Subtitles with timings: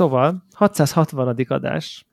[0.00, 1.44] Szóval 660.
[1.48, 2.06] adás,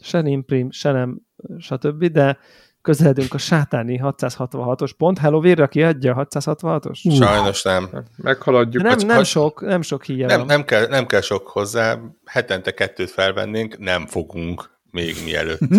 [0.00, 1.20] se nem prim, se nem,
[1.58, 2.38] stb., de
[2.82, 5.18] közeledünk a sátáni 666-os pont.
[5.18, 7.16] Hello, vérre kiadja a 666-os?
[7.16, 7.90] Sajnos nem.
[8.16, 8.82] Meghaladjuk.
[8.82, 13.10] Nem, nem sok, nem sok híja Nem, nem, kell, nem kell sok hozzá, hetente kettőt
[13.10, 15.60] felvennénk, nem fogunk még mielőtt.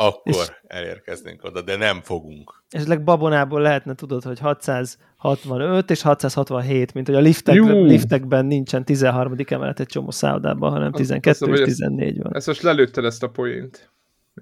[0.00, 2.62] Akkor elérkeznénk oda, de nem fogunk.
[2.70, 9.34] Esetleg babonából lehetne, tudod, hogy 665 és 667, mint hogy a liftek, liftekben nincsen 13.
[9.48, 12.34] emelet egy csomó szállodában, hanem Azt- 12 azt és hogy ezt- 14 van.
[12.34, 13.92] Ezt most lelőtted ezt a poént.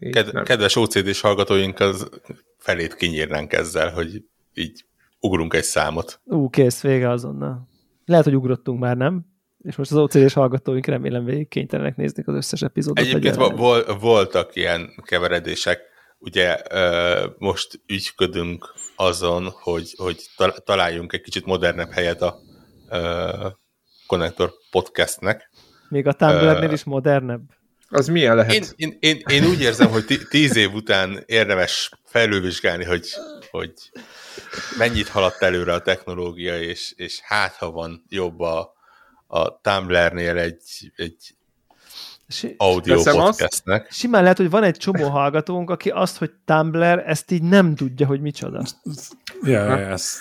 [0.00, 0.44] Így Ked, nem.
[0.44, 2.08] kedves OCD-s hallgatóink, az
[2.58, 4.84] felét kinyírnánk ezzel, hogy így
[5.20, 6.20] ugrunk egy számot.
[6.24, 7.68] Ú, kész, vége azonnal.
[8.04, 9.26] Lehet, hogy ugrottunk már, nem?
[9.66, 13.04] És most az OCD-s hallgatóink remélem végig kénytelenek nézni az összes epizódot.
[13.04, 15.80] Egyébként vol, voltak ilyen keveredések.
[16.18, 16.56] Ugye
[17.38, 22.38] most ügyködünk azon, hogy, hogy ta- találjunk egy kicsit modernebb helyet a
[24.06, 25.50] Connector podcastnek.
[25.88, 27.42] Még a Tumblr-nél is modernebb.
[27.88, 28.52] Az milyen lehet?
[28.52, 33.08] Én, én, én, én úgy érzem, hogy tí- tíz év után érdemes felülvizsgálni, hogy,
[33.50, 33.72] hogy
[34.78, 38.75] mennyit haladt előre a technológia, és, és hát ha van jobb a,
[39.26, 41.16] a Tumblr-nél egy, egy
[42.28, 43.38] Si- audio Veszem azt.
[43.38, 43.90] podcastnek.
[43.90, 48.06] Simán lehet, hogy van egy csomó hallgatónk, aki azt, hogy Tumblr, ezt így nem tudja,
[48.06, 48.62] hogy micsoda.
[49.42, 50.12] Ja, ja, ja, ez.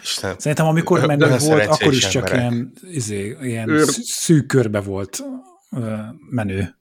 [0.00, 0.34] Isten.
[0.38, 2.50] Szerintem amikor menő volt, akkor is csak emberek.
[2.50, 5.22] ilyen, izé, ilyen Őr- szűk körbe volt
[6.30, 6.76] menő.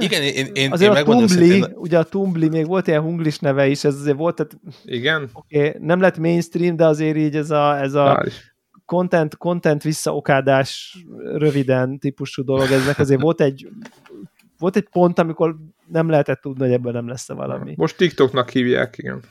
[0.00, 3.38] Igen, én, én, Azért én a Tumbli, szintén, ugye a Tumbli, még volt ilyen hunglis
[3.38, 4.52] neve is, ez azért volt, tehát
[4.84, 5.30] Igen?
[5.32, 8.51] okay, nem lett mainstream, de azért így ez a, ez a Hál' is.
[8.84, 10.98] Content, content visszaokádás
[11.34, 13.68] röviden típusú dolog, eznek azért volt egy
[14.58, 15.56] volt egy pont, amikor
[15.86, 17.74] nem lehetett tudni, hogy ebből nem lesz valami.
[17.76, 19.22] Most TikToknak hívják, igen.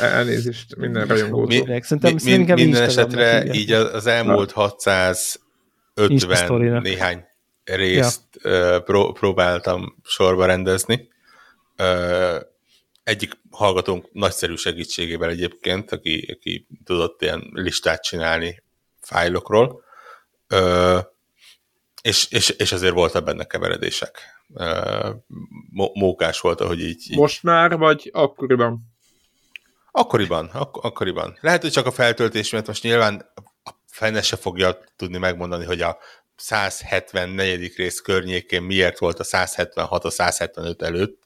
[0.00, 1.66] Elnézést minden rajongótól.
[1.66, 3.56] mi, Szerintem, mi, minden Instagramnak esetre hívják.
[3.56, 6.82] így az elmúlt 650 Instastorynak.
[6.82, 7.24] néhány
[7.64, 8.80] részt ja.
[8.80, 11.08] pró, próbáltam sorba rendezni.
[13.04, 18.62] Egyik hallgatónk nagyszerű segítségével egyébként, aki, aki tudott ilyen listát csinálni
[19.00, 19.82] fájlokról,
[20.48, 20.98] Ö,
[22.02, 24.18] és, és, és azért voltak benne keveredések.
[24.54, 25.10] Ö,
[25.70, 28.80] mó- mókás volt, ahogy így, így Most már, vagy akkoriban?
[29.90, 31.38] Akkoriban, ak- akkoriban.
[31.40, 33.32] Lehet, hogy csak a feltöltés miatt most nyilván
[33.64, 35.98] a fene se fogja tudni megmondani, hogy a
[36.36, 37.72] 174.
[37.76, 41.22] rész környékén miért volt a 176 a 175 előtt,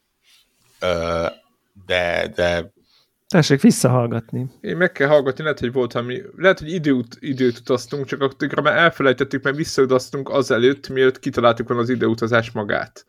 [1.87, 2.75] de, de
[3.29, 4.47] Tessék visszahallgatni.
[4.61, 8.61] Én meg kell hallgatni, lehet, hogy volt valami, lehet, hogy időt, időt utaztunk, csak akkor
[8.63, 13.07] már elfelejtettük, mert visszautaztunk azelőtt, mielőtt kitaláltuk volna az időutazás magát.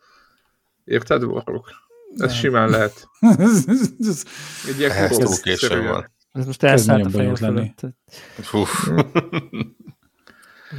[0.84, 1.70] Érted, Borok?
[2.12, 2.28] Ez Nem.
[2.28, 3.08] simán lehet.
[4.68, 6.10] Egy ilyen ehhez túl későn van.
[6.32, 7.80] Ez most elszállt a fejem fölött.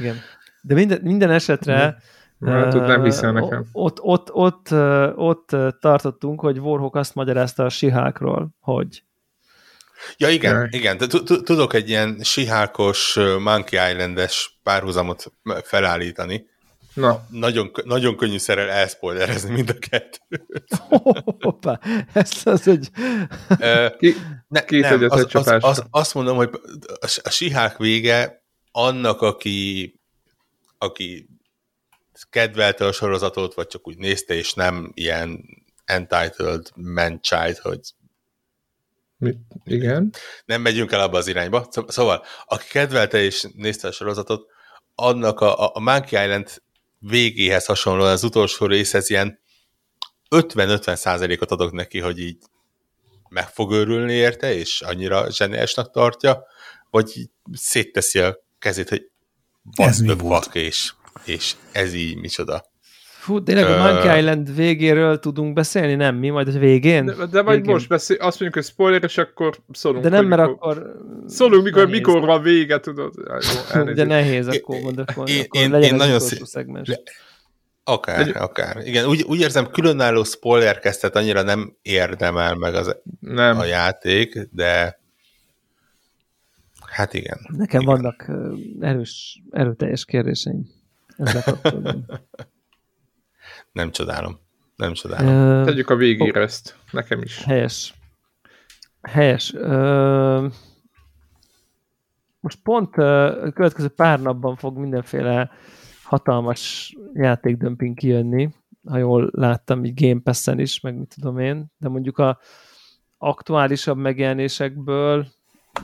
[0.00, 0.16] Igen.
[0.62, 2.02] De minden, minden esetre
[2.46, 3.66] Hát, ott nem hiszel nekem.
[3.72, 4.72] Ott, ott, ott,
[5.14, 9.02] ott tartottunk, hogy Warhawk azt magyarázta a sihákról, hogy
[10.16, 10.68] Ja, igen, Jaj.
[10.70, 10.98] igen.
[11.44, 16.46] Tudok egy ilyen sihákos Monkey Island-es párhuzamot felállítani.
[16.94, 20.68] Na, Nagyon, nagyon könnyű szerel elszpoilerezni mind a kettőt.
[21.40, 21.80] hoppá,
[22.12, 22.80] ez az,
[23.58, 24.14] Ö, ki,
[24.48, 25.68] Ne, Két nem, az, egy az, csapásra.
[25.68, 26.50] az, azt mondom, hogy
[27.00, 29.94] a, a sihák vége annak, aki,
[30.78, 31.28] aki
[32.30, 35.44] kedvelte a sorozatot, vagy csak úgy nézte, és nem ilyen
[35.84, 37.80] entitled man-child, hogy
[39.16, 40.12] mi, igen.
[40.44, 41.66] nem megyünk el abba az irányba.
[41.70, 44.46] Szó- Szóval, aki kedvelte és nézte a sorozatot,
[44.94, 46.62] annak a, a- Monkey Island
[46.98, 49.40] végéhez hasonlóan az utolsó részhez ilyen
[50.30, 52.38] 50-50 százalékot adok neki, hogy így
[53.28, 56.44] meg fog örülni érte, és annyira zseniásnak tartja,
[56.90, 59.10] vagy szétteszi a kezét, hogy
[59.74, 60.54] Ez mi volt?
[60.54, 60.92] és,
[61.24, 62.62] és ez így micsoda.
[63.02, 66.28] fú, tényleg a Monkey Island végéről tudunk beszélni, nem mi?
[66.28, 67.04] Majd a végén?
[67.04, 67.72] De, de majd Végén.
[67.72, 70.02] most beszél, azt mondjuk, hogy spoiler, és akkor szólunk.
[70.02, 70.96] De nem, mert mikor, akkor...
[71.26, 71.98] Szólunk, mikor, nehéz.
[71.98, 73.14] mikor van vége, tudod.
[73.74, 73.82] Jó.
[73.94, 76.88] De nehéz, akkor mondok, akkor, Én- akkor én- legyen én nagyon szí- szegmens.
[76.88, 77.00] Le-
[77.84, 78.86] Akár, Egy- akár.
[78.86, 83.58] Igen, úgy, úgy érzem, különálló spoilerkeztet annyira nem érdemel meg az, Nem.
[83.58, 85.00] a játék, de
[86.86, 87.38] hát igen.
[87.56, 87.94] Nekem igen.
[87.94, 88.30] vannak
[88.80, 90.66] erős, erőteljes kérdéseim.
[91.20, 92.04] Ezzel kapcsolatban.
[93.72, 94.38] Nem csodálom.
[94.76, 95.34] Nem csodálom.
[95.34, 96.76] Ö, Tegyük a végére ezt.
[96.90, 97.44] Nekem is.
[97.44, 97.94] Helyes.
[99.02, 99.54] Helyes.
[99.54, 100.46] Ö,
[102.40, 105.50] most pont a következő pár napban fog mindenféle
[106.02, 108.50] hatalmas játékdömping kijönni,
[108.88, 112.38] ha jól láttam, így Game Pass-en is, meg mit tudom én, de mondjuk a
[113.18, 115.26] aktuálisabb megjelenésekből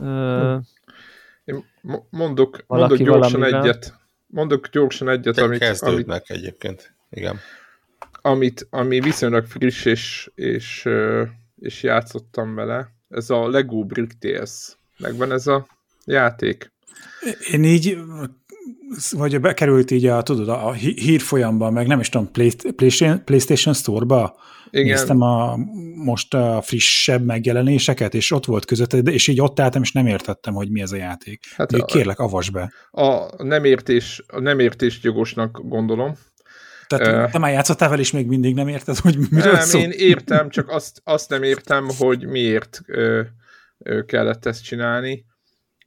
[0.00, 0.56] ö,
[1.44, 3.60] Én mo- mondok, mondok gyorsan valamivel.
[3.62, 3.94] egyet.
[4.26, 6.94] Mondok gyorsan egyet, amit, amit, Kezdődnek egyébként.
[7.10, 7.40] Igen.
[8.12, 10.88] amit, ami viszonylag friss, és, és,
[11.56, 12.94] és játszottam vele.
[13.08, 14.76] Ez a Lego Brick Tales.
[14.98, 15.66] Megvan ez a
[16.04, 16.72] játék.
[17.52, 17.98] Én így,
[19.10, 23.74] vagy bekerült így a, tudod, a hí- hírfolyamban, meg nem is tudom, Play, PlayStation, PlayStation
[23.74, 24.36] Store-ba,
[24.70, 24.86] Igen.
[24.86, 25.56] néztem a,
[26.04, 30.06] most a frissebb megjelenéseket, és ott volt között, de- és így ott álltam, és nem
[30.06, 31.44] értettem, hogy mi ez a játék.
[31.56, 32.72] Hát a- kérlek, avasd be.
[32.90, 36.14] A nem értés, a nem értés jogosnak gondolom.
[36.86, 39.80] Tehát uh, te már játszottál vele, és még mindig nem érted, hogy miről Nem, szól?
[39.80, 43.20] én értem, csak azt, azt nem értem, hogy miért ö,
[43.78, 45.24] ö, kellett ezt csinálni.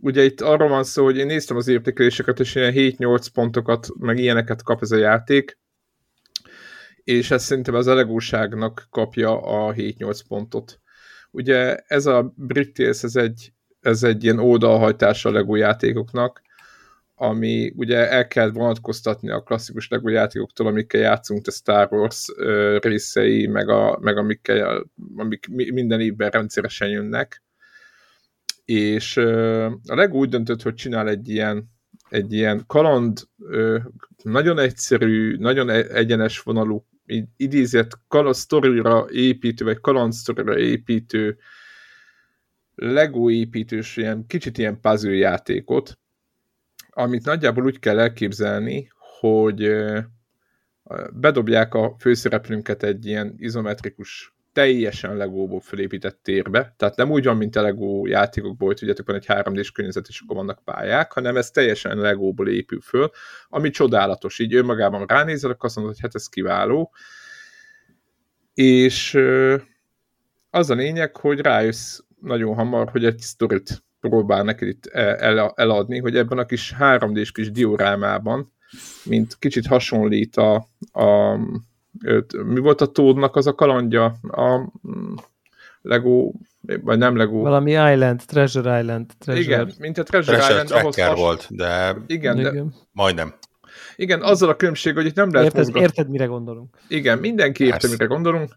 [0.02, 4.18] Ugye itt arról van szó, hogy én néztem az értékeléseket, és ilyen 7-8 pontokat, meg
[4.18, 5.58] ilyeneket kap ez a játék,
[7.04, 10.80] és ez szerintem az elegóságnak kapja a 7-8 pontot.
[11.32, 16.42] Ugye ez a Brick Tales, ez egy, ez egy ilyen oldalhajtása a Lego játékoknak,
[17.16, 22.78] ami ugye el kell vonatkoztatni a klasszikus Lego játékoktól, amikkel játszunk, a Star Wars ö,
[22.82, 24.86] részei, meg, a, meg amikkel,
[25.16, 27.44] amik mi- minden évben rendszeresen jönnek.
[28.70, 31.70] És a Lego úgy döntött, hogy csinál egy ilyen,
[32.10, 33.28] egy ilyen kaland,
[34.24, 36.86] nagyon egyszerű, nagyon e- egyenes vonalú,
[37.38, 41.38] idézett kaland sztorira építő, vagy kaland sztorira építő
[42.76, 46.00] Lego építős, ilyen, kicsit ilyen puzzle játékot,
[46.90, 48.90] amit nagyjából úgy kell elképzelni,
[49.20, 49.72] hogy
[51.14, 57.56] bedobják a főszereplőnket egy ilyen izometrikus, teljesen legóból felépített térbe, tehát nem úgy van, mint
[57.56, 61.52] a Lego játékokból, hogy tudjátok, van egy 3D-s környezet, és akkor vannak pályák, hanem ez
[61.52, 63.10] teljesen legóból épül föl,
[63.50, 66.92] ami csodálatos, így önmagában ránézel, akkor azt mondod, hogy hát ez kiváló,
[68.54, 69.20] és
[70.50, 76.00] az a lényeg, hogy rájössz nagyon hamar, hogy egy sztorit próbál neked itt el, eladni,
[76.00, 78.54] hogy ebben a kis 3D-s kis diorámában,
[79.04, 80.56] mint kicsit hasonlít a,
[80.92, 81.38] a
[82.46, 84.16] mi volt a Tódnak az a kalandja?
[84.22, 85.14] A mm,
[85.82, 86.32] Lego,
[86.62, 87.40] vagy nem Lego.
[87.42, 89.12] Valami Island, Treasure Island.
[89.20, 89.46] Treasure.
[89.46, 91.26] Igen, mint a Treasure, Treasure Island, ahhoz Tracker has...
[91.26, 92.74] volt, de Igen, de, Igen.
[92.92, 93.34] majdnem.
[93.96, 95.82] igen, azzal a különbség, hogy itt nem lehet Érted, mozgatni.
[95.88, 96.78] érted, mire gondolunk?
[96.88, 98.52] Igen, mindenki érte, mire gondolunk.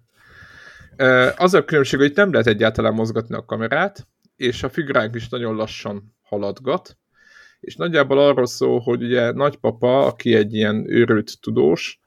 [1.37, 4.06] Az a különbség, hogy itt nem lehet egyáltalán mozgatni a kamerát,
[4.37, 6.97] és a figuránk is nagyon lassan haladgat,
[7.61, 12.01] és nagyjából arról szól, hogy ugye nagypapa, aki egy ilyen őrült tudós,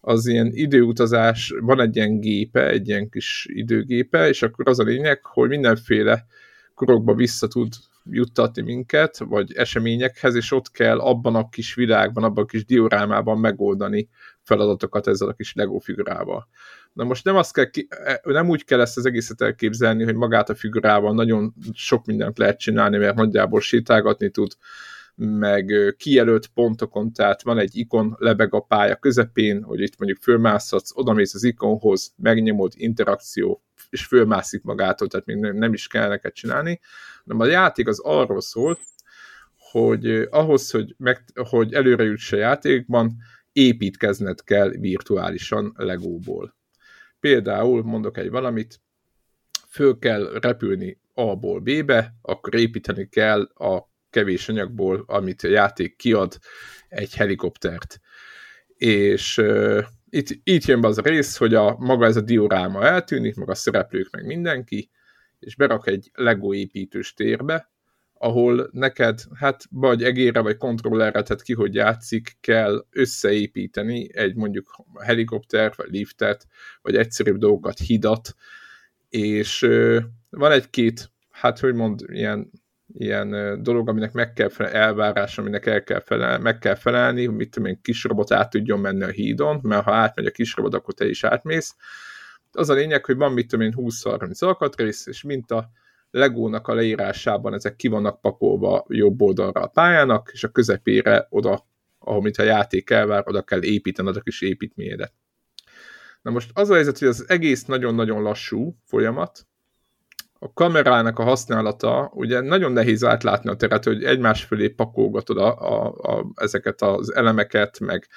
[0.00, 4.84] az ilyen időutazás, van egy ilyen gépe, egy ilyen kis időgépe, és akkor az a
[4.84, 6.26] lényeg, hogy mindenféle
[6.74, 7.72] korokba vissza tud
[8.04, 13.38] juttatni minket, vagy eseményekhez, és ott kell abban a kis világban, abban a kis diorámában
[13.38, 14.08] megoldani
[14.42, 16.48] feladatokat ezzel a kis Lego figurával.
[16.92, 17.88] Na most nem, azt kell ki,
[18.22, 22.58] nem úgy kell ezt az egészet elképzelni, hogy magát a figurával nagyon sok mindent lehet
[22.58, 24.52] csinálni, mert nagyjából sétálgatni tud,
[25.22, 30.90] meg kijelölt pontokon, tehát van egy ikon, lebeg a pálya közepén, hogy itt mondjuk fölmászhatsz,
[30.94, 36.80] odamész az ikonhoz, megnyomod, interakció, és fölmászik magától, tehát még nem, is kell neked csinálni,
[37.24, 38.78] hanem a játék az arról szól,
[39.70, 43.16] hogy ahhoz, hogy, meg, hogy előre juts a játékban,
[43.52, 46.56] építkezned kell virtuálisan Legóból.
[47.20, 48.80] Például mondok egy valamit,
[49.68, 56.38] föl kell repülni A-ból B-be, akkor építeni kell a kevés anyagból, amit a játék kiad,
[56.88, 58.00] egy helikoptert.
[58.76, 62.84] És uh, itt, itt jön be az a rész, hogy a maga ez a dioráma
[62.84, 64.90] eltűnik, meg a szereplők, meg mindenki,
[65.38, 67.70] és berak egy Lego építős térbe,
[68.14, 74.84] ahol neked, hát vagy egére, vagy kontrollerre, tehát ki hogy játszik, kell összeépíteni egy mondjuk
[75.00, 76.46] helikoptert, vagy liftet,
[76.82, 78.34] vagy egyszerűbb dolgokat, hidat,
[79.08, 82.50] és uh, van egy-két, hát hogy mond, ilyen
[82.92, 87.50] ilyen dolog, aminek meg kell felelni, elvárás, aminek el kell felel, meg kell felelni, mit
[87.50, 90.74] tudom én, kis robot át tudjon menni a hídon, mert ha átmegy a kis robot,
[90.74, 91.76] akkor te is átmész.
[92.52, 95.70] Az a lényeg, hogy van mit tudom én 20-30 alkatrész, és mint a
[96.10, 101.66] Legónak a leírásában ezek ki vannak pakolva jobb oldalra a pályának, és a közepére oda,
[101.98, 105.12] ahol mint a játék elvár, oda kell építened a kis építményedet.
[106.22, 109.46] Na most az a helyzet, hogy az egész nagyon-nagyon lassú folyamat,
[110.42, 115.58] a kamerának a használata, ugye nagyon nehéz átlátni a teret, hogy egymás fölé pakolgatod a,
[115.58, 118.08] a, a, ezeket az elemeket, meg,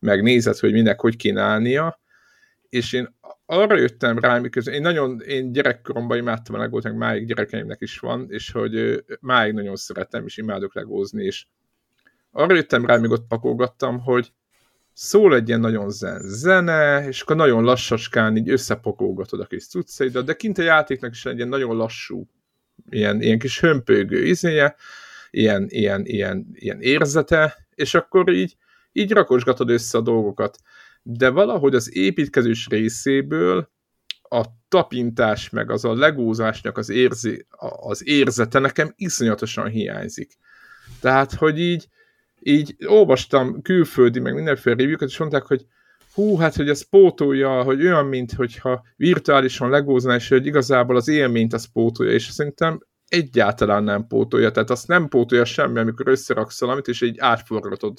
[0.00, 2.00] meg nézed, hogy minek hogy kéne állnia,
[2.68, 7.26] és én arra jöttem rá, miközben én nagyon, én gyerekkoromban imádtam a legót, meg máig
[7.26, 11.46] gyerekeimnek is van, és hogy máig nagyon szeretem, és imádok legózni, és
[12.30, 14.32] arra jöttem rá, míg ott pakolgattam, hogy
[14.98, 20.24] szól egy ilyen nagyon zen zene, és akkor nagyon lassaskán így összepakolgatod a kis cuccaidat,
[20.24, 22.28] de kint a játéknak is egy ilyen nagyon lassú,
[22.88, 24.76] ilyen, ilyen kis hömpögő izéje,
[25.30, 28.56] ilyen, ilyen, ilyen, ilyen érzete, és akkor így,
[28.92, 30.58] így rakosgatod össze a dolgokat.
[31.02, 33.70] De valahogy az építkezés részéből
[34.22, 37.46] a tapintás, meg az a legózásnak az, érzi,
[37.80, 40.36] az érzete nekem iszonyatosan hiányzik.
[41.00, 41.88] Tehát, hogy így,
[42.46, 45.66] így olvastam külföldi, meg mindenféle review és mondták, hogy
[46.14, 51.08] hú, hát hogy ez pótolja, hogy olyan, mint hogyha virtuálisan legózna, és hogy igazából az
[51.08, 56.60] élményt az pótolja, és szerintem egyáltalán nem pótolja, tehát azt nem pótolja semmi, amikor összeraksz
[56.60, 57.98] valamit, és így átforgatod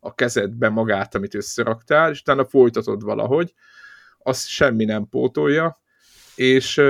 [0.00, 3.54] a kezedbe magát, amit összeraktál, és utána folytatod valahogy,
[4.18, 5.80] azt semmi nem pótolja,
[6.34, 6.80] és,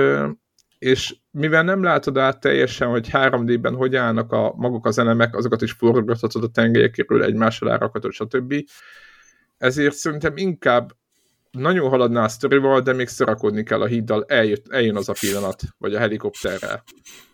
[0.77, 5.61] és mivel nem látod át teljesen, hogy 3D-ben hogy állnak a maguk az elemek, azokat
[5.61, 8.53] is forgathatod a tengelyekről, egymással elrakhatod, stb.
[9.57, 10.91] Ezért szerintem inkább
[11.51, 15.63] nagyon haladná a sztorival, de még szarakodni kell a híddal, eljött, eljön az a pillanat,
[15.77, 16.83] vagy a helikopterrel.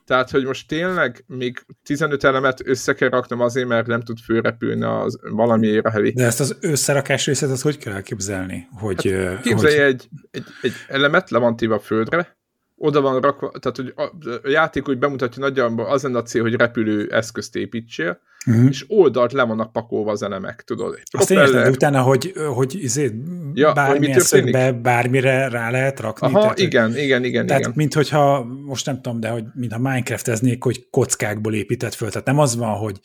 [0.05, 4.83] Tehát, hogy most tényleg még 15 elemet össze kell raknom azért, mert nem tud fölrepülni
[4.83, 6.11] az valamiért a heli.
[6.11, 8.67] De ezt az összerakás részét, az hogy kell elképzelni?
[8.71, 9.83] Hogy, hát, képzelj hogy...
[9.83, 12.40] Egy, egy, egy elemet, le van a földre,
[12.81, 16.53] oda van rakva, tehát hogy a, játék úgy bemutatja nagyjából az lenne a cél, hogy
[16.53, 18.67] repülő eszközt építsél, uh-huh.
[18.69, 20.99] és oldalt le vannak pakolva az elemek, tudod.
[21.11, 23.11] Azt én értem, utána, hogy, hogy izé,
[23.53, 26.27] ja, bármilyen szögbe bármire rá lehet rakni.
[26.27, 27.45] Aha, tehát, igen, hogy, igen, igen.
[27.45, 27.73] Tehát, igen.
[27.75, 32.09] mint hogyha, most nem tudom, de hogy mintha Minecrafteznék, hogy kockákból épített föl.
[32.09, 32.99] Tehát nem az van, hogy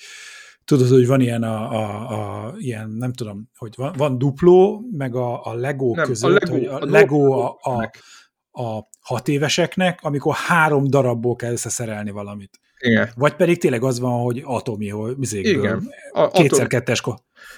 [0.64, 5.14] tudod, hogy van ilyen a, a, a ilyen, nem tudom, hogy van, van dupló, meg
[5.14, 7.90] a, a Lego nem, között, a Lego, hogy a, a Lego a, a, a
[9.00, 12.60] hat éveseknek, amikor három darabból kell összeszerelni valamit.
[12.78, 13.10] Igen.
[13.14, 15.88] Vagy pedig tényleg az van, hogy atomi, hogy Igen.
[16.12, 17.00] A, kétszer kettes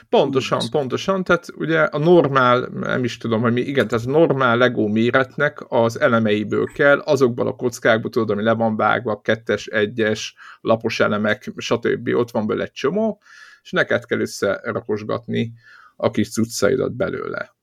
[0.08, 4.56] Pontosan, pontosan, tehát ugye a normál, nem is tudom, hogy mi, igen, tehát a normál
[4.56, 10.34] Lego méretnek az elemeiből kell, azokból a kockákból, tudod, ami le van vágva, kettes, egyes,
[10.60, 12.08] lapos elemek, stb.
[12.08, 13.20] Ott van belőle egy csomó,
[13.62, 15.52] és neked kell összerakosgatni
[15.96, 17.56] a kis cuccaidat belőle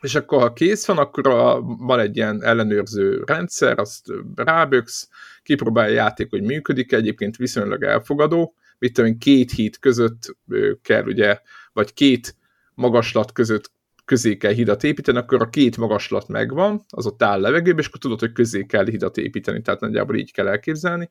[0.00, 5.08] és akkor ha kész van, akkor a, van egy ilyen ellenőrző rendszer, azt ráböksz,
[5.42, 10.36] kipróbálja a játék, hogy működik, egyébként viszonylag elfogadó, mit tudom két híd között
[10.82, 11.40] kell ugye,
[11.72, 12.36] vagy két
[12.74, 13.70] magaslat között
[14.04, 17.98] közé kell hidat építeni, akkor a két magaslat megvan, az ott áll levegőben, és akkor
[17.98, 21.10] tudod, hogy közé kell hidat építeni, tehát nagyjából így kell elképzelni,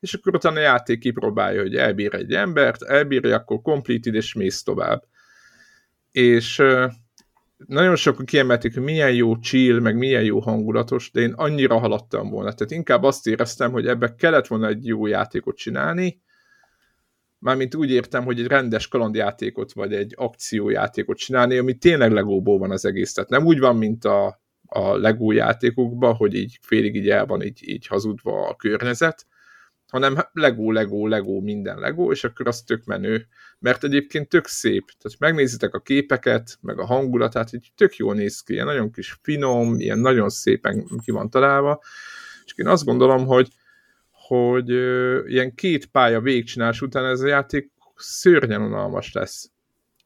[0.00, 4.62] és akkor utána a játék kipróbálja, hogy elbír egy embert, elbírja, akkor completed, és mész
[4.62, 5.04] tovább.
[6.10, 6.62] És
[7.56, 12.30] nagyon sokan kiemelték, hogy milyen jó chill, meg milyen jó hangulatos, de én annyira haladtam
[12.30, 12.52] volna.
[12.52, 16.22] Tehát inkább azt éreztem, hogy ebbe kellett volna egy jó játékot csinálni,
[17.38, 22.70] mármint úgy értem, hogy egy rendes kalandjátékot, vagy egy akciójátékot csinálni, ami tényleg legóból van
[22.70, 23.12] az egész.
[23.12, 27.42] Tehát nem úgy van, mint a, a Lego játékokban, hogy így félig így el van
[27.42, 29.26] így, így hazudva a környezet,
[29.94, 33.26] hanem Lego, Lego, Lego, minden Lego, és akkor az tök menő,
[33.58, 34.84] mert egyébként tök szép.
[34.98, 39.18] Tehát megnézitek a képeket, meg a hangulatát, így tök jól néz ki, ilyen nagyon kis
[39.22, 41.82] finom, ilyen nagyon szépen ki van találva,
[42.44, 43.48] és én azt gondolom, hogy
[44.10, 49.50] hogy ö, ilyen két pálya végigcsinálás után ez a játék szörnyen unalmas lesz.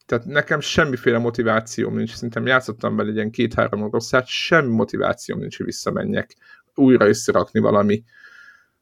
[0.05, 5.65] Tehát nekem semmiféle motivációm nincs, szerintem játszottam egy ilyen két-három oroszát, semmi motivációm nincs, hogy
[5.65, 6.35] visszamenjek
[6.75, 8.03] újra összerakni valami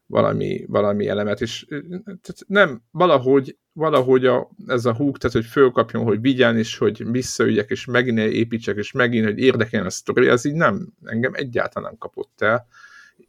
[0.07, 1.65] valami, valami elemet, és
[2.05, 7.11] tehát nem, valahogy, valahogy a, ez a húg, tehát hogy fölkapjon, hogy vigyen, és hogy
[7.11, 11.89] visszaüljek, és megint építsek, és megint, hogy érdekeljen a sztori, ez így nem, engem egyáltalán
[11.89, 12.67] nem kapott el,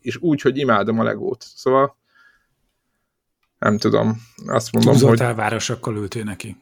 [0.00, 1.44] és úgy, hogy imádom a legót.
[1.54, 1.96] Szóval
[3.58, 5.20] nem tudom, azt mondom, Túlzott hogy...
[5.20, 6.56] elvárosokkal ültél neki.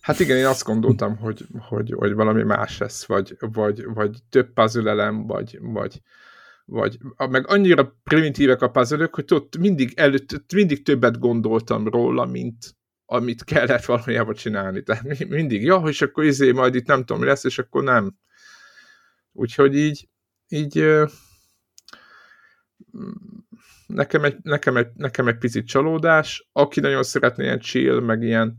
[0.00, 4.52] Hát igen, én azt gondoltam, hogy, hogy, hogy valami más lesz, vagy, vagy, vagy több
[4.52, 6.02] puzzle elem, vagy, vagy,
[6.70, 6.98] vagy
[7.30, 13.44] meg annyira primitívek a puzzle hogy ott mindig, előtt, mindig többet gondoltam róla, mint amit
[13.44, 14.82] kellett valójában csinálni.
[14.82, 18.16] Tehát mindig, ja, és akkor izé, majd itt nem tudom, mi lesz, és akkor nem.
[19.32, 20.08] Úgyhogy így,
[20.48, 20.84] így
[23.86, 26.48] nekem egy, nekem, egy, nekem egy picit csalódás.
[26.52, 28.58] Aki nagyon szeretné ilyen chill, meg ilyen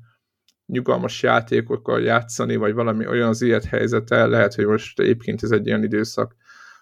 [0.65, 5.67] nyugalmas játékokkal játszani, vagy valami olyan az ilyet helyzete, lehet, hogy most egyébként ez egy
[5.67, 6.35] ilyen időszak,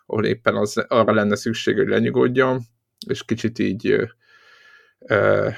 [0.07, 2.61] ahol éppen az, arra lenne szükség, hogy lenyugodjon,
[3.07, 4.09] és kicsit így,
[4.99, 5.49] ö,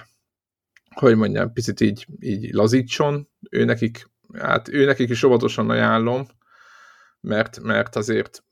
[0.95, 3.29] hogy mondjam, picit így, így lazítson.
[3.49, 6.25] Ő nekik, hát ő nekik is óvatosan ajánlom,
[7.21, 8.43] mert, mert azért,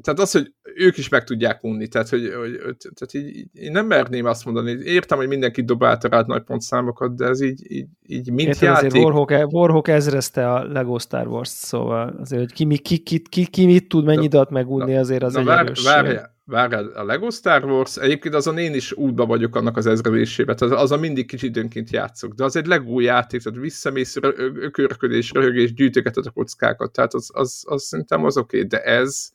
[0.00, 3.86] tehát az, hogy ők is meg tudják unni, tehát, hogy, hogy tehát így, én nem
[3.86, 8.32] merném azt mondani, értem, hogy mindenki dobálta rád nagy pontszámokat, de ez így, így, így
[8.32, 8.86] mint Értem, játék.
[8.86, 13.22] Azért Warhawk, e- Warhawk ezrezte a Lego Star Wars-t, szóval azért, hogy ki, ki, ki,
[13.22, 15.84] ki, ki mit tud, mennyi időt megunni, azért az na, egy vár, erős.
[15.84, 20.54] Várjál, várjál, a Lego Star Wars, egyébként azon én is útba vagyok annak az ezrelésébe,
[20.54, 25.30] tehát az a mindig kicsit időnként játszok, de az egy Lego játék, tehát visszamész, ökörködés,
[25.30, 29.32] röhögés, gyűjtögeted a kockákat, tehát az, az, az szerintem az oké, okay, de ez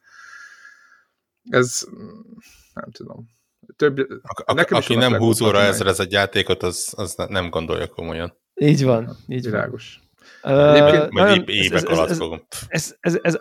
[1.49, 1.83] ez
[2.73, 3.29] nem tudom.
[3.75, 4.07] Több,
[4.45, 8.37] a, nekem aki nem húzóra ezzel ez egy játékot, az, az nem gondolja komolyan.
[8.55, 9.99] Így van, így Világos.
[10.41, 10.75] van.
[10.75, 12.47] Egyébként majd évek ez, alatt ez, fogom.
[12.67, 13.37] Ez, ez, ez,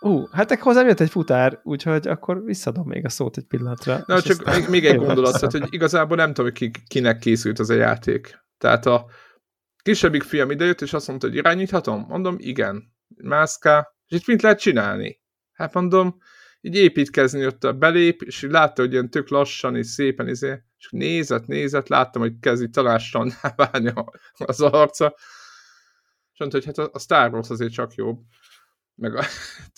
[0.00, 4.02] Ú, hát akkor hozzám jött egy futár, úgyhogy akkor visszadom még a szót egy pillanatra.
[4.06, 7.70] Na, csak még, még egy gondolat, tehát, hogy igazából nem tudom, ki, kinek készült az
[7.70, 8.44] a játék.
[8.58, 9.06] Tehát a
[9.82, 12.04] kisebbik fiam idejött, és azt mondta, hogy irányíthatom?
[12.08, 12.94] Mondom, igen.
[13.16, 15.20] Mászká, és itt mit lehet csinálni?
[15.52, 16.18] Hát mondom,
[16.60, 20.88] így építkezni ott a belép, és látta, hogy ilyen tök lassan és szépen, izé, és
[20.90, 23.92] nézett, nézett, láttam, hogy kezdi találsan válni
[24.36, 25.14] az arca,
[26.32, 28.18] és mondta, hogy hát a Star Wars azért csak jobb
[28.96, 29.24] meg, a,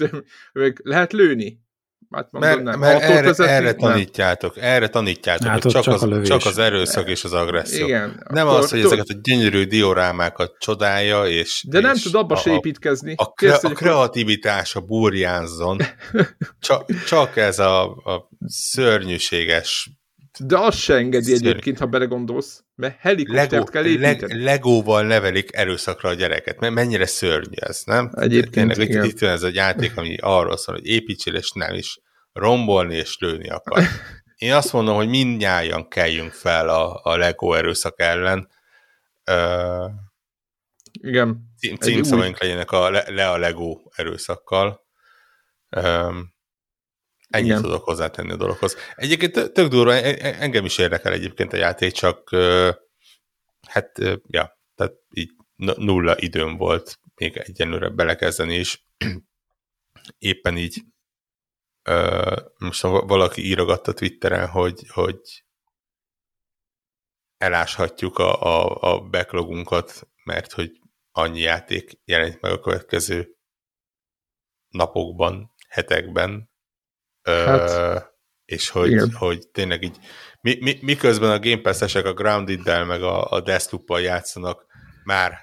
[0.52, 1.66] meg lehet lőni.
[2.10, 2.78] Hát mondom, mert, nem.
[2.78, 4.64] mert erre, vezetni, erre tanítjátok, nem.
[4.64, 7.86] erre tanítjátok, hát hogy csak, csak, az, csak az erőszak és az agresszió.
[7.86, 12.36] Igen, nem akkor, az, hogy ezeket a gyönyörű diorámákat csodálja, és De nem tud abba
[12.36, 13.14] se építkezni.
[13.16, 15.78] A, a, a kreativitása burjánzzon.
[16.60, 19.90] csak, csak ez a, a szörnyűséges
[20.38, 21.46] de azt se engedi Szerint.
[21.46, 24.32] egyébként, ha belegondolsz, mert helikoptert Lego, kell építeni.
[24.32, 26.60] Leg, legóval nevelik erőszakra a gyereket.
[26.60, 28.10] Mert mennyire szörnyű ez, nem?
[28.14, 29.04] Egyébként Tényleg, igen.
[29.04, 32.00] Itt, van ez a játék, ami arról szól, hogy építsél, és nem is
[32.32, 33.82] rombolni és lőni akar.
[34.36, 38.48] Én azt mondom, hogy mindnyájan keljünk fel a, a Lego erőszak ellen.
[39.30, 39.90] Uh,
[40.92, 41.54] igen.
[41.80, 44.86] Címszavaink legyenek a le, le a Lego erőszakkal.
[45.76, 46.36] Um,
[47.28, 47.62] Ennyit Igen.
[47.62, 48.76] tudok hozzátenni a dologhoz.
[48.94, 52.30] Egyébként tök durva, e, e, engem is érdekel egyébként a játék, csak
[53.68, 58.86] hát, ja, tehát így nulla időm volt még egyenlőre belekezdeni is.
[60.18, 60.84] Éppen így
[62.58, 65.44] most valaki írogatta Twitteren, hogy, hogy
[67.36, 73.36] eláshatjuk a, a, a backlogunkat, mert hogy annyi játék jelenik meg a következő
[74.68, 76.47] napokban, hetekben,
[77.28, 78.06] Hát,
[78.44, 79.96] és hogy, hogy tényleg így,
[80.40, 84.66] mi, mi, miközben a Game Pass-esek a Grounded-del meg a, a Deathloop-pal játszanak,
[85.04, 85.38] már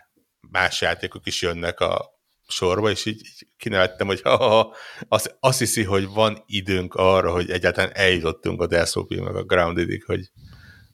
[0.52, 2.14] más játékok is jönnek a
[2.48, 4.76] sorba, és így, így kinevettem, hogy ha, ha,
[5.08, 10.04] azt, azt hiszi, hogy van időnk arra, hogy egyáltalán eljutottunk a deathloop meg a Grounded-ig,
[10.04, 10.32] hogy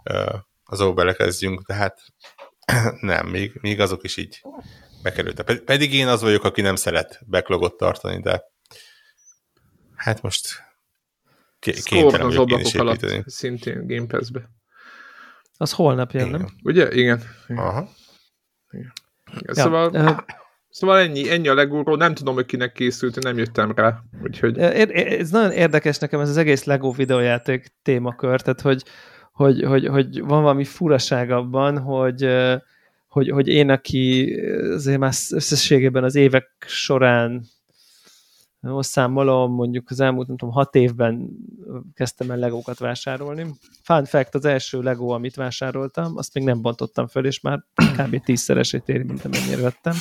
[0.03, 2.01] uh, azok belekezdjünk, de hát
[3.01, 4.41] nem, még, még azok is így
[5.03, 5.59] bekerültek.
[5.63, 8.43] Pedig én az vagyok, aki nem szeret backlogot tartani, de
[9.95, 10.69] hát most
[11.61, 14.49] kénytelen az ablakok alatt szintén Game Pass-be.
[15.57, 16.47] Az holnap jön, nem?
[16.63, 16.91] Ugye?
[16.91, 17.21] Igen.
[17.47, 17.63] Igen.
[17.63, 17.89] Aha.
[18.69, 18.91] Igen.
[19.45, 20.17] Ja, szóval, uh,
[20.69, 23.99] szóval ennyi, ennyi a legóról, nem tudom, hogy kinek készült, nem jöttem rá.
[24.23, 24.57] Úgyhogy...
[24.57, 28.83] Ez nagyon érdekes nekem ez az egész Lego videójáték témakör, tehát hogy,
[29.31, 32.27] hogy, hogy, hogy van valami furaság abban, hogy,
[33.07, 34.35] hogy, hogy én, aki
[34.73, 37.43] azért már összességében az évek során
[38.69, 41.29] most számolom, mondjuk az elmúlt, nem tudom, hat évben
[41.93, 43.45] kezdtem el legókat vásárolni.
[43.83, 47.63] Fun fact, az első legó, amit vásároltam, azt még nem bontottam föl, és már
[47.97, 48.23] kb.
[48.23, 49.93] tízszeresét éri, mint amennyire vettem.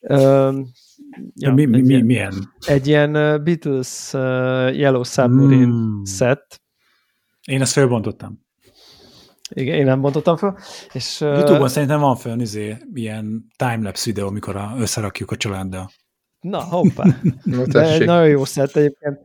[0.00, 0.66] Uh,
[1.34, 2.52] ja, mi, mi, mi, ilyen, milyen?
[2.66, 4.20] Egy ilyen Beatles uh,
[4.76, 6.02] Yellow Submarine mm.
[6.02, 6.62] set.
[7.46, 8.40] Én ezt felbontottam.
[9.54, 10.58] Igen, én nem bontottam fel.
[10.92, 15.90] És, uh, Youtube-on szerintem van fel izé, ilyen timelapse videó, amikor a, összerakjuk a családdal.
[16.42, 17.04] Na, hoppá.
[17.44, 19.18] no, De nagyon jó szett egyébként.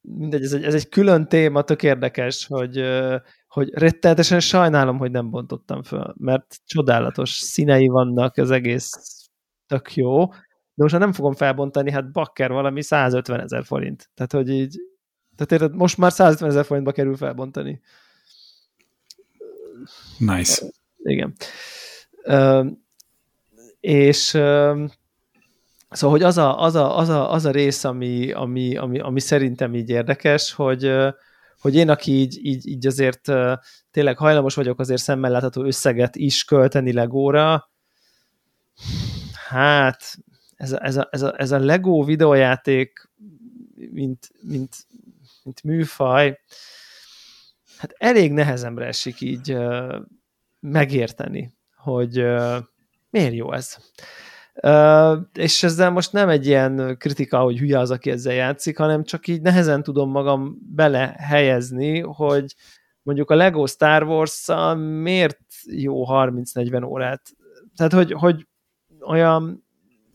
[0.00, 2.84] Mindegy, ez egy, ez egy külön téma, tök érdekes, hogy,
[3.48, 8.90] hogy rettenetesen sajnálom, hogy nem bontottam föl, mert csodálatos színei vannak, az egész
[9.66, 14.10] tök jó, de most nem fogom felbontani, hát bakker valami 150 ezer forint.
[14.14, 14.76] Tehát, hogy így,
[15.36, 17.80] tehát érted, most már 150 ezer forintba kerül felbontani.
[20.18, 20.66] Nice.
[21.02, 21.34] Igen.
[22.24, 22.66] Uh,
[23.80, 24.38] és
[25.90, 29.20] Szóval, hogy az a, az a, az a, az a rész, ami, ami, ami, ami
[29.20, 30.92] szerintem így érdekes, hogy,
[31.60, 33.32] hogy én, aki így, így, így azért
[33.90, 37.70] tényleg hajlamos vagyok azért szemmel látható összeget is költeni legóra,
[39.48, 40.18] hát
[40.56, 43.10] ez a, ez a, ez a, ez a Lego videójáték,
[43.74, 44.76] mint, mint,
[45.42, 46.40] mint műfaj,
[47.76, 49.56] hát elég nehezemre esik így
[50.60, 52.24] megérteni, hogy
[53.10, 53.76] miért jó ez.
[54.62, 59.04] Uh, és ezzel most nem egy ilyen kritika, hogy hülye az, aki ezzel játszik, hanem
[59.04, 62.54] csak így nehezen tudom magam bele helyezni, hogy
[63.02, 64.46] mondjuk a Lego Star wars
[64.76, 67.22] miért jó 30-40 órát.
[67.76, 68.46] Tehát, hogy, hogy
[69.06, 69.64] olyan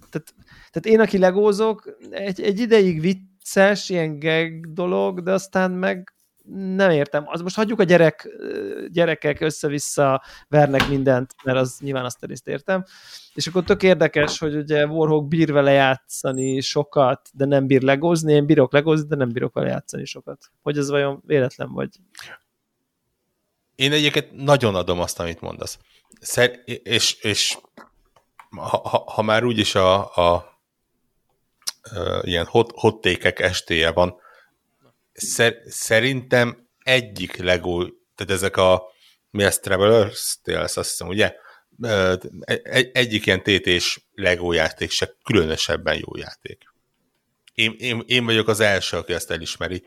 [0.10, 0.34] tehát,
[0.72, 6.15] tehát én, aki legózok, egy, egy ideig vicces, ilyen gag dolog, de aztán meg
[6.54, 7.24] nem értem.
[7.28, 8.30] Az most hagyjuk a gyerek,
[8.92, 12.84] gyerekek össze-vissza vernek mindent, mert az nyilván azt részt értem.
[13.34, 18.34] És akkor tök érdekes, hogy ugye Warhawk bír vele játszani sokat, de nem bír legozni,
[18.34, 20.52] én bírok legozni, de nem bírok vele játszani sokat.
[20.62, 21.90] Hogy ez vajon véletlen vagy?
[23.76, 25.80] Én egyébként nagyon adom azt, amit mondasz.
[26.22, 27.58] Szer- és, és
[28.50, 30.46] ha, ha, ha már úgyis a, a, a
[32.22, 34.24] ilyen hot, hottékek estéje van,
[35.16, 38.84] szer, szerintem egyik Lego, tehát ezek a
[39.30, 41.36] mi ez Travelers Tales, azt hiszem, ugye?
[42.64, 46.74] Egy, egyik ilyen TT-s Lego játék se különösebben jó játék.
[47.54, 49.84] Én, én, én vagyok az első, aki ezt elismeri.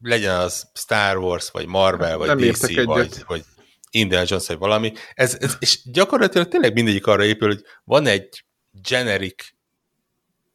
[0.00, 3.44] Legyen az Star Wars, vagy Marvel, vagy Nem DC, vagy, vagy
[3.90, 4.92] Indiana Jones, vagy valami.
[5.14, 9.52] Ez, ez, és gyakorlatilag tényleg mindegyik arra épül, hogy van egy generic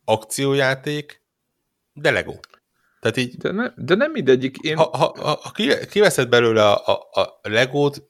[0.06, 1.22] akciójáték,
[1.94, 2.40] de Lego.
[3.04, 4.58] Tehát így, de, ne, de nem mindegyik.
[4.58, 4.78] Én...
[4.78, 5.52] Ha, ha, ha, ha
[5.89, 8.04] kiveszed belőle a, a, a Legót,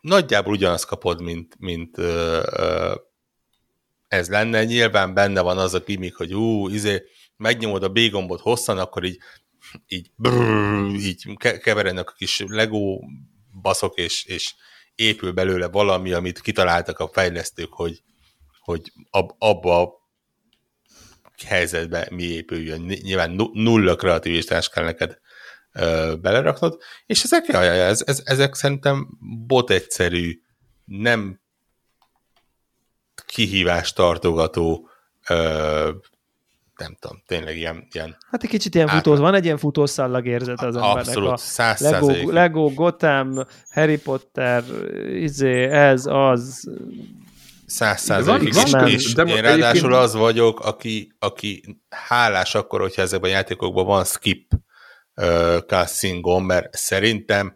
[0.00, 2.94] nagyjából ugyanazt kapod, mint, mint ö, ö,
[4.08, 4.64] ez lenne.
[4.64, 7.02] Nyilván benne van az a gimmick, hogy ú, izé,
[7.36, 9.18] megnyomod a B gombot hosszan, akkor így,
[9.86, 12.98] így, brrr, így keverednek a kis Lego
[13.62, 14.54] baszok, és, és
[14.94, 18.02] épül belőle valami, amit kitaláltak a fejlesztők, hogy,
[18.60, 19.99] hogy ab, abba
[21.44, 22.80] helyzetbe mi épüljön.
[22.80, 25.18] Nyilván nulla kreativitás kell neked
[25.72, 29.08] ö, beleraknod, és ezek, jaj, jaj, ez, ez, ezek szerintem
[29.46, 30.40] bot egyszerű,
[30.84, 31.40] nem
[33.26, 34.88] kihívást tartogató
[35.28, 35.90] ö,
[36.80, 37.86] nem tudom, tényleg ilyen...
[37.92, 41.06] ilyen hát egy kicsit ilyen futó, van egy ilyen futószallag érzet az embernek.
[41.06, 44.64] Abszolút, száz Lego, Lego, Gotham, Harry Potter,
[45.12, 46.70] izé, ez, az,
[47.70, 48.54] Száz százalékig.
[48.54, 53.86] És, és de én ráadásul az vagyok, aki, aki hálás akkor, hogyha ezekben a játékokban
[53.86, 54.52] van skip
[55.16, 57.54] uh, mert szerintem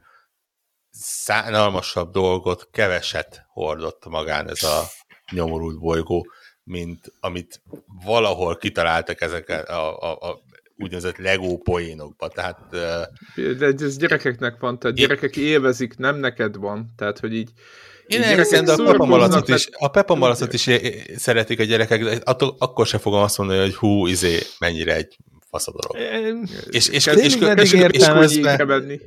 [0.90, 4.82] szánalmasabb dolgot keveset hordott magán ez a
[5.30, 6.26] nyomorult bolygó,
[6.64, 7.62] mint amit
[8.04, 10.42] valahol kitaláltak ezek a, a, a
[10.76, 12.28] úgynevezett Lego poénokba.
[12.28, 12.58] Tehát,
[13.34, 16.92] De ez gyerekeknek van, tehát gyerekek élvezik, nem neked van.
[16.96, 17.52] Tehát, hogy így
[18.06, 20.70] én elhiszem, de a Peppa Malacot is, a Peppa Malacot is
[21.16, 25.16] szeretik a gyerekek, de attól, akkor sem fogom azt mondani, hogy hú, izé, mennyire egy
[25.50, 25.96] faszadorog.
[26.70, 29.00] És, és, és, és, és, és közben...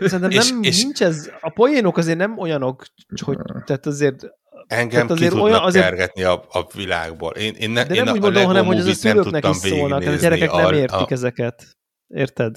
[0.00, 2.84] Szerintem nem, és, nincs ez, a poénok azért nem olyanok,
[3.24, 4.26] hogy tehát azért
[4.66, 5.84] Engem tehát azért ki olyan, azért...
[5.84, 7.32] kergetni a, a világból.
[7.32, 10.06] Én, én ne, De én nem úgy mondom, hanem hogy az a szülőknek is szólnak,
[10.06, 11.12] a gyerekek nem értik a...
[11.12, 11.66] ezeket.
[12.06, 12.56] Érted?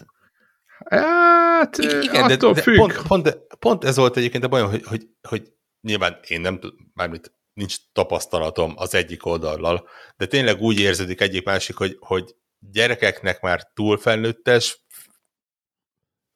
[0.89, 5.51] Hát, igen, de, de pont, pont, pont ez volt egyébként a bajom, hogy, hogy, hogy
[5.83, 6.59] nyilván én nem,
[6.93, 13.41] mármint nincs tapasztalatom az egyik oldallal, de tényleg úgy érződik egyik másik, hogy, hogy gyerekeknek
[13.41, 14.85] már túl felnőttes,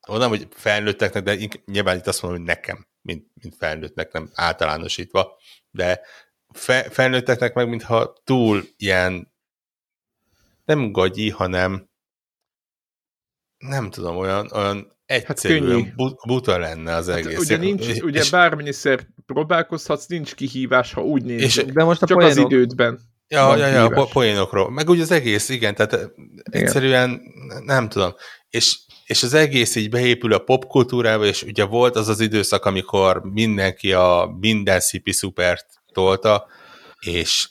[0.07, 5.37] nem, hogy felnőtteknek, de nyilván itt azt mondom, hogy nekem, mint, mint felnőttnek, nem általánosítva,
[5.71, 6.01] de
[6.53, 9.33] fe, felnőtteknek meg, mintha túl ilyen
[10.65, 11.89] nem gagyi, hanem
[13.57, 17.39] nem tudom, olyan, olyan egyszerűen hát but, buta lenne az hát egész.
[17.39, 22.07] Ugye, nincs, és, ugye bármennyiszer próbálkozhatsz, nincs kihívás, ha úgy néz, és, de most a
[22.07, 22.37] csak poénok...
[22.37, 22.99] az idődben.
[23.27, 24.71] Ja, ja, ja, a poénokról.
[24.71, 26.41] Meg úgy az egész, igen, tehát igen.
[26.63, 27.21] egyszerűen
[27.65, 28.13] nem tudom.
[28.49, 33.21] És, és az egész így beépül a popkultúrába, és ugye volt az az időszak, amikor
[33.23, 36.47] mindenki a minden szipi szupert tolta,
[36.99, 37.49] és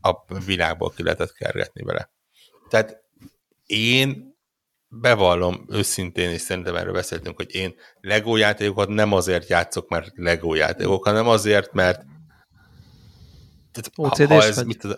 [0.00, 2.10] a világból ki lehetett kergetni vele.
[2.68, 3.02] Tehát
[3.66, 4.33] én
[5.00, 10.54] bevallom őszintén, és szerintem erről beszéltünk, hogy én Lego játékokat nem azért játszok, mert Lego
[10.54, 12.04] játékok, hanem azért, mert
[13.72, 14.96] tehát, ha, ha ez, mit tudom,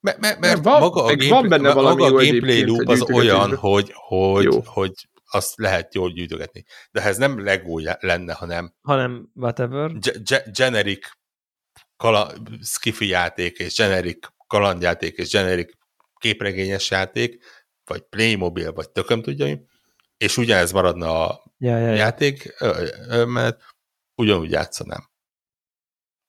[0.00, 3.02] mert, mert, mert van, maga a, game, van benne valami maga a gameplay loop az
[3.02, 6.64] olyan, hogy, hogy, hogy azt lehet jól gyűjtögetni.
[6.90, 9.90] De ez nem Lego lenne, hanem hanem whatever.
[9.98, 11.08] Ge- generic
[11.96, 15.72] kala, skifi játék, és generic kalandjáték, és generic
[16.18, 17.44] képregényes játék,
[17.90, 19.58] vagy Playmobil, vagy tököm tudja
[20.16, 21.94] és ugyanez maradna a ja, ja, ja.
[21.94, 22.54] játék,
[23.26, 23.62] mert
[24.14, 25.08] ugyanúgy játszanám.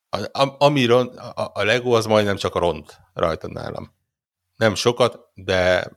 [0.09, 3.93] A, a, ami ront, a, a Lego az majdnem csak a ront rajta nálam.
[4.55, 5.91] Nem sokat, de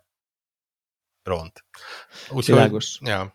[1.22, 1.64] ront.
[2.30, 3.34] Úgyhogy, ja.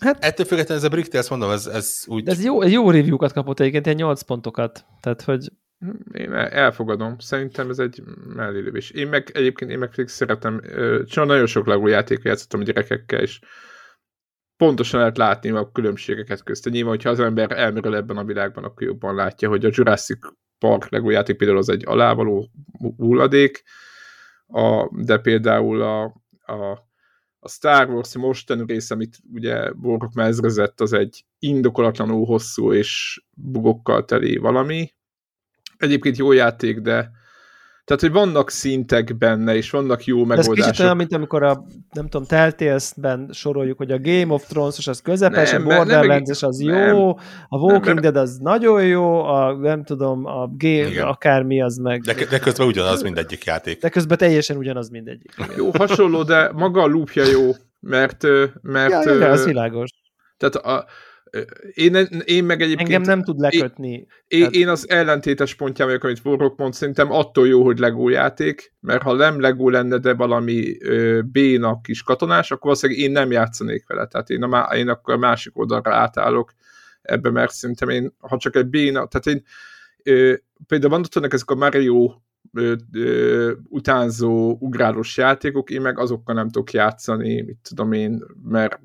[0.00, 2.24] Hát, Ettől függetlenül ez a Brick Tales, mondom, ez, ez úgy...
[2.24, 4.86] De ez jó, jó review-kat kapott egyébként, ilyen 8 pontokat.
[5.00, 5.52] Tehát, hogy
[6.12, 7.18] én elfogadom.
[7.18, 8.02] Szerintem ez egy
[8.34, 8.90] mellélövés.
[8.90, 10.60] Én meg egyébként én meg szeretem,
[11.04, 13.40] csak nagyon sok Lego játékot játszottam gyerekekkel, és
[14.56, 16.70] pontosan lehet látni a különbségeket közte.
[16.70, 20.18] Nyilván, hogyha az ember elmerül ebben a világban, akkor jobban látja, hogy a Jurassic
[20.58, 22.50] Park Lego játék például az egy alávaló
[22.96, 23.62] hulladék,
[24.46, 26.02] a, de például a,
[26.40, 26.88] a,
[27.38, 34.04] a Star Wars mostani rész, amit ugye Borok mezrezett, az egy indokolatlanul hosszú és bugokkal
[34.04, 34.96] teli valami.
[35.78, 37.10] Egyébként jó játék, de
[37.88, 40.58] tehát, hogy vannak szintek benne, és vannak jó megoldások.
[40.58, 44.86] Ez kicsit olyan, mint amikor a, nem tudom, Telltales-ben soroljuk, hogy a Game of Thrones-os
[44.86, 47.08] az közepes, nem, a Borderlands-es az nem, jó,
[47.48, 51.06] a Walking nem, Dead az nagyon jó, a nem tudom, a game, igen.
[51.06, 52.00] akármi az meg...
[52.00, 53.80] De, de közben ugyanaz mindegyik játék.
[53.80, 55.32] De közben teljesen ugyanaz mindegyik.
[55.36, 55.50] Igen.
[55.58, 58.22] Jó, hasonló, de maga a loopja jó, mert...
[58.62, 59.90] mert ja, ja, az világos.
[60.36, 60.86] Tehát a,
[61.74, 62.88] én, én meg egyébként...
[62.88, 64.06] Engem nem tud lekötni.
[64.26, 68.08] Én, én, én az ellentétes pontján vagyok, amit Vorok mond, szerintem attól jó, hogy Lego
[68.08, 73.10] játék, mert ha nem Lego lenne, de valami ö, béna kis katonás, akkor valószínűleg én
[73.10, 74.06] nem játszanék vele.
[74.06, 76.52] Tehát én, a, én akkor a másik oldalra átállok
[77.02, 79.44] ebbe, mert szerintem én, ha csak egy béna, tehát én
[80.02, 80.34] ö,
[80.66, 82.14] például van ezek a Mario
[82.52, 88.80] ö, ö, utánzó, ugrálós játékok, én meg azokkal nem tudok játszani, mit tudom én, mert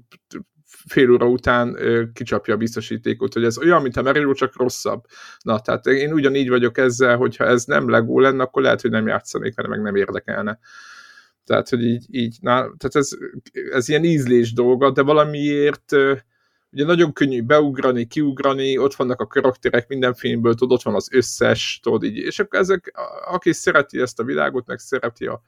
[0.88, 1.78] fél óra után
[2.14, 5.04] kicsapja a biztosítékot, hogy ez olyan, mint a Mario, csak rosszabb.
[5.42, 9.08] Na, tehát én ugyanígy vagyok ezzel, hogyha ez nem legó lenne, akkor lehet, hogy nem
[9.08, 10.60] játszanék vele, meg nem érdekelne.
[11.46, 13.10] Tehát, hogy így, így na, tehát ez,
[13.72, 15.92] ez ilyen ízlés dolga, de valamiért
[16.72, 21.08] ugye nagyon könnyű beugrani, kiugrani, ott vannak a karakterek minden filmből, tudod, ott van az
[21.12, 22.94] összes, tudod így, és akkor ezek,
[23.26, 25.42] aki szereti ezt a világot, meg szereti a,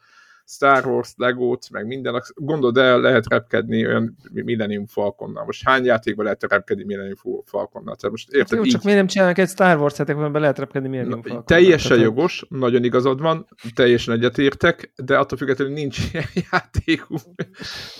[0.47, 5.45] Star Wars, Legót, meg minden, gondold el, lehet repkedni olyan Millennium Falconnal.
[5.45, 7.95] Most hány játékban lehet repkedni Millennium Falconnal?
[7.95, 8.71] Tehát most érted, Jó, így...
[8.71, 11.43] csak miért nem csinálnak egy Star Wars játékban, be lehet repkedni Millennium Falconnal?
[11.45, 17.21] Teljesen Tehát, jogos, nagyon igazad van, teljesen egyetértek, de attól függetlenül nincs ilyen játékunk.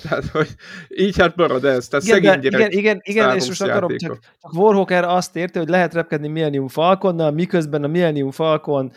[0.01, 0.49] Tehát, hogy
[0.87, 1.87] így hát marad ez.
[1.87, 5.59] Tehát igen, szegény gyerek igen, igen, igen és most akarom, csak, csak Warhawker azt érte,
[5.59, 8.91] hogy lehet repkedni Millennium Falconnal, miközben a Millennium Falcon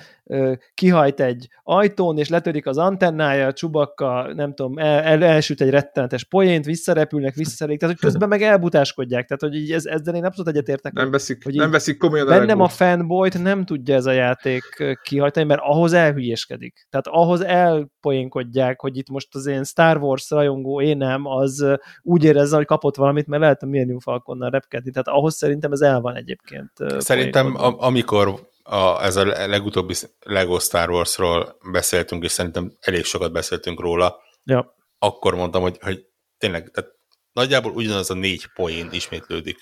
[0.75, 5.71] kihajt egy ajtón, és letörik az antennája, a csubakka, nem tudom, el, el, elsüt egy
[5.71, 10.25] rettenetes poént, visszarepülnek, visszaszerélik, tehát hogy közben meg elbutáskodják, tehát hogy így ez, ezzel én
[10.25, 10.93] abszolút egyetértek.
[10.93, 14.63] Nem veszik, hogy nem veszik komolyan a Bennem a fanboyt nem tudja ez a játék
[15.03, 16.87] kihajtani, mert ahhoz elhülyéskedik.
[16.91, 21.67] Tehát ahhoz elpoénkodják, hogy itt most az én Star Wars rajongó én nem, az
[22.03, 24.91] úgy érezze, hogy kapott valamit, mert lehet a Millennium Falconnal repkedni.
[24.91, 26.71] Tehát ahhoz szerintem ez el van egyébként.
[26.99, 33.81] Szerintem amikor a, ez a legutóbbi Lego Star Wars-ról beszéltünk, és szerintem elég sokat beszéltünk
[33.81, 34.75] róla, ja.
[34.99, 36.07] akkor mondtam, hogy, hogy
[36.39, 36.91] tényleg, tehát
[37.33, 39.59] nagyjából ugyanaz a négy poén ismétlődik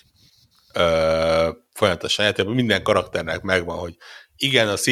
[0.74, 2.54] ö, folyamatosan játékban.
[2.54, 3.96] Minden karakternek megvan, hogy
[4.36, 4.88] igen, a c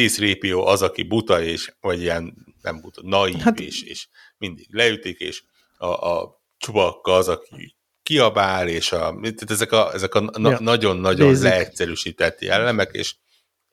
[0.51, 3.59] az, aki buta, és, vagy ilyen, nem buta, naív, hát...
[3.59, 5.43] és, és mindig leütik, és
[5.77, 10.59] a, a csubakka az, aki kiabál, és a, tehát ezek a, ezek a ja.
[10.59, 13.15] nagyon-nagyon leegyszerűsített jellemek, és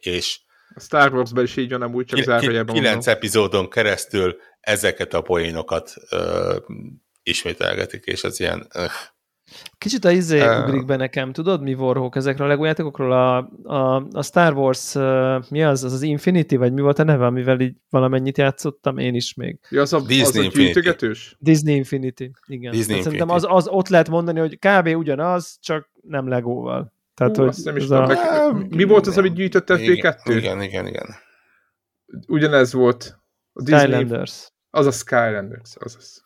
[0.07, 0.41] és
[0.75, 5.95] a Star Wars-ben is így van, amúgy csak zárójelben Kilenc epizódon keresztül ezeket a poénokat
[6.11, 6.57] ö,
[7.23, 8.67] ismételgetik, és az ilyen...
[8.75, 8.85] Ö.
[9.79, 13.13] Kicsit a izé uh, ugrik be nekem, tudod mi Warhawk ezekről a Lego játékokról?
[13.13, 15.85] A, a, a Star Wars, uh, mi az?
[15.85, 19.59] Az az Infinity, vagy mi volt a neve, amivel így valamennyit játszottam én is még?
[19.69, 21.37] Ja, az a, Disney az a gyűjtögetős?
[21.39, 22.71] Disney Infinity, igen.
[22.71, 23.03] Disney Infinity.
[23.03, 24.87] Szerintem az, az ott lehet mondani, hogy kb.
[24.87, 26.93] ugyanaz, csak nem Legóval.
[27.15, 28.07] Tehát, Hú, hogy nem is a...
[28.07, 30.17] meg, mi volt az, amit gyűjtött FB2?
[30.25, 31.07] Igen, igen, igen.
[32.27, 33.19] Ugyanez volt.
[33.53, 34.53] A Disney, Skylanders.
[34.71, 36.23] Az a Skylanders, az az.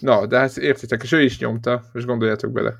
[0.00, 2.74] Na, de hát értitek, és ő is nyomta, és gondoljátok bele.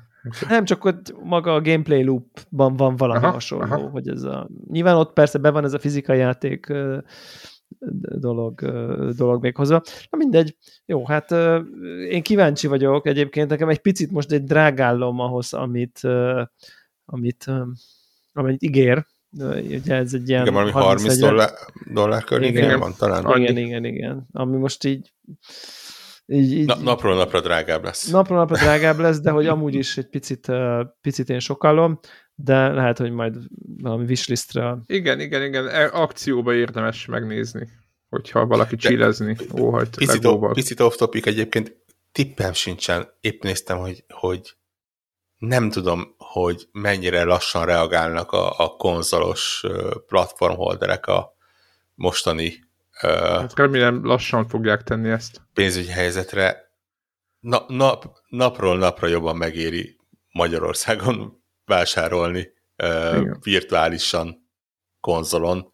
[0.47, 3.89] Nem, csak ott maga a gameplay loopban van valami aha, hasonló, aha.
[3.89, 4.49] hogy ez a...
[4.67, 6.73] Nyilván ott persze be van ez a fizikai játék
[8.15, 8.61] dolog,
[9.15, 9.81] dolog még hozzá.
[10.09, 10.57] Na mindegy.
[10.85, 11.31] Jó, hát
[12.09, 16.01] én kíváncsi vagyok egyébként, nekem egy picit most egy drágállom ahhoz, amit
[17.11, 17.45] amit,
[18.33, 19.05] amit ígér,
[19.63, 20.41] ugye ez egy ilyen...
[20.41, 21.19] Igen, valami 30 egy...
[21.19, 21.49] dollár,
[21.93, 23.41] dollár környékén van talán.
[23.41, 24.27] Igen, igen, igen.
[24.31, 25.13] Ami most így
[26.25, 28.09] így, így, Na, napról napra drágább lesz.
[28.09, 30.51] Napról napra drágább lesz, de hogy amúgy is egy picit,
[31.01, 31.99] picit én sokallom,
[32.35, 33.35] de lehet, hogy majd
[33.77, 34.77] valami wishlistre...
[34.85, 37.67] Igen, igen, igen, e, akcióba érdemes megnézni,
[38.09, 41.75] hogyha valaki csilezni óhajt picit, picit off topic egyébként
[42.11, 44.55] tippem sincsen, épp néztem, hogy, hogy
[45.41, 49.63] nem tudom, hogy mennyire lassan reagálnak a, a konzolos
[50.07, 51.35] platformholderek a
[51.95, 52.69] mostani
[53.01, 55.41] hát remélem lassan fogják tenni ezt.
[55.53, 56.71] Pénzügyi helyzetre.
[57.39, 59.97] Na, nap, napról napra jobban megéri
[60.31, 64.49] Magyarországon vásárolni uh, virtuálisan
[64.99, 65.73] konzolon.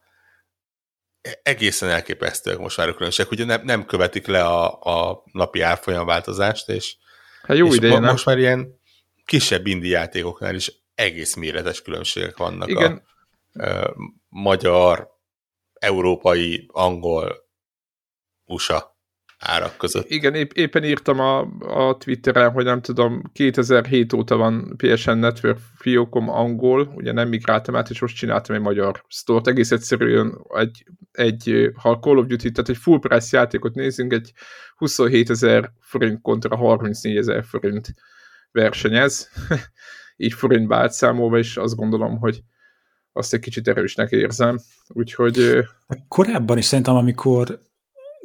[1.22, 3.32] E, egészen elképesztőek most már a különbségek.
[3.32, 6.98] Ugye nem, nem követik le a, a napi árfolyamváltozást, és,
[7.44, 8.77] hát jó és ideje, mo- most már ilyen
[9.28, 12.92] kisebb indi játékoknál is egész méretes különbségek vannak Igen.
[12.92, 13.02] a
[13.58, 13.96] a
[14.30, 15.10] magyar,
[15.74, 17.36] európai, angol,
[18.46, 18.96] USA
[19.40, 20.10] árak között.
[20.10, 25.60] Igen, épp, éppen írtam a, a Twitteren, hogy nem tudom, 2007 óta van PSN Network
[25.76, 29.48] fiókom angol, ugye nem migráltam át, és most csináltam egy magyar sztort.
[29.48, 34.13] Egész egyszerűen egy, egy ha a Call of Duty, tehát egy full price játékot nézünk,
[34.13, 34.32] egy
[34.76, 37.94] 27 ezer forint kontra 34 ezer forint
[38.52, 39.30] versenyez.
[40.18, 42.42] Így forintba átszámolva, és azt gondolom, hogy
[43.14, 44.60] azt egy kicsit erősnek érzem.
[44.88, 45.66] Úgyhogy...
[46.08, 47.66] Korábban is szerintem, amikor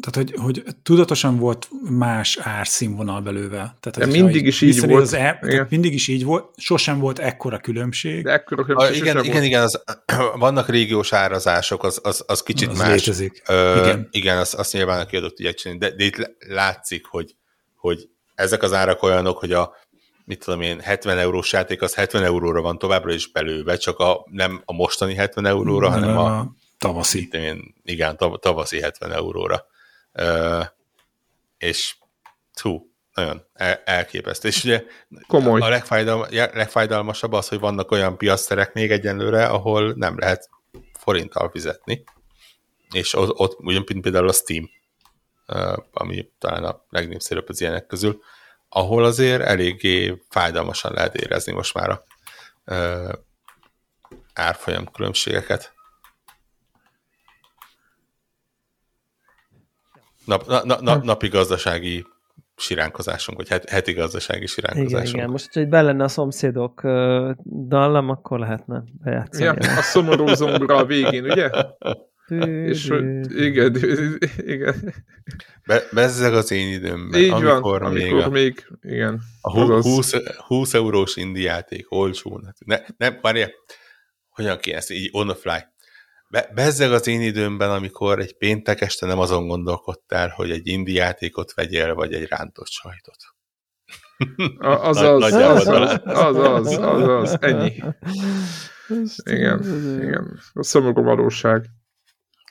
[0.02, 3.76] tehát, hogy, hogy tudatosan volt más árszínvonal belőle.
[3.80, 5.02] Tehát, De mindig is így volt.
[5.02, 8.24] Az e, mindig is így volt, sosem volt ekkora különbség.
[8.24, 9.44] De ekkora különbség a, igen, igen, volt.
[9.44, 9.82] igen, az,
[10.38, 12.88] vannak régiós árazások, az, az, az kicsit az más.
[12.88, 13.42] Létezik.
[13.46, 17.34] Ö, igen, igen azt, azt nyilván a kiadott tudják csinálni, de, de itt látszik, hogy,
[17.76, 19.76] hogy ezek az árak olyanok, hogy a
[20.24, 24.26] mit tudom én, 70 eurós játék az 70 euróra van továbbra is belőve, csak a,
[24.30, 27.28] nem a mostani 70 euróra, nem, hanem a, a tavaszi.
[27.32, 29.66] Én, igen, tavaszi 70 euróra
[31.58, 31.96] és
[32.62, 33.46] hú, nagyon
[33.84, 34.48] elképesztő.
[34.48, 34.84] És ugye
[35.26, 35.60] Komoly.
[35.60, 40.48] a legfájdalma, legfájdalmasabb az, hogy vannak olyan piaszterek még egyenlőre, ahol nem lehet
[40.98, 42.04] forinttal fizetni.
[42.90, 44.70] És ott, ott ugyan például a Steam,
[45.92, 48.22] ami talán a legnépszerűbb az ilyenek közül,
[48.74, 52.04] ahol azért eléggé fájdalmasan lehet érezni most már a
[54.34, 55.72] árfolyam különbségeket.
[60.24, 62.06] Nap, na, na, na, napi gazdasági
[62.56, 65.06] siránkozásunk, vagy heti gazdasági siránkozásunk.
[65.06, 65.30] Igen, igen.
[65.30, 66.80] most, hogy be lenne a szomszédok
[67.44, 69.44] dallam, akkor lehetne bejátszani.
[69.44, 71.50] Ja, a szomorú zongora a végén, ugye?
[72.28, 72.84] És
[73.28, 73.76] igen,
[74.54, 74.94] igen.
[75.66, 79.20] Be, bezzeg az én időmben, Így amikor, van, még, amikor még, igen.
[79.40, 80.14] A 20,
[80.46, 82.54] 20 eurós indi játék, olcsón.
[82.64, 83.50] Ne, nem, várjál,
[84.28, 85.66] hogyan kéne ezt így on the fly.
[86.28, 90.92] Be, bezzeg az én időmben, amikor egy péntek este nem azon gondolkodtál, hogy egy indi
[90.92, 93.16] játékot vegyél, vagy egy rántott sajtot.
[94.58, 97.82] Az az, az, az, az, az, az, az, ennyi.
[99.22, 99.62] Igen,
[100.02, 100.40] igen.
[100.52, 101.66] A szomorú valóság.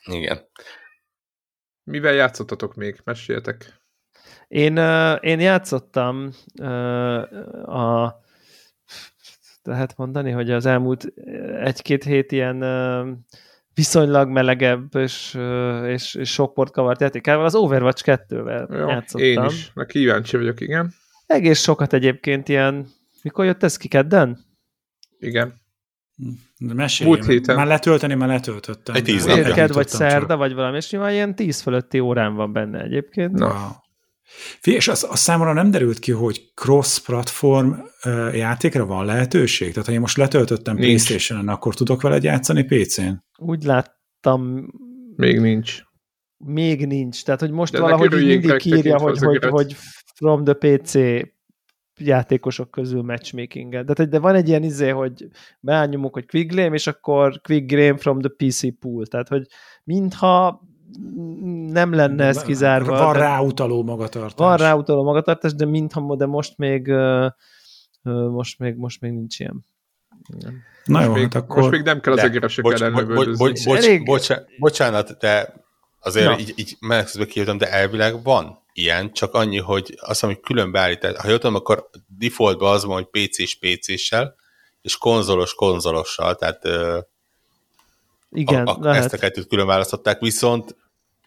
[0.04, 0.40] Igen.
[1.84, 3.00] Mivel játszottatok még?
[3.04, 3.80] Meséljetek.
[4.48, 4.76] Én,
[5.20, 6.30] én játszottam
[7.64, 8.20] a
[9.62, 11.12] lehet mondani, hogy az elmúlt
[11.62, 12.64] egy-két hét ilyen
[13.74, 15.38] viszonylag melegebb és,
[15.86, 19.28] és, és sok port kavart játékával, az Overwatch 2-vel Jó, játszottam.
[19.28, 20.92] Én is, na kíváncsi vagyok, igen.
[21.26, 22.86] Egész sokat egyébként ilyen,
[23.22, 24.38] mikor jött ez ki, kedden?
[25.18, 25.61] Igen.
[26.58, 27.56] De mesélj, Múlt héten.
[27.56, 28.94] Már letölteni, már letöltöttem.
[28.94, 29.52] Egy tíz napja.
[29.54, 33.32] Ked vagy szerda, vagy valami, és nyilván ilyen tíz fölötti órán van benne egyébként.
[33.32, 33.80] Na.
[34.60, 37.72] Fé, és az, az számomra nem derült ki, hogy cross-platform
[38.32, 39.72] játékra van lehetőség?
[39.72, 43.10] Tehát ha én most letöltöttem Playstation-en, akkor tudok vele játszani PC-n?
[43.38, 44.72] Úgy láttam.
[45.16, 45.82] Még nincs.
[46.36, 47.24] Még nincs.
[47.24, 49.76] Tehát, hogy most De valahogy mindig írja, hogy, hogy, hogy
[50.14, 50.94] from the PC
[52.06, 53.84] játékosok közül matchmaking -et.
[53.84, 55.28] De, de van egy ilyen izé, hogy
[55.60, 59.06] beányomok, hogy quick game, és akkor quick game from the PC pool.
[59.06, 59.46] Tehát, hogy
[59.84, 60.62] mintha
[61.68, 62.98] nem lenne ez kizárva.
[62.98, 64.32] Van ráutaló magatartás.
[64.36, 66.92] Van ráutaló magatartás, de mintha, de most még
[68.30, 69.64] most még, most még nincs ilyen.
[70.84, 71.56] Na most jó, még, hát akkor...
[71.56, 74.04] Most még nem kell az egéresekkel bocs, bocs, bocs, bocs, elég...
[74.04, 75.54] bocsánat, bocsánat, de
[76.02, 76.38] azért Na.
[76.38, 81.04] így, így menekszbe kijöttem, de elvileg van ilyen, csak annyi, hogy az, ami külön beállít,
[81.04, 84.34] ha jól tudom, akkor defaultban az van, hogy PC-s PC-sel,
[84.82, 86.64] és konzolos konzolossal, tehát
[88.30, 90.76] igen, a, a, ezt a kettőt külön választották, viszont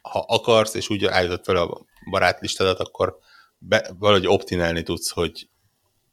[0.02, 3.18] ha akarsz, és úgy állítod fel a barátlistádat, akkor
[3.58, 5.48] be, valahogy optinálni tudsz, hogy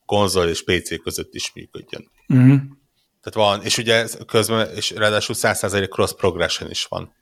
[0.06, 2.10] konzol és PC között is működjön.
[2.28, 2.60] Uh-huh.
[3.22, 7.14] Tehát van, és ugye közben, és ráadásul 100% cross progression is van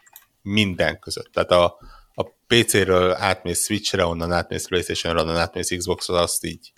[0.42, 1.32] minden között.
[1.32, 1.78] Tehát a,
[2.14, 6.72] a PC-ről átmész Switch-re, onnan átmész PlayStation-re, onnan átmész Xbox-ra, azt így,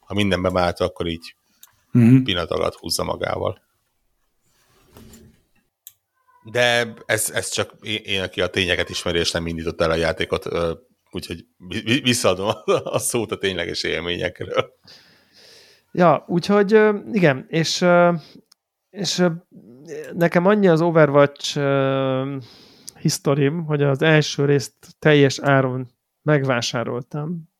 [0.00, 1.34] ha minden bevált, akkor így
[1.92, 2.22] uh-huh.
[2.22, 3.60] pillanat alatt húzza magával.
[6.44, 10.48] De ez, ez csak én, aki a tényeket ismeri, és nem indított el a játékot,
[11.10, 11.44] úgyhogy
[12.02, 12.50] visszaadom
[12.84, 14.72] a szót a tényleges élményekről.
[15.92, 16.80] Ja, úgyhogy
[17.12, 17.84] igen, és,
[18.90, 19.24] és
[20.12, 21.58] nekem annyi az Overwatch
[23.02, 25.88] historim, hogy az első részt teljes áron
[26.22, 27.50] megvásároltam.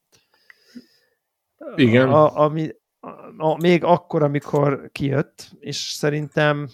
[1.76, 2.08] Igen.
[2.08, 2.68] A, ami,
[3.00, 6.68] a, a, még akkor, amikor kijött, és szerintem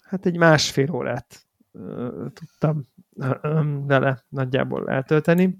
[0.00, 1.46] hát egy másfél órát
[2.32, 2.82] tudtam
[3.86, 5.58] vele nagyjából eltölteni.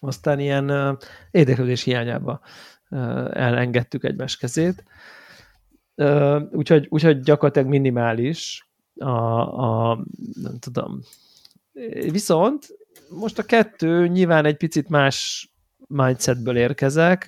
[0.00, 0.98] Aztán ilyen
[1.30, 2.40] érdeklődés hiányába
[3.30, 4.84] elengedtük egymás kezét.
[6.50, 9.10] Úgyhogy, úgyhogy gyakorlatilag minimális a,
[9.90, 10.04] a
[10.42, 11.00] nem tudom.
[12.10, 12.66] Viszont
[13.08, 15.46] most a kettő nyilván egy picit más
[15.86, 17.26] mindsetből érkezek,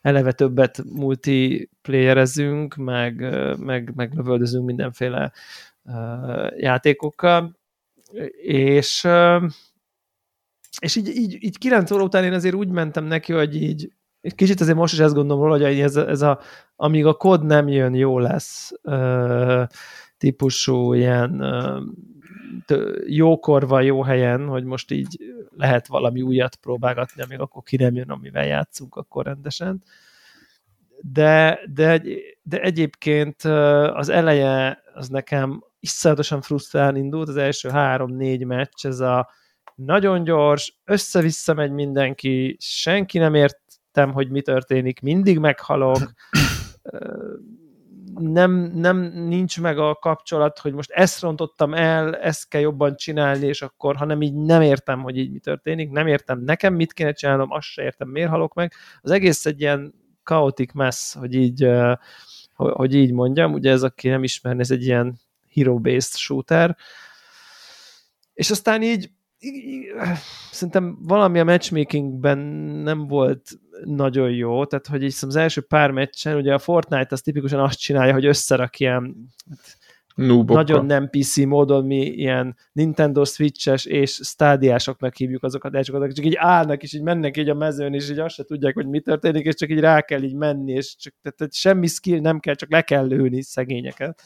[0.00, 3.20] eleve többet multiplayerezünk, meg,
[3.58, 5.32] meg, meg lövöldözünk mindenféle
[6.56, 7.58] játékokkal,
[8.42, 9.08] és
[10.78, 14.34] és így, így, így 9 óra után én azért úgy mentem neki, hogy így egy
[14.34, 16.40] kicsit azért most is ezt gondolom róla, hogy ez, ez a,
[16.76, 18.72] amíg a kod nem jön, jó lesz
[20.18, 21.42] típusú ilyen
[23.06, 27.94] jókor van jó helyen, hogy most így lehet valami újat próbálgatni, amíg akkor ki nem
[27.94, 29.82] jön, amivel játszunk akkor rendesen.
[31.00, 32.02] De, de,
[32.42, 33.42] de egyébként
[33.94, 39.28] az eleje az nekem iszonyatosan frusztrálni indult, az első három-négy meccs, ez a
[39.74, 46.12] nagyon gyors, össze-vissza megy mindenki, senki nem értem, hogy mi történik, mindig meghalok,
[48.20, 53.46] nem, nem nincs meg a kapcsolat, hogy most ezt rontottam el, ezt kell jobban csinálni,
[53.46, 57.12] és akkor, hanem így nem értem, hogy így mi történik, nem értem nekem mit kéne
[57.12, 58.72] csinálnom, azt se értem, miért halok meg.
[59.00, 59.94] Az egész egy ilyen
[60.24, 61.68] chaotic mess, hogy így,
[62.54, 65.18] hogy így mondjam, ugye ez, aki nem ismerni, ez egy ilyen
[65.54, 66.76] hero-based shooter,
[68.34, 69.10] és aztán így
[70.50, 72.38] szerintem valami a matchmakingben
[72.82, 73.50] nem volt
[73.84, 77.78] nagyon jó, tehát hogy így az első pár meccsen, ugye a Fortnite az tipikusan azt
[77.78, 79.16] csinálja, hogy összerak ilyen
[80.14, 86.24] nagyon nem PC módon mi ilyen Nintendo Switch-es és stádiásoknak hívjuk azokat, de csak, csak
[86.24, 89.00] így állnak, és így mennek így a mezőn, és így azt se tudják, hogy mi
[89.00, 92.40] történik, és csak így rá kell így menni, és csak, tehát, tehát semmi skill nem
[92.40, 94.22] kell, csak le kell lőni szegényeket.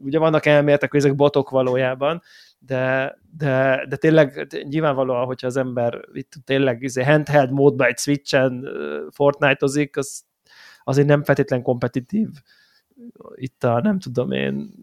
[0.00, 2.22] Ugye vannak elméletek, hogy ezek botok valójában,
[2.58, 8.68] de, de, de tényleg nyilvánvalóan, hogyha az ember itt tényleg izé, handheld módban egy Switch-en
[9.10, 10.24] Fortnite-ozik, az
[10.84, 12.28] azért nem feltétlen kompetitív
[13.34, 14.74] itt a nem tudom én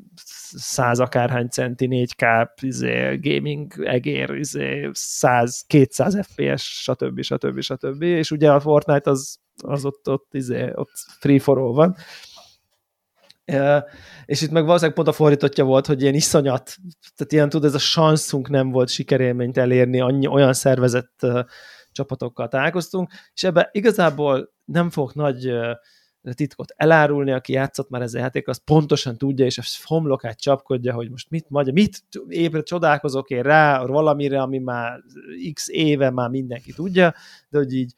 [0.54, 7.22] száz akárhány centi 4K izé, gaming egér, izé, 100, 200 FPS, stb.
[7.22, 7.60] stb.
[7.60, 8.02] stb.
[8.02, 11.96] És ugye a Fortnite az, az ott, ott, izé, ott free for all van,
[14.26, 16.76] és itt meg valószínűleg pont a fordítottja volt, hogy ilyen iszonyat,
[17.16, 21.26] tehát ilyen tud, ez a sanszunk nem volt sikerélményt elérni, annyi, olyan szervezett
[21.92, 25.52] csapatokkal találkoztunk, és ebbe igazából nem fogok nagy
[26.34, 31.10] titkot elárulni, aki játszott már ezzel játék, az pontosan tudja, és a homlokát csapkodja, hogy
[31.10, 35.00] most mit mondja, mit ébre csodálkozok én rá valamire, ami már
[35.54, 37.14] x éve már mindenki tudja,
[37.50, 37.94] de hogy így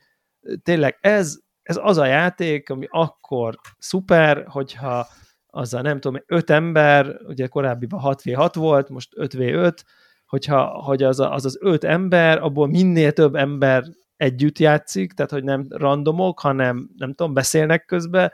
[0.63, 5.07] tényleg ez, ez az a játék, ami akkor szuper, hogyha
[5.51, 9.77] azzal nem tudom, öt ember, ugye korábbiban 6v6 volt, most 5v5,
[10.25, 13.83] hogyha, hogy az, a, az az öt ember, abból minél több ember
[14.17, 18.31] együtt játszik, tehát hogy nem randomok, hanem nem tudom, beszélnek közben,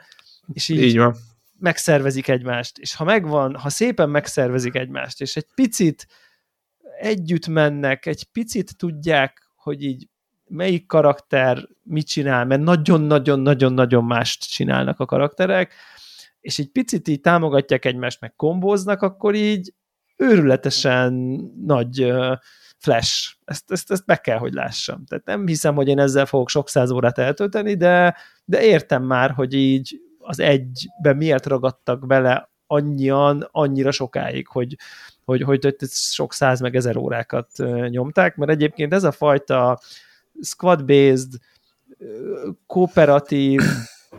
[0.52, 1.14] és így, így van.
[1.58, 2.78] megszervezik egymást.
[2.78, 6.06] És ha megvan, ha szépen megszervezik egymást, és egy picit
[7.00, 10.08] együtt mennek, egy picit tudják, hogy így
[10.48, 15.74] melyik karakter mit csinál, mert nagyon-nagyon-nagyon-nagyon mást csinálnak a karakterek,
[16.40, 19.74] és egy picit így támogatják egymást, meg kombóznak, akkor így
[20.16, 21.12] őrületesen
[21.64, 22.12] nagy
[22.78, 23.34] flash.
[23.44, 25.04] Ezt, ezt, ezt meg kell, hogy lássam.
[25.04, 29.30] Tehát nem hiszem, hogy én ezzel fogok sok száz órát eltölteni, de, de értem már,
[29.30, 34.76] hogy így az egyben miért ragadtak bele annyian, annyira sokáig, hogy,
[35.24, 37.50] hogy, hogy, hogy sok száz meg ezer órákat
[37.88, 39.80] nyomták, mert egyébként ez a fajta
[40.40, 41.28] squad-based,
[42.66, 43.60] kooperatív,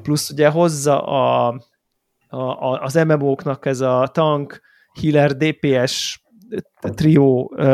[0.01, 1.61] plusz ugye hozza a,
[2.29, 4.61] a, a, az MMO-knak ez a tank,
[5.01, 6.21] healer, DPS
[6.81, 7.65] trió uh,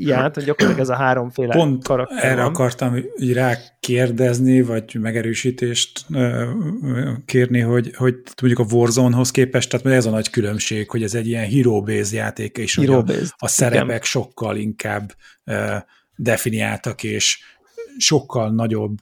[0.00, 2.50] ját, gyakorlatilag ez a háromféle Pont karakter erre van.
[2.50, 6.42] akartam így rákérdezni, vagy megerősítést uh,
[7.24, 11.26] kérni, hogy, hogy mondjuk a Warzone-hoz képest, tehát ez a nagy különbség, hogy ez egy
[11.26, 13.04] ilyen hero-based játék, és hero a,
[13.36, 14.00] a szerepek igen.
[14.02, 15.12] sokkal inkább
[15.46, 15.76] uh,
[16.16, 17.38] definiáltak, és
[17.96, 18.96] sokkal nagyobb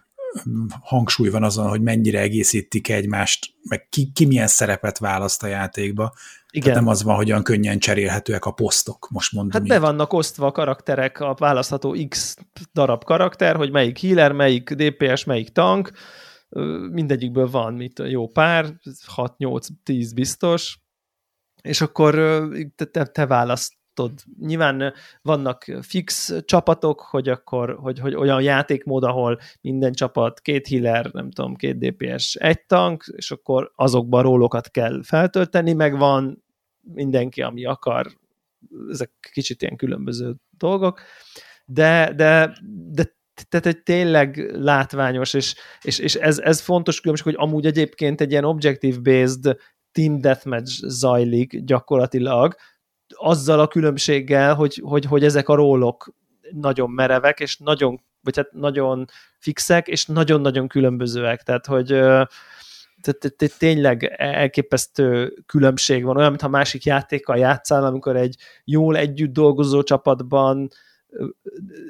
[0.80, 6.12] hangsúly van azon, hogy mennyire egészítik egymást, meg ki, ki milyen szerepet választ a játékba.
[6.50, 6.68] Igen.
[6.68, 9.60] Tehát nem az van, hogy olyan könnyen cserélhetőek a posztok, most mondom.
[9.60, 12.36] Hát be vannak osztva a karakterek, a választható X
[12.72, 15.90] darab karakter, hogy melyik healer, melyik DPS, melyik tank,
[16.90, 18.74] mindegyikből van mit jó pár,
[19.16, 20.78] 6-8-10 biztos,
[21.62, 22.14] és akkor
[22.90, 24.92] te, te választ tudod, nyilván
[25.22, 31.30] vannak fix csapatok, hogy akkor, hogy, hogy olyan játékmód, ahol minden csapat két healer, nem
[31.30, 36.44] tudom, két DPS, egy tank, és akkor azokban rólókat kell feltölteni, meg van
[36.94, 38.06] mindenki, ami akar,
[38.90, 41.00] ezek kicsit ilyen különböző dolgok,
[41.64, 42.56] de, de,
[42.90, 43.14] de
[43.48, 48.30] tehát egy tényleg látványos, és, és, és ez, ez fontos különbség, hogy amúgy egyébként egy
[48.30, 49.56] ilyen objective-based
[49.92, 52.56] team deathmatch zajlik gyakorlatilag,
[53.08, 56.12] azzal a különbséggel, hogy, hogy, hogy ezek a rólok
[56.50, 59.04] nagyon merevek, és nagyon, vagy hát nagyon
[59.38, 61.42] fixek, és nagyon-nagyon különbözőek.
[61.42, 61.86] Tehát, hogy
[63.00, 69.82] tehát tényleg elképesztő különbség van, olyan, mintha másik játékkal játszál, amikor egy jól együtt dolgozó
[69.82, 70.68] csapatban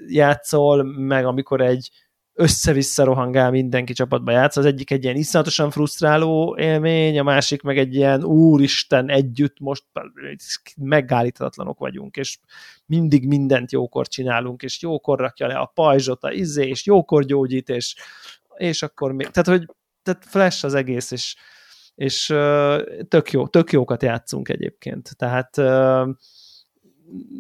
[0.06, 1.90] játszol, meg amikor egy
[2.38, 4.56] össze-vissza rohangál mindenki csapatba játsz.
[4.56, 9.84] Az egyik egy ilyen iszonyatosan frusztráló élmény, a másik meg egy ilyen úristen együtt most
[10.76, 12.38] megállíthatatlanok vagyunk, és
[12.86, 17.68] mindig mindent jókor csinálunk, és jókor rakja le a pajzsot, a izé, és jókor gyógyít,
[17.68, 17.94] és,
[18.56, 19.66] és akkor még, tehát hogy
[20.02, 21.36] tehát flash az egész, és,
[21.94, 22.26] és
[23.08, 25.56] tök jó, tök jókat játszunk egyébként, tehát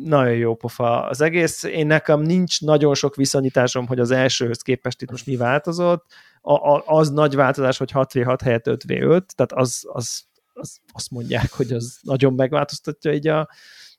[0.04, 1.62] nagyon jó pofa az egész.
[1.62, 6.04] Én nekem nincs nagyon sok viszonyításom, hogy az elsőhöz képest itt most mi változott.
[6.40, 11.52] A, a, az nagy változás, hogy 6v6 helyett 5v5, tehát az, az, az, azt mondják,
[11.52, 13.48] hogy az nagyon megváltoztatja így a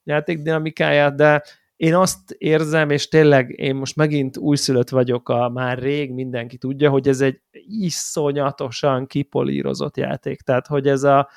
[0.04, 1.44] játék dinamikáját, de
[1.76, 6.90] én azt érzem, és tényleg én most megint újszülött vagyok, a már rég mindenki tudja,
[6.90, 10.42] hogy ez egy iszonyatosan kipolírozott játék.
[10.42, 11.30] Tehát, hogy ez a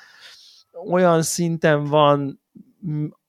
[0.89, 2.41] olyan szinten van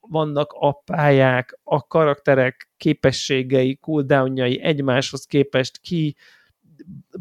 [0.09, 6.15] vannak a pályák, a karakterek képességei, cooldownjai egymáshoz képest ki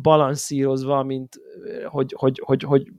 [0.03, 1.41] balanszírozva, mint
[1.85, 2.93] hogy, hogy, hogy, hogy,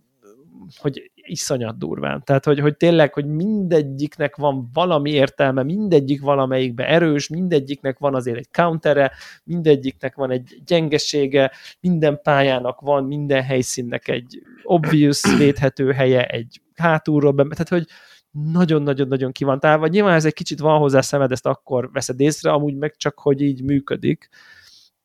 [0.78, 2.24] hogy iszonyat durván.
[2.24, 8.38] Tehát, hogy, hogy tényleg, hogy mindegyiknek van valami értelme, mindegyik valamelyikbe erős, mindegyiknek van azért
[8.38, 9.12] egy countere,
[9.44, 17.32] mindegyiknek van egy gyengesége, minden pályának van, minden helyszínnek egy obvious védhető helye, egy hátulról
[17.32, 17.86] be, tehát, hogy,
[18.34, 19.88] nagyon-nagyon-nagyon ki van távol.
[19.88, 23.42] Nyilván ez egy kicsit van hozzá szemed, ezt akkor veszed észre, amúgy meg csak, hogy
[23.42, 24.30] így működik.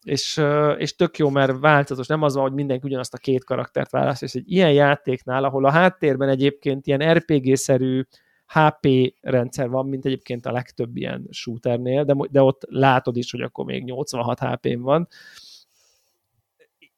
[0.03, 0.41] És,
[0.77, 2.07] és tök jó, mert változatos.
[2.07, 5.65] Nem az van, hogy mindenki ugyanazt a két karaktert választ, és egy ilyen játéknál, ahol
[5.65, 8.03] a háttérben egyébként ilyen RPG-szerű
[8.47, 8.89] HP
[9.21, 13.65] rendszer van, mint egyébként a legtöbb ilyen shooternél, de, de ott látod is, hogy akkor
[13.65, 15.09] még 86 HP-n van,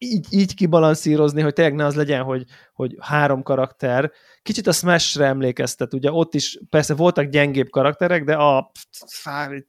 [0.02, 4.12] így, így kibalanszírozni, hogy tényleg ne az legyen, hogy, hogy három karakter.
[4.42, 8.70] Kicsit a Smash-re emlékeztet, ugye ott is persze voltak gyengébb karakterek, de a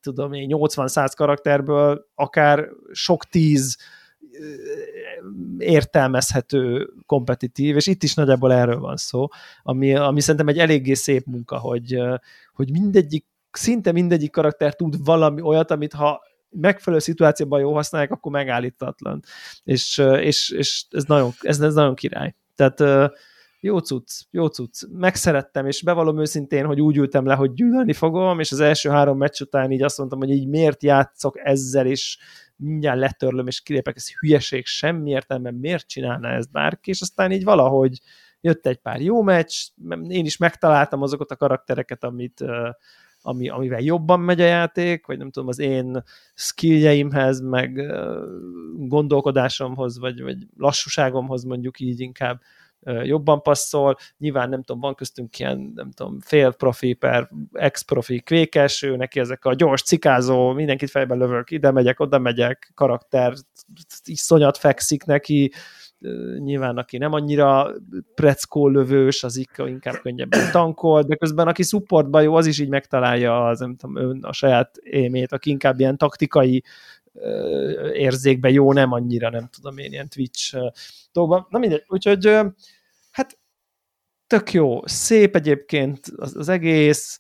[0.02, 3.78] tudom én, 80-100 karakterből akár sok tíz
[5.58, 9.28] értelmezhető kompetitív, és itt is nagyjából erről van szó,
[9.64, 12.02] ami, ami szerintem egy eléggé szép munka, hogy,
[12.54, 18.32] hogy mindegyik, szinte mindegyik karakter tud valami olyat, amit ha megfelelő szituációban jó használják, akkor
[18.32, 19.24] megállítatlan.
[19.64, 22.36] És, és, és ez, nagyon, ez, ez nagyon király.
[22.56, 22.82] Tehát
[23.62, 24.84] jó cucc, jó cucc.
[24.92, 29.18] Megszerettem, és bevallom őszintén, hogy úgy ültem le, hogy gyűlölni fogom, és az első három
[29.18, 32.18] meccs után így azt mondtam, hogy így miért játszok ezzel, és
[32.56, 37.44] mindjárt letörlöm, és kilépek, ez hülyeség, semmi értelme, miért csinálna ez bárki, és aztán így
[37.44, 38.00] valahogy
[38.42, 39.56] jött egy pár jó meccs,
[40.08, 42.44] én is megtaláltam azokat a karaktereket, amit,
[43.22, 46.04] ami, amivel jobban megy a játék, vagy nem tudom, az én
[46.34, 47.82] skilljeimhez, meg
[48.78, 52.42] gondolkodásomhoz, vagy, vagy lassúságomhoz mondjuk így inkább
[53.04, 53.96] jobban passzol.
[54.18, 58.96] Nyilván nem tudom, van köztünk ilyen, nem tudom, fél profi per ex profi kvékes, ő
[58.96, 63.34] neki ezek a gyors cikázó, mindenkit fejbe lövök, ide megyek, oda megyek, karakter
[64.04, 65.52] iszonyat fekszik neki,
[66.38, 67.72] nyilván aki nem annyira
[68.16, 73.46] preckó lövős, az inkább könnyebben tankol, de közben aki supportban jó, az is így megtalálja
[73.46, 76.64] az, nem tudom, ön a saját émét, aki inkább ilyen taktikai
[77.94, 80.58] érzékbe jó, nem annyira, nem tudom én, ilyen Twitch
[81.12, 81.48] dolgban.
[81.50, 82.26] Na mindegy, úgyhogy
[83.12, 83.40] hát
[84.28, 87.20] tök jó, szép egyébként az, az egész,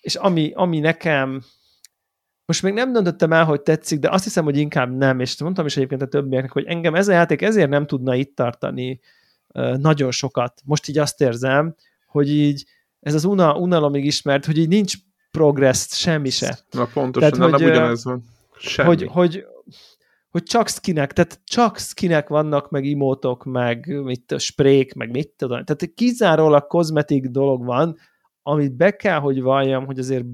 [0.00, 1.42] és ami, ami nekem
[2.48, 5.66] most még nem döntöttem el, hogy tetszik, de azt hiszem, hogy inkább nem, és mondtam
[5.66, 9.00] is egyébként a többieknek, hogy engem ez a játék ezért nem tudna itt tartani
[9.76, 10.62] nagyon sokat.
[10.64, 11.74] Most így azt érzem,
[12.06, 12.66] hogy így
[13.00, 14.94] ez az una, unalomig ismert, hogy így nincs
[15.30, 16.58] progress semmi se.
[16.70, 18.24] Na pontosan, tehát, hogy, nem ugyanez van.
[18.58, 18.88] Semmi.
[18.88, 19.44] Hogy, hogy,
[20.30, 25.64] hogy csak skinek, tehát csak skinek vannak, meg imótok, meg mit, sprék, meg mit tudom.
[25.64, 27.96] Tehát kizárólag kozmetik dolog van,
[28.42, 30.24] amit be kell, hogy valljam, hogy azért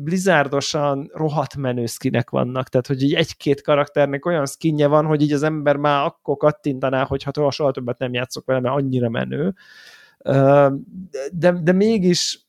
[0.00, 5.32] blizzardosan rohadt menő skinek vannak, tehát hogy így egy-két karakternek olyan skinje van, hogy így
[5.32, 9.54] az ember már akkor kattintaná, hogy ha soha többet nem játszok vele, mert annyira menő.
[11.32, 12.47] De, de mégis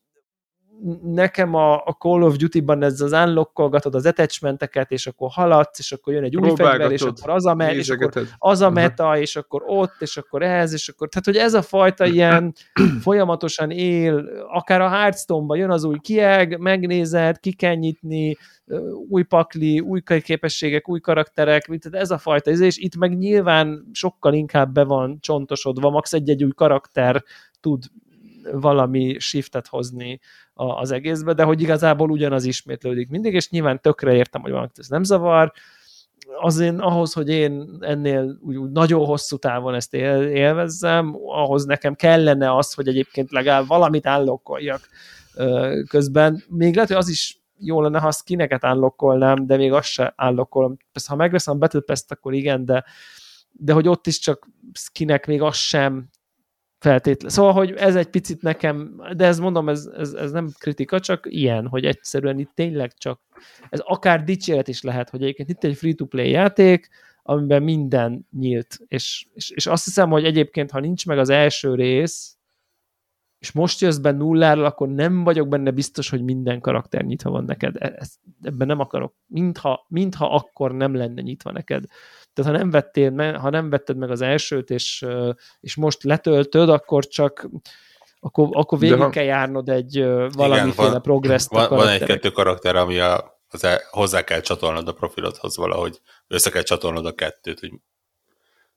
[1.03, 5.91] nekem a, a Call of Duty-ban ez az unlockolgatod az attachmenteket, és akkor haladsz, és
[5.91, 9.03] akkor jön egy új fegyver, és akkor az a, me- és akkor az a meta,
[9.03, 9.21] uh-huh.
[9.21, 12.53] és akkor ott, és akkor ez, és akkor, tehát hogy ez a fajta ilyen
[13.01, 18.38] folyamatosan él, akár a Hearthstone-ban jön az új kieg, megnézed, ki kell nyitni,
[19.09, 24.34] új pakli, új képességek, új karakterek, tehát ez a fajta, és itt meg nyilván sokkal
[24.34, 27.23] inkább be van csontosodva, max egy-egy új karakter
[27.59, 27.84] tud
[28.52, 30.20] valami shiftet hozni
[30.54, 34.88] az egészbe, de hogy igazából ugyanaz ismétlődik mindig, és nyilván tökre értem, hogy valamit ez
[34.88, 35.52] nem zavar,
[36.42, 41.96] azért ahhoz, hogy én ennél úgy, úgy nagyon hosszú távon ezt él, élvezzem, ahhoz nekem
[41.96, 44.82] kellene az, hogy egyébként legalább valamit állokoljak
[45.88, 46.44] közben.
[46.50, 50.14] Még lehet, hogy az is jó lenne, ha a skineket állokkolnám, de még azt se
[50.16, 50.78] állokkolom.
[50.92, 52.84] Persze, ha megveszem a Battle Pass-t, akkor igen, de,
[53.52, 56.10] de hogy ott is csak skinek még az sem
[56.80, 57.32] feltétlen.
[57.32, 61.25] Szóval, hogy ez egy picit nekem, de ez mondom, ez, ez, ez nem kritika, csak
[61.30, 63.21] ilyen, hogy egyszerűen itt tényleg csak,
[63.69, 66.89] ez akár dicséret is lehet, hogy egyébként itt egy free-to-play játék,
[67.23, 71.75] amiben minden nyílt, és, és, és azt hiszem, hogy egyébként, ha nincs meg az első
[71.75, 72.38] rész,
[73.39, 77.43] és most jössz be nulláról, akkor nem vagyok benne biztos, hogy minden karakter nyitva van
[77.43, 77.75] neked.
[77.80, 79.15] E, ezt, ebben nem akarok.
[79.25, 81.84] Mintha, mintha akkor nem lenne nyitva neked.
[82.40, 85.06] Tehát ha nem, vettél, ha nem vetted meg az elsőt, és,
[85.60, 87.50] és most letöltöd, akkor csak
[88.20, 89.10] akkor, akkor végig ha...
[89.10, 91.50] kell járnod egy valamiféle progresszt.
[91.50, 96.50] Van, van egy-kettő karakter, ami a, az el, hozzá kell csatolnod a profilodhoz valahogy, össze
[96.50, 97.72] kell csatolnod a kettőt, hogy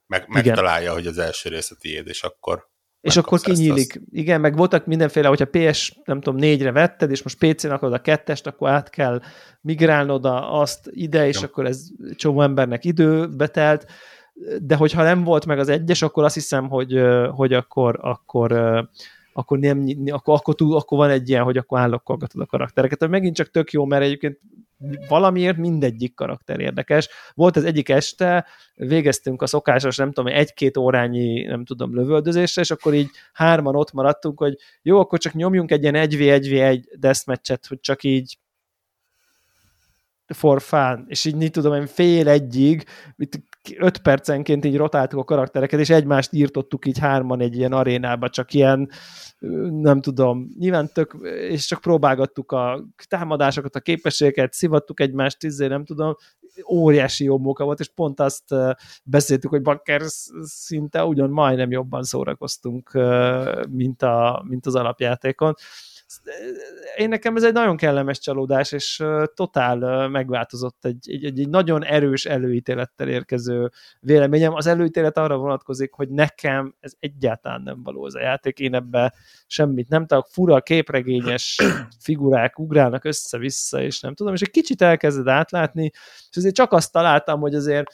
[0.07, 2.71] meg, megtalálja, hogy az első rész a tiéd, és akkor
[3.03, 3.97] és akkor kinyílik.
[3.97, 4.01] Azt.
[4.11, 8.01] Igen, meg voltak mindenféle, hogyha PS, nem tudom, négyre vetted, és most PC-n akarod a
[8.01, 9.21] kettest, akkor át kell
[9.61, 11.47] migrálnod a, azt ide, és ja.
[11.47, 11.87] akkor ez
[12.17, 13.87] csomó embernek idő betelt.
[14.61, 17.01] De hogyha nem volt meg az egyes, akkor azt hiszem, hogy,
[17.31, 18.53] hogy akkor, akkor
[19.35, 22.99] akkor, nem, akkor, akkor, túl, akkor van egy ilyen, hogy akkor állokkolgatod a karaktereket.
[22.99, 24.39] Tehát megint csak tök jó, mert egyébként
[25.09, 27.09] valamiért mindegyik karakter érdekes.
[27.35, 32.71] Volt az egyik este, végeztünk a szokásos, nem tudom, egy-két órányi, nem tudom, lövöldözésre, és
[32.71, 37.81] akkor így hárman ott maradtunk, hogy jó, akkor csak nyomjunk egy ilyen 1v1v1 deathmatchet, hogy
[37.81, 38.39] csak így
[40.27, 42.85] for fun, és így, így tudom, én fél egyig,
[43.77, 48.55] öt percenként így rotáltuk a karaktereket, és egymást írtottuk így hárman egy ilyen arénába, csak
[48.55, 48.91] ilyen,
[49.71, 51.17] nem tudom, nyilván tök,
[51.49, 56.17] és csak próbálgattuk a támadásokat, a képességeket, szivattuk egymást, tízé, nem tudom,
[56.71, 58.55] óriási jó móka volt, és pont azt
[59.05, 60.03] beszéltük, hogy bakker
[60.43, 62.99] szinte ugyan majdnem jobban szórakoztunk,
[63.71, 65.55] mint, a, mint az alapjátékon
[66.97, 69.03] én nekem ez egy nagyon kellemes csalódás, és
[69.35, 74.55] totál megváltozott egy, egy, egy, nagyon erős előítélettel érkező véleményem.
[74.55, 79.15] Az előítélet arra vonatkozik, hogy nekem ez egyáltalán nem való az a játék, én ebbe
[79.47, 81.59] semmit nem tudok, fura képregényes
[82.05, 85.91] figurák ugrálnak össze-vissza, és nem tudom, és egy kicsit elkezded átlátni,
[86.31, 87.93] és azért csak azt találtam, hogy azért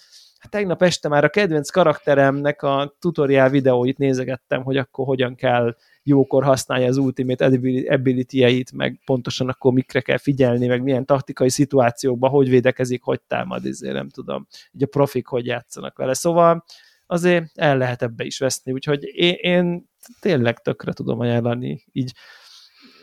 [0.49, 6.45] tegnap este már a kedvenc karakteremnek a tutorial videóit nézegettem, hogy akkor hogyan kell jókor
[6.45, 7.45] használja az ultimate
[7.89, 13.67] ability-jeit, meg pontosan akkor mikre kell figyelni, meg milyen taktikai szituációkban, hogy védekezik, hogy támad,
[13.67, 16.15] ezért nem tudom, így a profik hogy játszanak vele.
[16.15, 16.65] Szóval
[17.07, 19.89] azért el lehet ebbe is veszni, úgyhogy én, én
[20.21, 22.13] tényleg tökre tudom ajánlani, így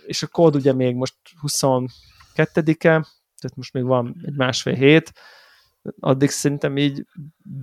[0.05, 2.75] és a kód ugye még most 22-e,
[3.39, 5.13] tehát most még van egy másfél hét,
[5.99, 7.05] addig szerintem így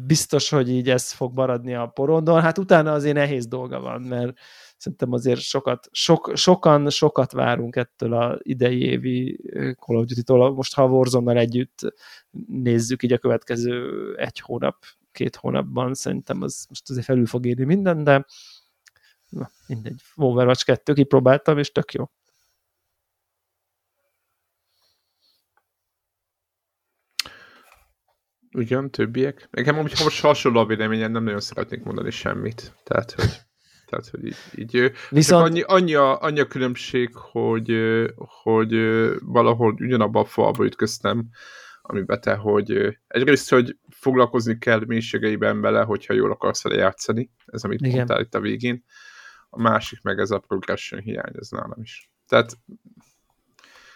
[0.06, 4.38] biztos, hogy így ez fog maradni a porondon, hát utána azért nehéz dolga van, mert
[4.76, 10.54] szerintem azért sokat, sok, sokan sokat várunk ettől a idei évi Call of Duty-tól.
[10.54, 11.78] Most ha warzone együtt
[12.46, 17.64] nézzük így a következő egy hónap, két hónapban, szerintem az most azért felül fog érni
[17.64, 18.26] minden, de
[19.28, 20.02] na, mindegy.
[20.14, 22.10] Overwatch 2 kipróbáltam, és tök jó.
[28.54, 29.48] Ugyan, többiek.
[29.50, 32.74] Nekem most hasonló a véleményem, nem nagyon szeretnék mondani semmit.
[32.84, 33.40] Tehát, hogy
[33.92, 35.44] tehát, hogy így, így Viszont...
[35.44, 37.72] annyi, annyi, a, annyi a különbség, hogy,
[38.16, 38.72] hogy
[39.20, 41.28] valahol ugyanabban a falba ütköztem,
[41.82, 47.64] amiben te, hogy egyrészt, hogy foglalkozni kell mélységeiben vele, hogyha jól akarsz vele játszani, ez
[47.64, 47.94] amit Igen.
[47.94, 48.84] mondtál itt a végén,
[49.50, 52.10] a másik meg ez a progression hiány, ez nálam is.
[52.26, 52.58] Tehát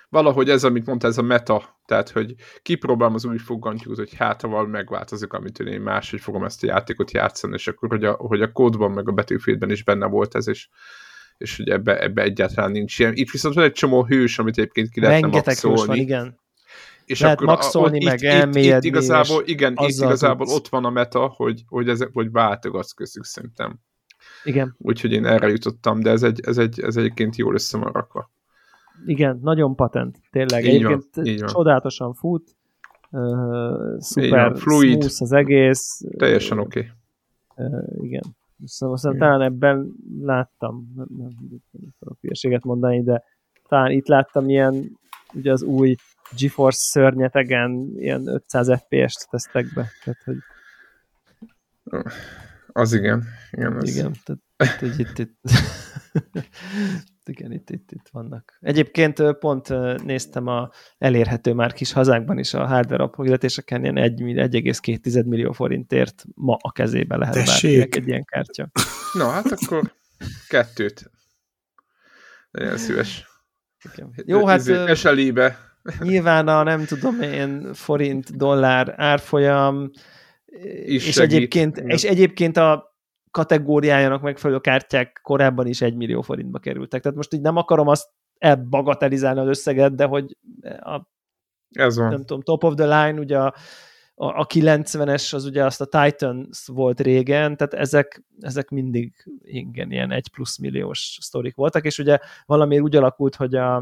[0.09, 4.41] valahogy ez, amit mondta, ez a meta, tehát, hogy kipróbálom az új fogantyút, hogy hát,
[4.41, 8.13] ha valami megváltozik, amit én máshogy fogom ezt a játékot játszani, és akkor, hogy a,
[8.13, 10.69] hogy a kódban, meg a betűfélben is benne volt ez, és,
[11.39, 13.13] és hogy ebbe, ebbe egyáltalán nincs ilyen.
[13.15, 15.87] Itt viszont van egy csomó hős, amit egyébként ki lehetne maxolni.
[15.87, 16.39] van, igen.
[17.05, 20.59] És Lehet akkor maxolni, a, meg itt, itt, itt, igazából, igen, itt igazából tudsz.
[20.59, 23.79] ott van a meta, hogy, hogy, ez, hogy váltogatsz közük szerintem.
[24.45, 24.75] Igen.
[24.79, 28.31] Úgyhogy én erre jutottam, de ez, egy, ez, egy, ez egyébként jól össze van rakva
[29.07, 30.65] igen, nagyon patent, tényleg.
[30.65, 31.49] Így Egyébként van, így van.
[31.49, 32.57] csodálatosan fut,
[33.11, 36.01] uh, szuper fluid, smooth az egész.
[36.17, 36.93] Teljesen oké.
[37.55, 37.69] Okay.
[37.69, 38.23] Uh, igen.
[38.65, 41.29] Szóval aztán talán ebben láttam, nem, nem,
[41.71, 43.23] nem akarok hülyeséget mondani, de
[43.69, 44.99] talán itt láttam ilyen,
[45.35, 45.95] ugye az új
[46.39, 49.89] GeForce szörnyetegen ilyen 500 FPS-t tesztek be.
[50.05, 50.37] Tehát, hogy
[52.73, 53.25] Az igen.
[53.51, 53.97] Igen, az...
[53.97, 55.37] igen tehát, tehát, hogy itt, itt,
[57.29, 58.59] igen, itt, itt, itt vannak.
[58.61, 59.69] Egyébként pont
[60.05, 66.57] néztem a elérhető már kis hazánkban is a hardware aphirdetéseken ilyen 1,2 millió forintért ma
[66.61, 67.97] a kezébe lehet Tessék.
[67.97, 68.71] egy ilyen kártya.
[69.13, 69.93] Na, hát akkor
[70.49, 71.11] kettőt.
[72.51, 73.27] Nagyon szíves.
[73.95, 74.13] Igen.
[74.27, 75.59] Jó, hát Eselébe.
[76.01, 79.91] nyilván a nem tudom én forint, dollár árfolyam,
[80.85, 81.33] Is és segít.
[81.37, 82.96] egyébként, és egyébként a
[83.37, 87.03] kategóriájának megfelelő kártyák korábban is egy millió forintba kerültek.
[87.03, 88.09] Tehát most így nem akarom azt
[88.39, 91.01] elbagatelizálni az összeget, de hogy a
[91.71, 92.09] Ez van.
[92.09, 93.55] nem tudom, top of the line, ugye a,
[94.15, 99.91] a, a 90-es, az ugye azt a Titans volt régen, tehát ezek, ezek mindig igen,
[99.91, 103.77] ilyen egy plusz milliós sztorik voltak, és ugye valamiért úgy alakult, hogy a,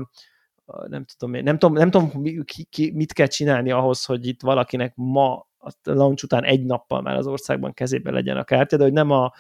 [0.65, 4.27] a nem tudom, én, nem tudom, nem tudom ki, ki, mit kell csinálni ahhoz, hogy
[4.27, 8.77] itt valakinek ma a launch után egy nappal már az országban kezébe legyen a kártya,
[8.77, 9.33] de hogy nem a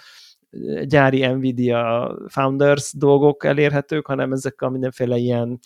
[0.84, 5.58] gyári Nvidia Founders dolgok elérhetők, hanem ezek a mindenféle ilyen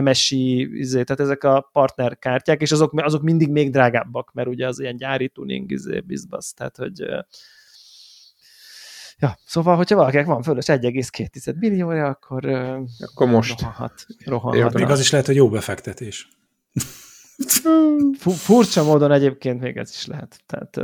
[0.00, 4.80] MSI, izé, tehát ezek a partnerkártyák, és azok, azok mindig még drágábbak, mert ugye az
[4.80, 7.20] ilyen gyári tuning, izé, bizbasz, tehát hogy ö,
[9.18, 13.60] ja, szóval, hogyha valakinek van fölös 1,2 milliója, akkor ö, Akkor most.
[13.60, 14.06] rohanhat.
[14.24, 14.74] rohanhat.
[14.74, 16.28] Még az is lehet, hogy jó befektetés.
[18.18, 20.38] Fu- Furcsa módon egyébként még ez is lehet.
[20.46, 20.76] Tehát,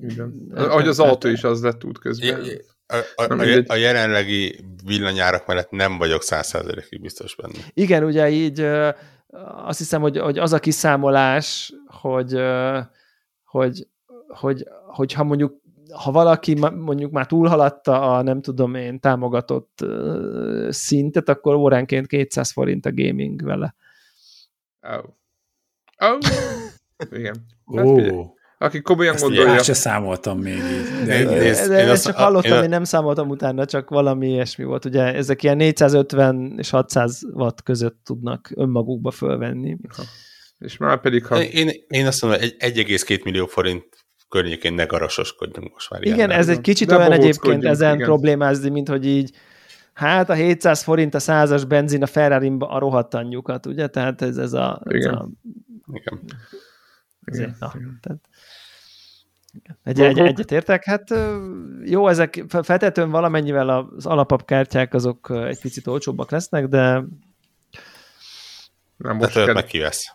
[0.00, 0.46] Igen.
[0.50, 2.44] ö, Ahogy az autó is az lett út közben.
[2.86, 7.58] A, a, a, a jelenlegi villanyárak mellett nem vagyok százszerzelékig biztos benne.
[7.74, 8.60] Igen, ugye így
[9.66, 12.40] azt hiszem, hogy, hogy az a kiszámolás, hogy,
[13.44, 13.86] hogy,
[14.26, 19.84] hogy, hogy ha mondjuk ha valaki mondjuk már túlhaladta a nem tudom én támogatott
[20.68, 23.74] szintet, akkor óránként 200 forint a gaming vele.
[24.82, 25.04] Oh.
[25.98, 26.18] Oh.
[27.18, 27.34] Igen.
[27.76, 28.20] Hát Ó, figyelj,
[28.58, 31.06] Aki komolyan ezt gondolja, se számoltam még így.
[31.06, 31.38] De igen.
[31.38, 34.64] nézd, De én ezt azt- csak hallottam, én én nem számoltam utána, csak valami ilyesmi
[34.64, 34.84] volt.
[34.84, 39.76] Ugye ezek ilyen 450 és 600 watt között tudnak önmagukba fölvenni.
[40.58, 43.84] és már pedig, ha Én, én azt mondom, egy 1,2 millió forint
[44.28, 46.02] környékén ne garasoskodjunk most már.
[46.04, 48.06] Igen, ez egy kicsit De olyan egyébként ezen igen.
[48.06, 49.30] problémázni, mint hogy így
[49.92, 53.86] hát a 700 forint a százas benzin a ferrari a rohadt anyjukat, ugye?
[53.86, 54.82] Tehát ez, ez a...
[54.84, 55.14] Ez Igen.
[55.14, 55.28] a
[55.92, 56.20] Igen.
[57.24, 58.20] ezért, Igen, na, tehát,
[59.82, 60.26] egy, egy, Dolgok.
[60.26, 61.14] egyetértek, hát
[61.84, 67.08] jó, ezek fe- feltetően valamennyivel az alapapkártyák azok ö, egy picit olcsóbbak lesznek, de nem
[68.96, 69.54] De most tőled kell.
[69.54, 70.14] meg kivesz.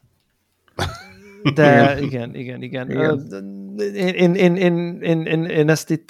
[1.54, 2.90] De igen, igen, igen.
[2.90, 6.10] Én, én, én, én, én, én, én ezt itt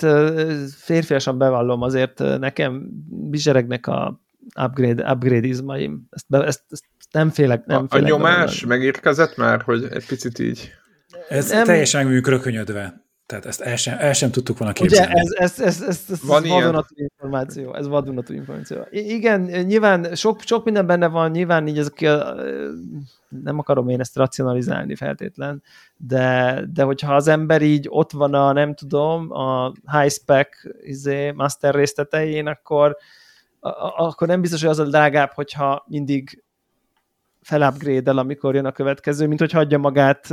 [0.75, 4.21] férfiasan bevallom, azért nekem bizseregnek a
[4.61, 6.07] upgrade, upgrade izmaim.
[6.09, 7.65] Ezt, be, ezt, ezt nem félek.
[7.65, 8.67] Nem A, a félek nyomás bevallani.
[8.67, 10.71] megérkezett már, hogy egy picit így.
[11.29, 13.07] Ez Nem- teljesen meg rökönyödve.
[13.25, 15.13] Tehát ezt el sem, el sem tudtuk volna Ugye képzelni.
[15.19, 16.55] ez, ez, ez, ez, ez Van ilyen?
[16.59, 17.75] vadonatúj információ.
[17.75, 18.87] Ez vadonatúj információ.
[18.89, 22.35] I- igen, nyilván sok, sok minden benne van, nyilván így ezek, a-
[23.29, 25.63] nem akarom én ezt racionalizálni feltétlen,
[25.97, 30.47] de, de hogyha az ember így ott van a, nem tudom, a high spec
[30.83, 32.97] izé, master race tetején, akkor,
[33.59, 36.43] a, a- akkor nem biztos, hogy az a drágább, hogyha mindig
[37.41, 40.27] felupgrade-el, amikor jön a következő, mint hogy hagyja magát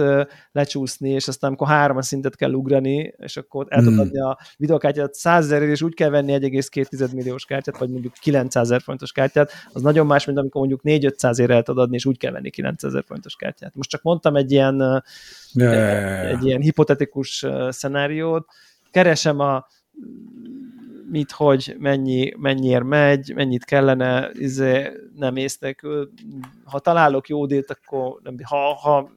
[0.53, 4.07] lecsúszni, és aztán amikor három szintet kell ugrani, és akkor el tudod Hmm.
[4.07, 8.65] adni a videokártyát 100 ezerért, és úgy kell venni 1,2 milliós kártyát, vagy mondjuk 900
[8.65, 12.07] ezer fontos kártyát, az nagyon más, mint amikor mondjuk 4-500 ért el tudod adni, és
[12.07, 13.75] úgy kell venni 900 ezer fontos kártyát.
[13.75, 15.05] Most csak mondtam egy ilyen,
[15.53, 16.27] ja, ja.
[16.29, 18.47] egy ilyen hipotetikus szenáriót,
[18.91, 19.67] keresem a
[21.11, 25.59] mit, hogy mennyi, mennyiért megy, mennyit kellene, izé, nem ész.
[26.65, 29.11] Ha találok jó dílt, akkor nem, ha, ha,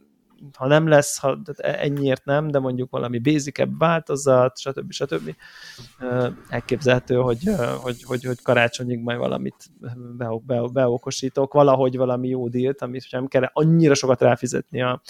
[0.53, 4.91] ha nem lesz, ha, tehát ennyiért nem, de mondjuk valami basic változat, stb.
[4.91, 5.35] stb.
[6.49, 7.39] Elképzelhető, hogy,
[7.81, 9.55] hogy, hogy, hogy karácsonyig majd valamit
[10.17, 15.01] be, be, beokosítok, valahogy valami jó dílt, amit nem kell annyira sokat ráfizetni a,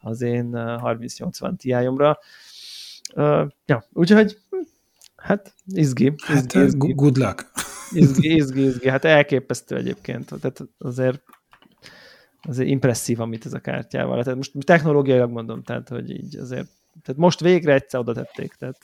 [0.00, 2.18] az én ö, 3080 Ti-omra.
[3.14, 4.56] Ö, Ja, úgyhogy hm,
[5.22, 7.50] hát izgi, Hát izgi, uh, izgi, good luck.
[7.92, 11.22] izgi, izgi, izgi, hát elképesztő egyébként, tehát azért
[12.42, 14.22] azért impresszív, amit ez a kártyával.
[14.22, 16.66] Tehát most technológiailag mondom, tehát hogy így azért,
[17.02, 18.76] tehát most végre egyszer oda tették, tehát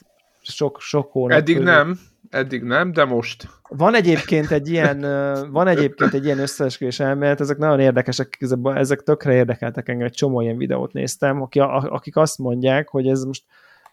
[0.43, 1.39] sok, sok hónap.
[1.39, 1.71] Eddig körül.
[1.71, 3.49] nem, eddig nem, de most.
[3.69, 9.03] Van egyébként egy ilyen, ö, van egyébként egy ilyen összeesküvés elmélet, ezek nagyon érdekesek, ezek
[9.03, 13.45] tökre érdekeltek engem, egy csomó ilyen videót néztem, akik azt mondják, hogy ez most,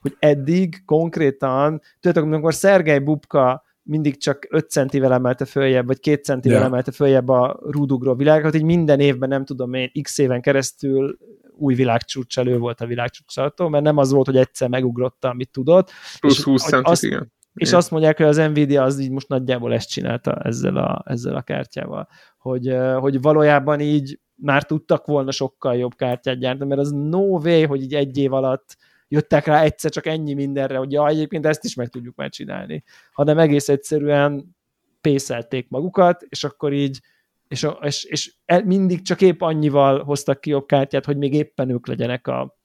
[0.02, 6.22] hogy eddig konkrétan, tudjátok, amikor Szergej Bubka mindig csak 5 centivel emelte följebb, vagy 2
[6.24, 6.66] centivel Ja.
[6.66, 11.18] emelte följebb a rúdugró világot, így minden évben nem tudom én, x éven keresztül
[11.58, 15.92] új világcsúcs elő volt a világcsúcsartó, mert nem az volt, hogy egyszer megugrotta, amit tudott.
[16.20, 17.32] Plusz És 20 hogy centit, azt- igen.
[17.54, 21.36] És azt mondják, hogy az Nvidia az így most nagyjából ezt csinálta ezzel a, ezzel
[21.36, 26.92] a kártyával, hogy, hogy valójában így már tudtak volna sokkal jobb kártyát gyártani, mert az
[26.92, 28.78] no way, hogy így egy év alatt
[29.12, 32.84] jöttek rá egyszer csak ennyi mindenre, hogy ja, egyébként ezt is meg tudjuk már csinálni,
[33.12, 34.56] hanem egész egyszerűen
[35.02, 37.00] pészelték magukat, és akkor így
[37.48, 38.34] és, és, és
[38.64, 42.58] mindig csak épp annyival hoztak ki jobb kártyát, hogy még éppen ők legyenek a,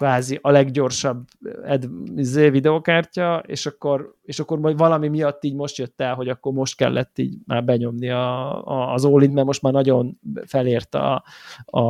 [0.00, 1.24] kvázi a leggyorsabb
[1.64, 1.84] ed,
[2.16, 6.52] izé, videokártya, és akkor, és akkor majd valami miatt így most jött el, hogy akkor
[6.52, 11.24] most kellett így már benyomni a, a, az all mert most már nagyon felért a,
[11.64, 11.80] a,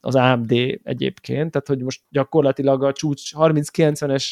[0.00, 4.24] az AMD egyébként, tehát hogy most gyakorlatilag a csúcs 30-90-es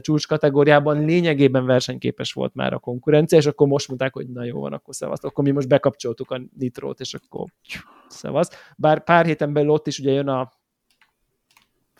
[0.00, 4.60] csúcs kategóriában lényegében versenyképes volt már a konkurencia, és akkor most mondták, hogy na jó
[4.60, 5.24] van, akkor szevasz.
[5.24, 7.46] Akkor mi most bekapcsoltuk a nitrót, és akkor
[8.08, 8.50] szevasz.
[8.76, 10.52] Bár pár héten belül ott is ugye jön a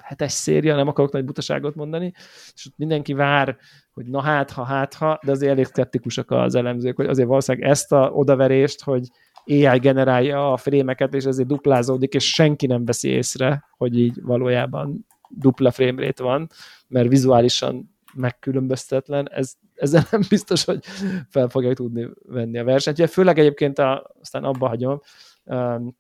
[0.09, 2.13] hetes széria, nem akarok nagy butaságot mondani,
[2.55, 3.57] és ott mindenki vár,
[3.93, 7.71] hogy na hát, ha, hát, ha, de azért elég szkeptikusak az elemzők, hogy azért valószínűleg
[7.71, 9.09] ezt a odaverést, hogy
[9.45, 15.07] AI generálja a frémeket, és ezért duplázódik, és senki nem veszi észre, hogy így valójában
[15.29, 16.49] dupla framerate van,
[16.89, 20.85] mert vizuálisan megkülönböztetlen, ez, ezzel nem biztos, hogy
[21.29, 22.99] fel fogják tudni venni a versenyt.
[22.99, 25.01] Ugye, főleg egyébként, a, aztán abba hagyom,
[25.45, 25.97] um,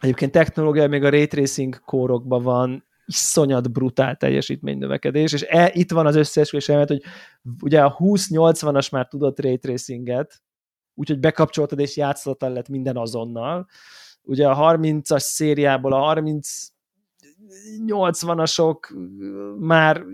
[0.00, 1.28] egyébként technológia még a ray
[1.84, 7.02] kórokban van, iszonyat brutál teljesítménynövekedés, és e, itt van az összeesküvés elmélet, hogy
[7.62, 10.42] ugye a 20-80-as már tudott ray tracinget,
[10.94, 13.66] úgyhogy bekapcsoltad és játszhatatlan lett minden azonnal.
[14.22, 16.72] Ugye a 30-as szériából a 30
[17.86, 18.76] 80-asok
[19.58, 20.04] már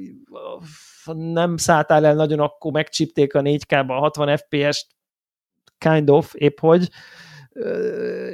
[1.14, 4.86] nem szálltál el nagyon, akkor megcsipték a 4K-ba a 60 FPS-t,
[5.78, 6.90] kind of, épp hogy,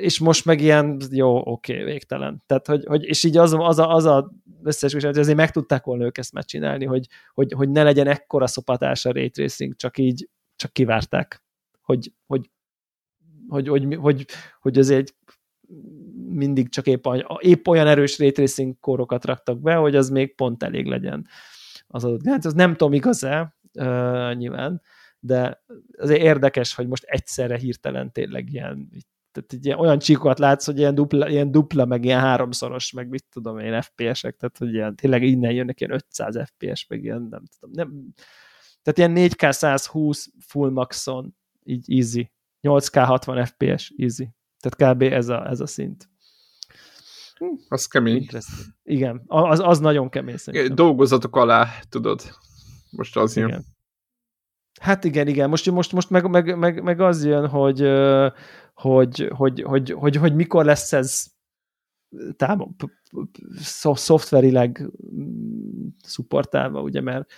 [0.01, 2.43] és most meg ilyen, jó, oké, okay, végtelen.
[2.47, 5.85] Tehát, hogy, hogy, és így az, az a, az a összes hogy azért meg tudták
[5.85, 9.99] volna ők ezt megcsinálni, hogy, hogy, hogy ne legyen ekkora szopatás a ray tracing, csak
[9.99, 11.45] így, csak kivárták,
[11.81, 12.51] hogy, hogy,
[13.49, 14.27] hogy, hogy, hogy,
[14.61, 15.14] hogy azért
[16.29, 17.07] mindig csak épp,
[17.39, 21.27] épp olyan erős ray tracing kórokat raktak be, hogy az még pont elég legyen
[21.87, 22.45] az adott.
[22.45, 24.83] Az nem tudom, igaz-e, uh, nyilván,
[25.20, 25.64] de
[25.99, 28.91] azért érdekes, hogy most egyszerre hirtelen tényleg ilyen,
[29.41, 33.24] tehát így olyan csíkokat látsz, hogy ilyen dupla, ilyen dupla, meg ilyen háromszoros, meg mit
[33.30, 37.43] tudom én, FPS-ek, tehát hogy ilyen, tényleg innen jönnek ilyen 500 FPS, meg ilyen, nem
[37.59, 38.14] tudom, nem,
[38.82, 42.32] tehát ilyen 4K 120 full maxon, így easy,
[42.62, 44.28] 8K 60 FPS, easy.
[44.61, 45.03] Tehát kb.
[45.03, 46.09] ez a, ez a szint.
[47.39, 47.45] Hm.
[47.68, 48.28] Az kemény.
[48.82, 50.74] Igen, az, az nagyon kemény szerintem.
[50.74, 52.22] Dolgozatok alá, tudod.
[52.91, 53.49] Most az igen.
[53.49, 53.64] jön.
[54.81, 55.49] Hát igen, igen.
[55.49, 57.81] Most, most, most meg, meg, meg, meg az jön, hogy,
[58.74, 61.24] hogy, hogy, hogy, hogy, hogy mikor lesz ez
[62.37, 62.70] támog,
[63.59, 67.31] szoftverileg mm, szupportálva, ugye, mert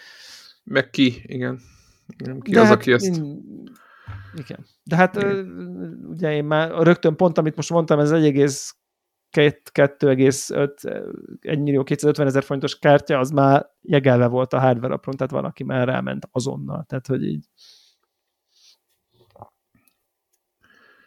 [0.65, 1.61] meg ki, igen.
[2.41, 3.23] ki De az, hát aki ezt...
[4.35, 4.67] Igen.
[4.83, 6.07] De hát igen.
[6.09, 8.71] ugye én már rögtön pont, amit most mondtam, ez
[9.33, 15.33] 2,5 1 millió 250 ezer fontos kártya, az már jegelve volt a hardware apron, tehát
[15.33, 16.85] van, aki már ráment azonnal.
[16.89, 17.47] Tehát, hogy így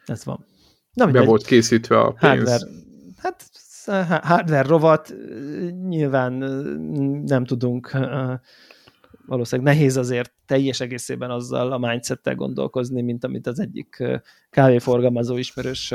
[0.04, 0.46] ez van.
[0.92, 2.20] Na, Be volt készítve a pénz.
[2.20, 2.66] Hardware,
[3.16, 3.50] hát
[4.24, 5.14] hardware rovat,
[5.88, 6.32] nyilván
[7.24, 7.90] nem tudunk
[9.26, 14.04] valószínűleg nehéz azért teljes egészében azzal a mindsettel gondolkozni, mint amit az egyik
[14.50, 15.94] kávéforgalmazó ismerős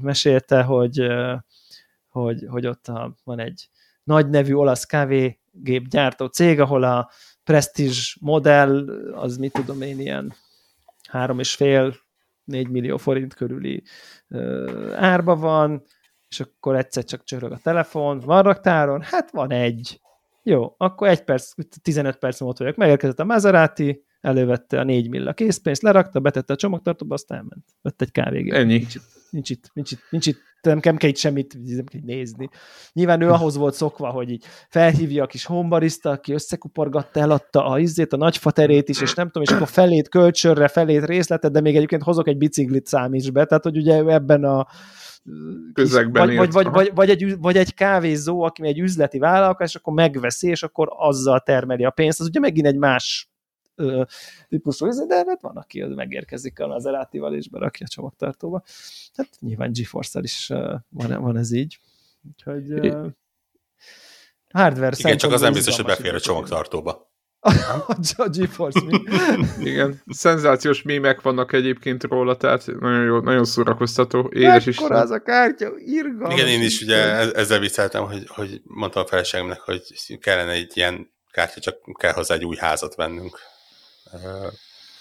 [0.00, 1.06] mesélte, hogy,
[2.08, 2.86] hogy, hogy ott
[3.24, 3.68] van egy
[4.04, 7.10] nagy nevű olasz kávégépgyártó cég, ahol a
[7.44, 10.34] Prestige modell, az mit tudom én, ilyen
[11.08, 11.94] három és fél,
[12.44, 13.82] négy millió forint körüli
[14.94, 15.82] árba van,
[16.28, 19.02] és akkor egyszer csak csörög a telefon, van raktáron?
[19.02, 20.00] Hát van egy.
[20.42, 22.76] Jó, akkor egy perc, 15 perc múlva vagyok.
[22.76, 27.64] Megérkezett a Maserati, elővette a 4 milla készpénzt, lerakta, betette a csomagtartóba, aztán elment.
[27.82, 28.52] Vett egy kávégét.
[28.52, 28.78] Ennyi.
[28.78, 32.00] Nincs itt, nincs itt, nincs itt, nincs itt nem, nem kell itt semmit nem kell
[32.04, 32.48] nézni.
[32.92, 37.78] Nyilván ő ahhoz volt szokva, hogy így felhívja a kis hombarista, aki összekuporgatta, eladta a
[37.78, 41.76] izzét, a nagyfaterét is, és nem tudom, és akkor felét kölcsönre, felét részletet, de még
[41.76, 44.66] egyébként hozok egy biciklit számíts be, tehát hogy ugye ebben a
[45.72, 49.80] közegben vagy, vagy, vagy, vagy, vagy, egy, vagy egy kávézó, aki egy üzleti vállalkozás, és
[49.80, 53.30] akkor megveszi, és akkor azzal termeli a pénzt, az ugye megint egy más
[53.74, 54.02] ö,
[54.48, 58.62] típusú, de hát van, aki megérkezik a Maseratival és berakja a csomagtartóba.
[59.14, 61.78] Hát nyilván GeForce-szal is uh, van, van ez így.
[62.28, 63.06] Úgyhogy uh,
[64.52, 67.11] hardware Igen, csak az nem biztos, hogy befér a csomagtartóba.
[68.16, 69.02] a GeForce mi?
[69.70, 74.78] Igen, szenzációs mémek vannak egyébként róla, tehát nagyon jó, nagyon szórakoztató, édes is.
[74.78, 76.34] az a kártya, irgalmas.
[76.34, 76.96] Igen, én is ugye
[77.34, 79.82] ezzel vicceltem, hogy, hogy mondtam a feleségemnek, hogy
[80.20, 83.38] kellene egy ilyen kártya, csak kell hozzá egy új házat vennünk.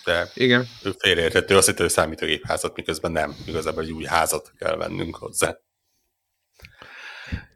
[0.05, 0.67] de Igen.
[0.83, 3.35] ő félreértett, ő azt hitte, hogy számítógép házat, miközben nem.
[3.45, 5.57] Igazából egy új házat kell vennünk hozzá.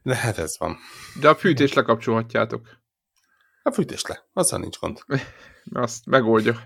[0.04, 0.78] De hát ez van.
[1.20, 2.84] De a fűtést lekapcsolhatjátok.
[3.68, 5.00] A fűtés le, azzal nincs gond.
[5.74, 6.62] Azt megoldja.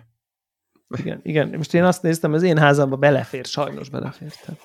[0.98, 1.50] Igen, igen.
[1.50, 4.34] Most én azt néztem, az én házamba belefér, sajnos belefér.
[4.34, 4.60] Tehát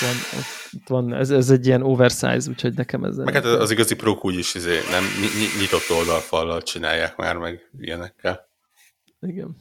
[0.00, 3.16] van, ott van, ez, ez egy ilyen oversize, úgyhogy nekem ez...
[3.16, 5.04] Meg hát az igazi prók úgyis izé, nem
[5.60, 8.48] nyitott oldalfallal csinálják már meg ilyenekkel.
[9.20, 9.56] Igen.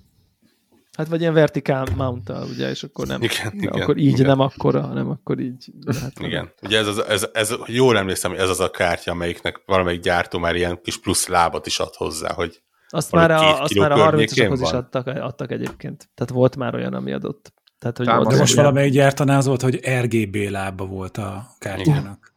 [0.98, 4.26] Hát vagy ilyen vertikál mount ugye, és akkor nem, igen, igen, akkor így igen.
[4.26, 5.72] nem akkora, hanem akkor így.
[6.02, 6.52] Hát, igen.
[6.62, 10.40] Ugye ez, az, ez, ez, jól emlékszem, hogy ez az a kártya, amelyiknek valamelyik gyártó
[10.40, 13.98] már ilyen kis plusz lábat is ad hozzá, hogy azt már a, azt már a
[13.98, 16.10] 30 is adtak, adtak egyébként.
[16.16, 17.54] Tehát volt már olyan, ami adott.
[17.80, 22.36] Tehát, hogy Támasz, de most valamelyik gyártanál az volt, hogy RGB lába volt a kártyának.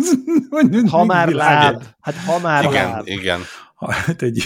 [0.90, 1.82] ha már láb.
[2.00, 3.06] Hát ha már igen, láb.
[3.06, 3.40] Igen,
[3.76, 4.44] Hát egy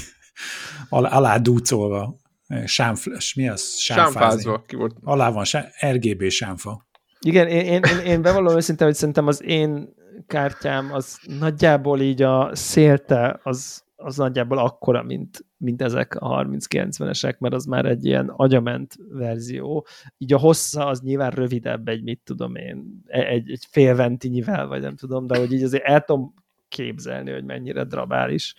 [0.88, 2.19] alá dúcolva.
[2.64, 3.76] Sámfles, mi az?
[3.78, 4.62] Sámfázva.
[4.66, 4.96] Ki volt?
[5.02, 5.44] Alá van,
[5.90, 6.86] RGB sámfa.
[7.20, 9.94] Igen, én, én, én, én bevallom őszinte, hogy szerintem az én
[10.26, 17.38] kártyám az nagyjából így a szélte az, az nagyjából akkora, mint, mint ezek a 30-90-esek,
[17.38, 19.86] mert az már egy ilyen agyament verzió.
[20.18, 24.80] Így a hossza az nyilván rövidebb egy, mit tudom én, egy, egy fél ventinyivel, vagy
[24.80, 26.34] nem tudom, de hogy így azért el tudom
[26.68, 28.54] képzelni, hogy mennyire drabális.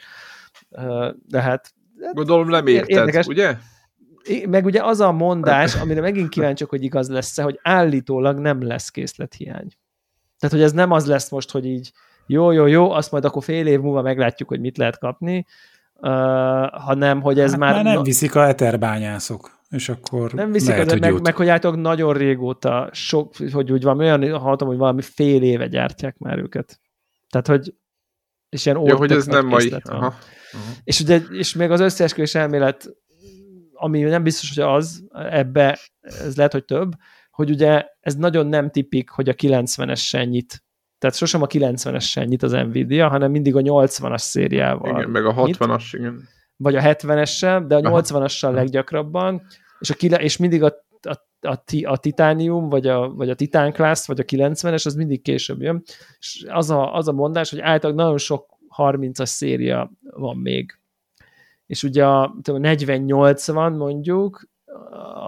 [1.27, 1.73] De hát
[2.13, 3.25] Gondolom lemérted, érdekes.
[3.27, 3.57] ugye?
[4.49, 8.89] Meg ugye az a mondás, amire megint kíváncsiak, hogy igaz lesz-e, hogy állítólag nem lesz
[8.89, 9.67] készlethiány.
[10.39, 11.91] Tehát, hogy ez nem az lesz most, hogy így
[12.28, 15.45] jó, jó, jó, azt majd akkor fél év múlva meglátjuk, hogy mit lehet kapni,
[15.93, 16.11] uh,
[16.72, 17.74] hanem, hogy ez hát már...
[17.74, 21.47] már nem viszik a eterbányászok, és akkor Nem viszik, lehet, az, hogy meg, meg, hogy
[21.47, 26.38] általában nagyon régóta, sok, hogy úgy van, olyan hallottam, hogy valami fél éve gyártják már
[26.38, 26.80] őket.
[27.30, 27.74] Tehát, hogy
[28.49, 29.74] és ilyen ja, hogy ez nem mai.
[29.84, 29.97] Aha.
[29.97, 30.15] Aha.
[30.84, 32.89] És, ugye, és még az összeesküvés elmélet,
[33.82, 36.91] ami nem biztos, hogy az, ebbe, ez lehet, hogy több,
[37.32, 40.63] hogy ugye ez nagyon nem tipik, hogy a 90-es nyit.
[40.97, 44.97] Tehát sosem a 90-es nyit az Nvidia, hanem mindig a 80-as szériával.
[44.97, 46.27] Igen, meg a 60-as, igen.
[46.55, 49.41] Vagy a 70-essel, de a 80-assal leggyakrabban,
[49.79, 53.73] és, a kile- és mindig a, a, a, a titánium, vagy a, vagy a titán
[53.73, 55.84] class, vagy a 90-es, az mindig később jön.
[56.19, 60.80] És az a, az a mondás, hogy általában nagyon sok 30-as széria van még.
[61.72, 64.49] És ugye a 40-80 mondjuk,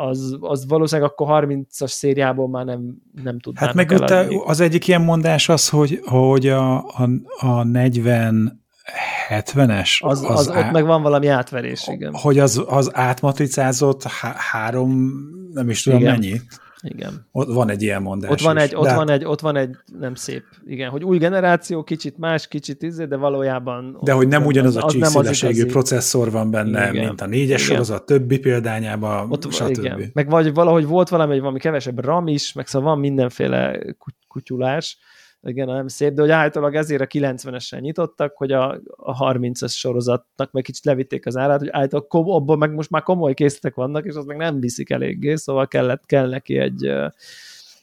[0.10, 4.88] az, az valószínűleg akkor 30-as szériából már nem, nem tudnának Hát meg ott az egyik
[4.88, 8.62] ilyen mondás az, hogy, hogy a, a, a 40
[9.30, 10.04] 70-es.
[10.04, 10.60] Az, az, az á...
[10.60, 12.14] ott meg van valami átverés, igen.
[12.14, 15.12] Hogy az, az átmatricázott há három,
[15.54, 16.12] nem is tudom igen.
[16.12, 16.42] mennyi.
[16.84, 17.28] Igen.
[17.32, 18.64] Ott van egy ilyen mondás ott van is.
[18.64, 22.48] egy, ott, van egy, ott van egy, nem szép, igen, hogy új generáció, kicsit más,
[22.48, 23.98] kicsit izé, de valójában...
[24.02, 27.06] De hogy nem ugyanaz az, a csíkszélességű processzor van benne, igen.
[27.06, 27.76] mint a négyes igen.
[27.76, 29.78] sorozat többi példányában, ott, stb.
[29.78, 30.10] Igen.
[30.14, 33.80] Meg vagy valahogy volt valami, valami kevesebb RAM is, meg szóval van mindenféle
[34.28, 34.98] kutyulás,
[35.46, 40.52] igen, nem szép, de hogy általában ezért a 90-esen nyitottak, hogy a, a 30-as sorozatnak
[40.52, 44.16] meg kicsit levitték az árát, hogy általában abban meg most már komoly készletek vannak, és
[44.16, 46.86] az meg nem viszik eléggé, szóval kellett, kell neki egy,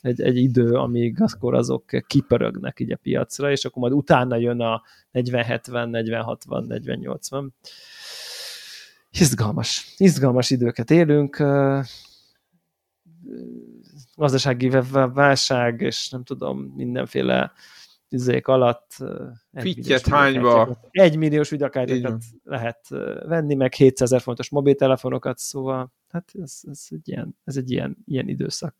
[0.01, 4.61] egy, egy idő, amíg akkor azok kipörögnek így a piacra, és akkor majd utána jön
[4.61, 4.83] a
[5.13, 7.49] 40-70, 40-60, 40-80.
[9.11, 11.43] Izgalmas, izgalmas időket élünk,
[14.21, 14.69] gazdasági
[15.13, 17.53] válság, és nem tudom, mindenféle
[18.09, 18.97] izék alatt
[19.53, 20.81] Fittyet hányba.
[20.91, 22.89] Egy milliós videokártyákat lehet
[23.27, 27.97] venni, meg 700 ezer fontos mobiltelefonokat, szóval hát ez, ez egy, ilyen, ez egy ilyen,
[28.05, 28.75] ilyen időszak.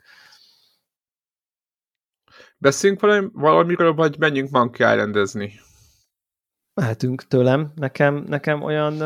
[2.59, 5.53] Beszéljünk valami, valamiről, vagy menjünk Monkey Islandezni?
[6.75, 7.73] Mehetünk tőlem.
[7.75, 9.03] Nekem, nekem olyan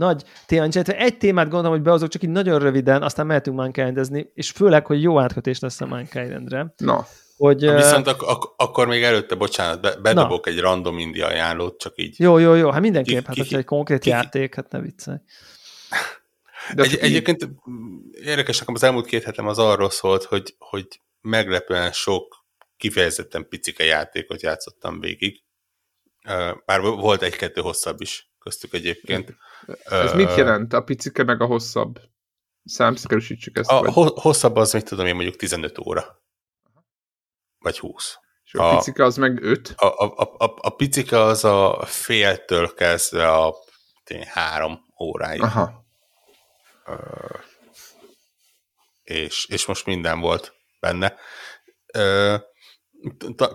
[0.00, 4.50] nagy témát, egy témát gondolom, hogy behozok, csak így nagyon röviden, aztán mehetünk Mankind-ezni, és
[4.50, 6.74] főleg, hogy jó átkötés lesz a Mankind-re.
[6.76, 7.06] Na.
[7.36, 10.52] Hogy, uh, Viszont ak- ak- akkor még előtte, bocsánat, be- bedobok na.
[10.52, 12.20] egy random India ajánlót, csak így.
[12.20, 15.18] Jó, jó, jó, hát mindenképp, hát hogyha egy konkrét ki, játék, hát ne viccelj.
[16.74, 17.48] De egy, egyébként
[18.12, 20.86] érdekes, nekem az elmúlt két hetem az arról szólt, hogy, hogy
[21.20, 22.44] meglepően sok
[22.76, 25.42] kifejezetten picike játékot játszottam végig.
[26.66, 29.36] Bár volt egy-kettő hosszabb is köztük egyébként.
[29.84, 30.72] Ez uh, mit jelent?
[30.72, 32.00] A picike meg a hosszabb?
[32.64, 33.70] Számszerűsítsük ezt.
[33.70, 34.12] A vagy.
[34.14, 36.22] hosszabb az, mit tudom én, mondjuk 15 óra.
[37.58, 38.16] Vagy 20.
[38.44, 39.74] És a, a picike az meg 5?
[39.76, 43.54] A, a, a, a, a picike az a féltől kezdve a
[44.04, 45.42] tény, három óráig.
[45.42, 45.84] Aha.
[46.86, 47.40] Uh,
[49.02, 51.14] és, és most minden volt benne.
[51.98, 52.40] Uh,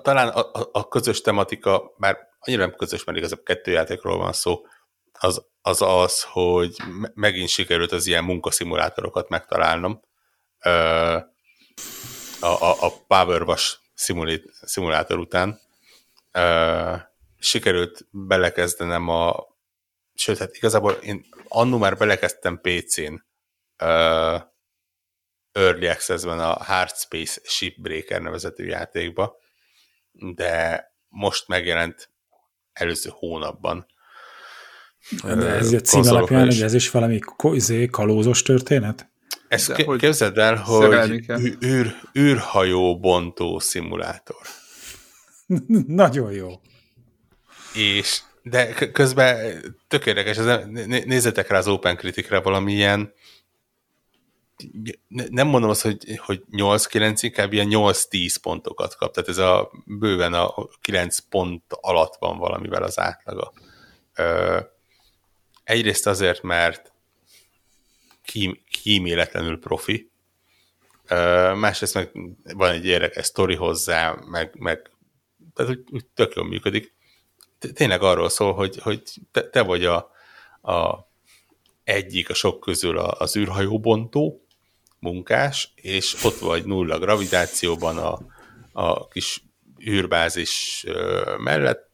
[0.02, 4.34] talán a, a, a közös tematika, bár annyira nem közös, mert igazából kettő játékról van
[4.34, 4.66] szó,
[5.26, 6.76] az az, az hogy
[7.14, 10.02] megint sikerült az ilyen munkaszimulátorokat megtalálnom.
[12.40, 13.78] A, a, a Powerwash
[14.64, 15.60] szimulátor után
[17.40, 19.48] sikerült belekezdenem a
[20.14, 23.14] sőt, hát igazából én annó már belekezdtem PC-n
[23.84, 24.42] uh,
[25.52, 29.38] Early Access-ben a Hard Space Shipbreaker nevezetű játékba,
[30.12, 32.12] de most megjelent
[32.74, 33.86] előző hónapban.
[35.24, 37.20] De ez a cím alapján, hogy ez is valami
[37.54, 39.10] izé, kalózos történet?
[39.48, 44.42] Ezt ke- hogy képzeld el, hogy űr, űrhajó bontó szimulátor.
[45.88, 46.50] Nagyon jó.
[47.74, 50.38] És de közben tök érdekes,
[51.06, 53.14] nézzetek rá az Open Critic-re valamilyen
[55.30, 59.14] nem mondom azt, hogy, hogy 8-9, inkább ilyen 8-10 pontokat kap.
[59.14, 63.54] Tehát ez a bőven a 9 pont alatt van valamivel az átlaga.
[65.66, 66.94] Egyrészt azért, mert
[68.24, 70.12] kím, kíméletlenül profi,
[71.56, 72.12] másrészt meg
[72.44, 74.92] van egy érdekes sztori hozzá, meg, meg
[75.54, 76.94] tehát úgy, úgy tök jól működik.
[77.74, 79.02] Tényleg arról szól, hogy, hogy
[79.32, 80.12] te, te vagy a,
[80.62, 81.08] a
[81.84, 84.46] egyik a sok közül az űrhajóbontó,
[85.00, 88.20] munkás, és ott vagy nulla gravitációban a,
[88.72, 89.44] a kis
[89.88, 90.86] űrbázis
[91.38, 91.90] mellett,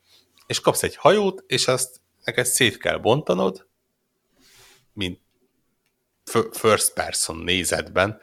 [0.47, 3.67] és kapsz egy hajót, és azt neked szét kell bontanod,
[4.93, 5.19] mint
[6.51, 8.19] first person nézetben,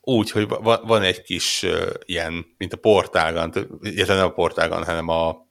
[0.00, 1.66] úgy, hogy van egy kis
[2.04, 5.46] ilyen, mint a portálgan, illetve nem a portálgan, hanem a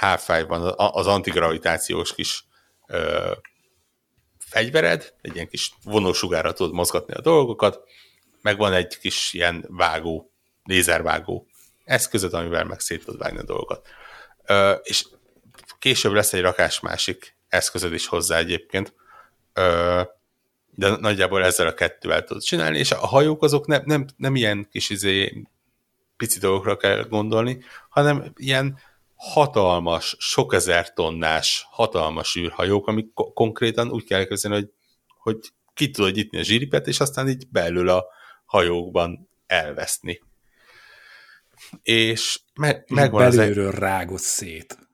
[0.00, 2.46] H5-ban az antigravitációs kis
[4.38, 7.80] fegyvered, egy ilyen kis vonósugára tudod mozgatni a dolgokat,
[8.42, 10.32] meg van egy kis ilyen vágó,
[10.64, 11.46] lézervágó
[11.84, 13.86] eszközöd, amivel meg szét tudod vágni a dolgokat.
[14.82, 15.06] És
[15.78, 18.94] később lesz egy rakás másik eszközöd is hozzá egyébként,
[20.70, 24.68] de nagyjából ezzel a kettővel tudod csinálni, és a hajók azok nem, nem, nem ilyen
[24.70, 25.42] kis izé,
[26.16, 28.78] pici dolgokra kell gondolni, hanem ilyen
[29.14, 34.70] hatalmas, sok ezer tonnás, hatalmas űrhajók, amik ko- konkrétan úgy kell elképzelni, hogy,
[35.18, 38.04] hogy ki tudod nyitni a zsíripet, és aztán így belül a
[38.44, 40.22] hajókban elveszni.
[41.82, 43.78] És me- megvan belülről egy...
[43.78, 44.87] rágott szét.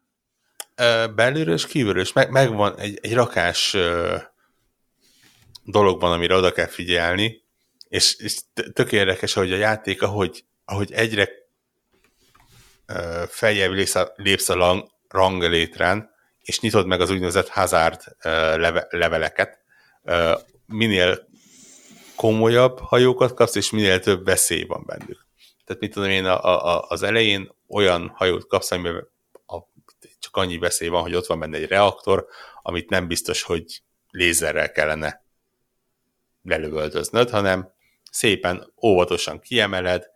[1.14, 3.76] Belülről és kívülről, és meg, megvan egy, egy rakás
[5.64, 7.42] dolog van, amire oda kell figyelni,
[7.88, 8.38] és, és
[8.72, 11.28] tök érdekes, hogy a játék, ahogy, ahogy egyre
[13.28, 16.10] feljebb lépsz a, lépsz a lang, ranglétrán,
[16.40, 18.00] és nyitod meg az úgynevezett hazard
[18.56, 19.58] leve, leveleket,
[20.66, 21.28] minél
[22.16, 25.26] komolyabb hajókat kapsz, és minél több veszély van bennük.
[25.64, 29.08] Tehát mit tudom én, a, a, az elején olyan hajót kapsz, amiben
[30.34, 32.26] csak annyi veszély van, hogy ott van benne egy reaktor,
[32.62, 35.24] amit nem biztos, hogy lézerrel kellene
[36.42, 37.72] lelövöldöznöd, hanem
[38.10, 40.10] szépen óvatosan kiemeled,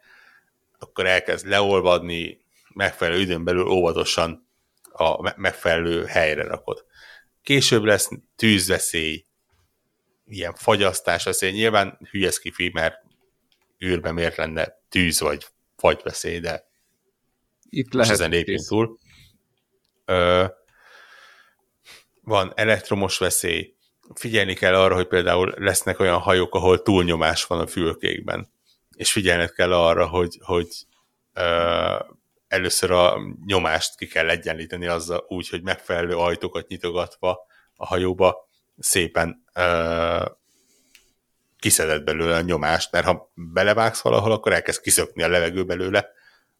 [0.78, 2.40] akkor elkezd leolvadni,
[2.74, 4.46] megfelelő időn belül óvatosan
[4.92, 6.84] a megfelelő helyre rakod.
[7.42, 9.24] Később lesz tűzveszély,
[10.26, 11.50] ilyen fagyasztás veszély.
[11.50, 13.02] Nyilván hülyeszkifi, mert
[13.84, 15.46] űrben miért lenne tűz vagy
[15.76, 16.66] fagyveszély, de
[17.68, 18.98] itt lehet ezen lépjünk túl.
[22.22, 23.74] Van elektromos veszély,
[24.14, 28.52] figyelni kell arra, hogy például lesznek olyan hajók, ahol túlnyomás van a fülkékben,
[28.96, 30.68] és figyelned kell arra, hogy, hogy
[31.32, 31.96] ö,
[32.48, 38.48] először a nyomást ki kell egyenlíteni azzal úgy, hogy megfelelő ajtókat nyitogatva a hajóba
[38.78, 40.24] szépen ö,
[41.58, 46.10] kiszedett belőle a nyomást, mert ha belevágsz valahol, akkor elkezd kiszökni a levegő belőle,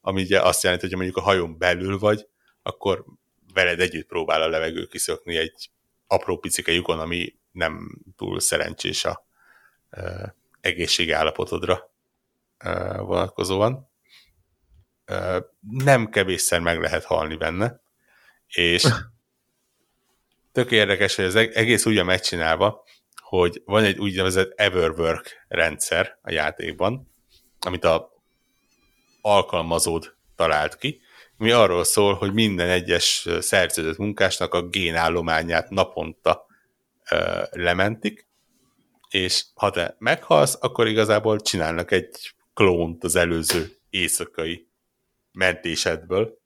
[0.00, 2.26] ami ugye azt jelenti, hogy mondjuk a hajón belül vagy,
[2.62, 3.04] akkor
[3.58, 5.70] veled együtt próbál a levegő kiszökni egy
[6.06, 9.26] apró picike lyukon, ami nem túl szerencsés a
[9.90, 10.26] ö,
[10.60, 11.92] egészségi állapotodra
[12.58, 13.90] ö, vonatkozóan.
[15.60, 17.80] Nem kevésszer meg lehet halni benne,
[18.46, 18.84] és
[20.52, 27.12] tök érdekes, hogy az egész úgy megcsinálva, hogy van egy úgynevezett Everwork rendszer a játékban,
[27.60, 28.10] amit a
[29.20, 31.00] alkalmazód talált ki,
[31.38, 36.46] mi arról szól, hogy minden egyes szerződött munkásnak a génállományát naponta
[37.10, 38.26] ö, lementik,
[39.08, 44.68] és ha te meghalsz, akkor igazából csinálnak egy klónt az előző éjszakai
[45.32, 46.38] mentésedből,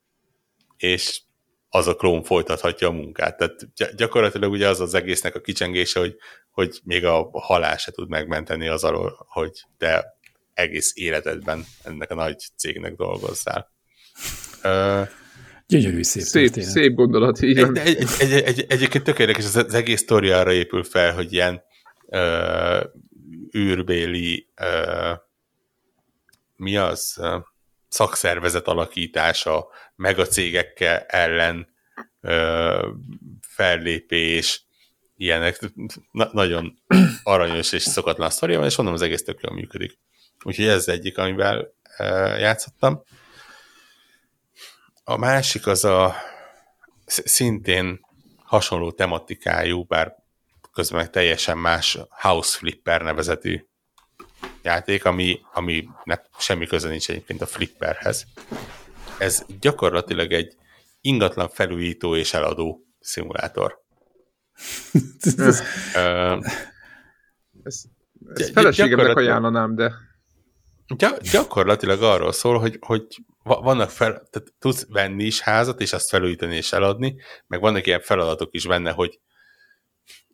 [0.77, 1.20] és
[1.69, 3.36] az a klón folytathatja a munkát.
[3.36, 6.16] Tehát gyakorlatilag ugye az az egésznek a kicsengése, hogy,
[6.51, 10.19] hogy még a halál se tud megmenteni az alól, hogy te
[10.55, 13.73] egész életedben ennek a nagy cégnek dolgozzál.
[14.64, 15.09] Uh,
[15.72, 16.70] Gyönyörű szép Szép, történet.
[16.70, 17.76] szép gondolat, így van.
[17.78, 21.32] Egy, egy, egy, egy, egyébként tök érdekes, az, az egész sztori arra épül fel, hogy
[21.32, 21.62] ilyen
[22.09, 22.84] ö,
[23.56, 25.12] űrbéli ö,
[26.56, 27.20] mi az
[27.89, 31.68] szakszervezet alakítása, megacégekkel ellen
[32.20, 32.89] ö,
[33.40, 34.64] fellépés,
[35.16, 35.59] ilyenek.
[36.10, 36.78] Na, nagyon
[37.22, 39.98] aranyos és szokatlan sztoria van, és mondom, az egész tök jól működik.
[40.44, 42.05] Úgyhogy ez az egyik, amivel ö,
[42.39, 43.02] játszottam.
[45.05, 46.15] A másik az a
[47.07, 48.01] sz- szintén
[48.45, 50.16] hasonló tematikájú, bár
[50.73, 53.66] közben teljesen más House Flipper nevezetű
[54.62, 55.89] játék, ami, ami
[56.39, 58.27] semmi köze nincs egyébként a Flipperhez.
[59.19, 60.57] Ez gyakorlatilag egy
[61.01, 63.81] ingatlan felújító és eladó szimulátor.
[67.62, 67.89] Ezt,
[68.19, 69.93] Gy- ezt feleségemnek ajánlanám, de
[70.87, 73.07] Gy- gyakorlatilag arról szól, hogy, hogy
[73.43, 77.16] vannak fel, tehát tudsz venni is házat, és azt felújítani és eladni,
[77.47, 79.20] meg vannak ilyen feladatok is benne, hogy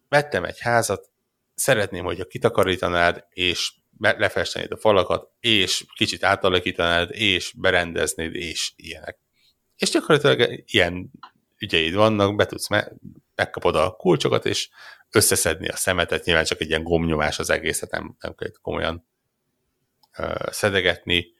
[0.08, 1.10] vettem egy házat,
[1.54, 9.18] szeretném, hogyha kitakarítanád, és lefestenéd a falakat, és kicsit átalakítanád, és berendeznéd, és ilyenek.
[9.76, 11.10] És gyakorlatilag ilyen
[11.58, 12.92] ügyeid vannak, be tudsz, me-
[13.34, 14.68] megkapod a kulcsokat, és
[15.10, 19.06] összeszedni a szemetet, nyilván csak egy ilyen gomnyomás az egészet, nem, nem kell komolyan
[20.16, 21.36] ö, szedegetni,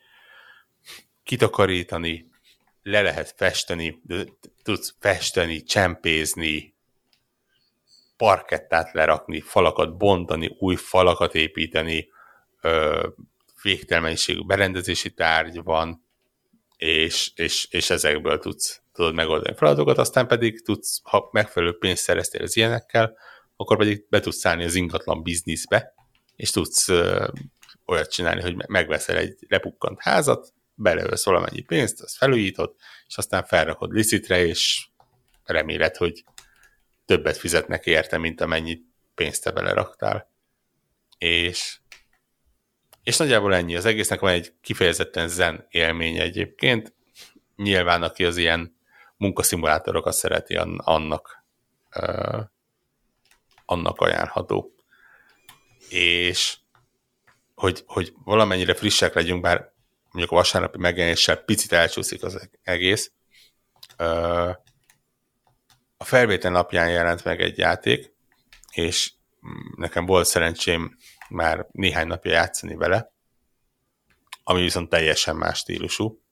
[1.29, 2.31] kitakarítani,
[2.83, 4.03] le lehet festeni,
[4.63, 6.75] tudsz festeni, csempézni,
[8.17, 12.09] parkettát lerakni, falakat bontani, új falakat építeni,
[12.61, 13.09] ö,
[14.47, 16.05] berendezési tárgy van,
[16.77, 22.43] és, és, és ezekből tudsz, tudod megoldani feladatokat, aztán pedig tudsz, ha megfelelő pénzt szereztél
[22.43, 23.17] az ilyenekkel,
[23.57, 25.95] akkor pedig be tudsz szállni az ingatlan bizniszbe,
[26.37, 27.29] és tudsz ö,
[27.87, 32.75] olyat csinálni, hogy me- megveszel egy lepukkant házat, beleölsz valamennyi pénzt, azt felújítod,
[33.07, 34.87] és aztán felrakod licitre, és
[35.45, 36.25] reméled, hogy
[37.05, 38.81] többet fizetnek érte, mint amennyi
[39.15, 40.31] pénzt te beleraktál.
[41.19, 41.79] És,
[43.03, 43.77] és nagyjából ennyi.
[43.77, 46.95] Az egésznek van egy kifejezetten zen élménye egyébként.
[47.57, 48.77] Nyilván, aki az ilyen
[49.17, 51.45] munkaszimulátorokat szereti, an- annak,
[51.97, 52.41] uh,
[53.65, 54.75] annak ajánlható.
[55.89, 56.59] És
[57.55, 59.73] hogy, hogy valamennyire frissek legyünk, bár
[60.19, 63.13] mondjuk a vasárnapi megjelenéssel picit elcsúszik az egész.
[65.97, 68.13] A felvétel napján jelent meg egy játék,
[68.73, 69.13] és
[69.77, 70.97] nekem volt szerencsém
[71.29, 73.13] már néhány napja játszani vele,
[74.45, 76.23] ami viszont teljesen más stílusú.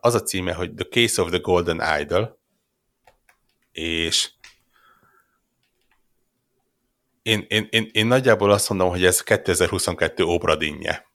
[0.00, 2.38] Az a címe, hogy The Case of the Golden Idol,
[3.72, 4.30] és
[7.22, 11.06] én, én, én, én nagyjából azt mondom, hogy ez 2022 Obradinje,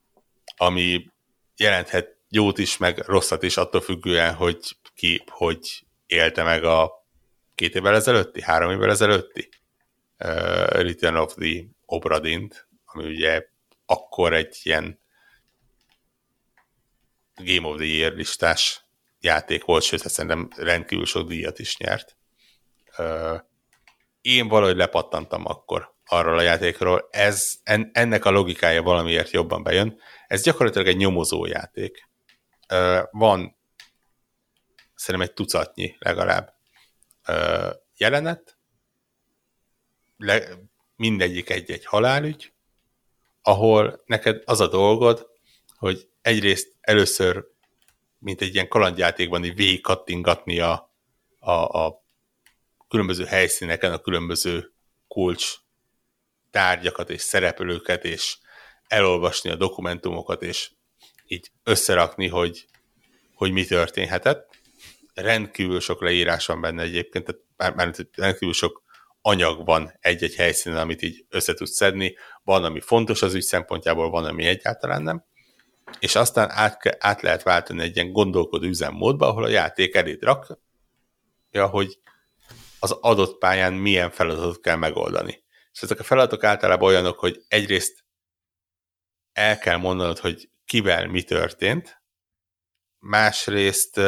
[0.56, 1.11] ami
[1.56, 7.06] jelenthet jót is, meg rosszat is, attól függően, hogy ki hogy élte meg a
[7.54, 9.48] két évvel ezelőtti, három évvel ezelőtti
[10.18, 13.46] uh, Return of the Obradint, ami ugye
[13.86, 15.00] akkor egy ilyen
[17.34, 18.84] Game of the Year listás
[19.20, 22.16] játék volt, sőt, szerintem rendkívül sok díjat is nyert.
[22.98, 23.40] Uh,
[24.22, 27.08] én valahogy lepattantam akkor arról a játékról.
[27.10, 30.00] Ez, en, ennek a logikája valamiért jobban bejön.
[30.26, 32.08] Ez gyakorlatilag egy nyomozó játék.
[33.10, 33.56] Van
[34.94, 36.54] szerintem egy tucatnyi legalább
[37.96, 38.56] jelenet,
[40.16, 40.42] le,
[40.96, 42.52] mindegyik egy-egy halálügy,
[43.42, 45.26] ahol neked az a dolgod,
[45.76, 47.44] hogy egyrészt először,
[48.18, 50.94] mint egy ilyen kalandjátékban, így végig kattingatni a,
[51.38, 52.01] a, a
[52.92, 54.72] különböző helyszíneken a különböző
[55.08, 55.54] kulcs
[56.50, 58.38] tárgyakat és szereplőket, és
[58.86, 60.70] elolvasni a dokumentumokat, és
[61.26, 62.66] így összerakni, hogy,
[63.34, 64.56] hogy mi történhetett.
[65.14, 68.82] Rendkívül sok leírás van benne egyébként, tehát már, már rendkívül sok
[69.22, 72.16] anyag van egy-egy helyszínen, amit így össze tudsz szedni.
[72.42, 75.24] Van, ami fontos az ügy szempontjából, van, ami egyáltalán nem.
[75.98, 81.66] És aztán át, át lehet váltani egy ilyen gondolkodó üzemmódba, ahol a játék eléd rakja,
[81.66, 81.98] hogy
[82.82, 85.44] az adott pályán milyen feladatot kell megoldani.
[85.72, 88.04] És ezek a feladatok általában olyanok, hogy egyrészt
[89.32, 92.02] el kell mondanod, hogy kivel mi történt,
[92.98, 94.00] másrészt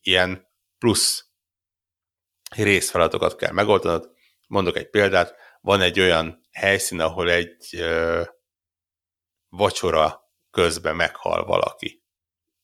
[0.00, 0.48] ilyen
[0.78, 1.28] plusz
[2.50, 4.12] részfeladatokat kell megoldanod.
[4.46, 7.84] Mondok egy példát, van egy olyan helyszín, ahol egy
[9.48, 12.04] vacsora közben meghal valaki.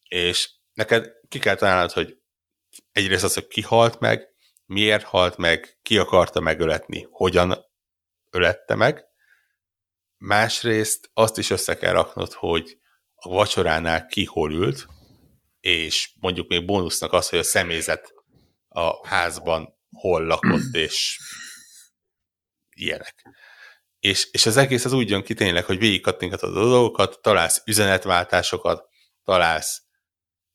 [0.08, 2.22] És neked ki kell találnod, hogy
[2.92, 4.29] egyrészt az, hogy ki halt meg,
[4.70, 7.54] miért halt meg, ki akarta megöletni, hogyan
[8.30, 9.04] ölette meg.
[10.16, 12.78] Másrészt azt is össze kell raknod, hogy
[13.14, 14.86] a vacsoránál ki hol ült,
[15.60, 18.12] és mondjuk még bónusznak az, hogy a személyzet
[18.68, 21.18] a házban hol lakott, és
[22.76, 23.14] ilyenek.
[23.98, 28.88] És, és az egész az úgy jön ki tényleg, hogy végig a dolgokat, találsz üzenetváltásokat,
[29.24, 29.82] találsz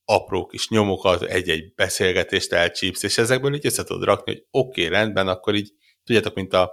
[0.06, 4.98] apró kis nyomokat, egy-egy beszélgetést elcsípsz, és ezekből így össze tudod rakni, hogy oké, okay,
[4.98, 5.73] rendben, akkor így,
[6.03, 6.72] tudjátok, mint a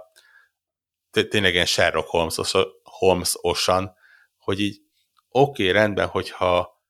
[1.29, 2.35] tényleg ilyen Sherlock Holmes,
[2.83, 3.93] Holmes-osan,
[4.37, 4.81] hogy így
[5.29, 6.81] oké, okay, rendben, hogyha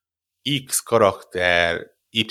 [0.66, 2.26] X karakter Y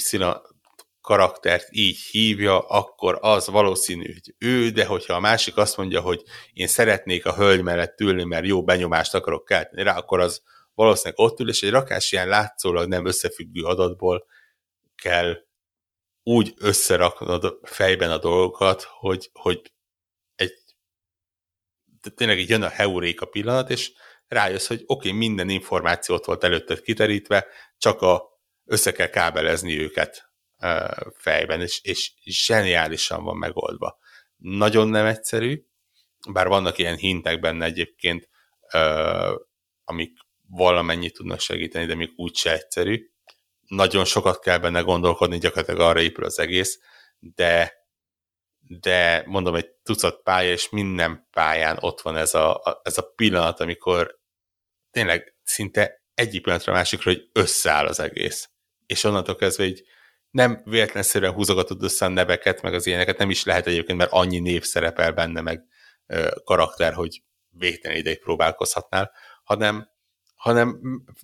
[1.04, 6.22] karaktert így hívja, akkor az valószínű, hogy ő, de hogyha a másik azt mondja, hogy
[6.54, 10.42] én szeretnék a hölgy mellett ülni, mert jó benyomást akarok kelteni rá, akkor az
[10.74, 14.26] valószínűleg ott ül, és egy rakás ilyen látszólag nem összefüggő adatból
[14.96, 15.38] kell
[16.24, 19.74] úgy összeraknod fejben a dolgokat, hogy, hogy
[20.36, 20.54] egy
[22.16, 23.92] tényleg így jön a heuréka pillanat, és
[24.28, 27.48] rájössz, hogy oké, okay, minden információ ott volt előtted kiterítve,
[27.78, 30.32] csak a, össze kell kábelezni őket
[31.18, 33.98] fejben, és, és zseniálisan van megoldva.
[34.36, 35.66] Nagyon nem egyszerű,
[36.32, 38.30] bár vannak ilyen hintek benne egyébként,
[39.84, 40.18] amik
[40.50, 43.10] valamennyit tudnak segíteni, de még úgyse egyszerű.
[43.68, 46.80] Nagyon sokat kell benne gondolkodni, gyakorlatilag arra épül az egész,
[47.20, 47.74] de,
[48.60, 53.60] de mondom, egy tucat pálya, és minden pályán ott van ez a, ez a pillanat,
[53.60, 54.20] amikor
[54.92, 58.50] tényleg szinte egyik pillanatra a másikra, hogy összeáll az egész.
[58.86, 59.84] És onnantól kezdve így
[60.30, 64.40] nem véletlenszerűen húzogatod össze a neveket, meg az ilyeneket, nem is lehet egyébként, mert annyi
[64.40, 65.64] név szerepel benne, meg
[66.06, 69.12] ö, karakter, hogy végtelen ideig próbálkozhatnál,
[69.44, 69.90] hanem,
[70.44, 70.80] hanem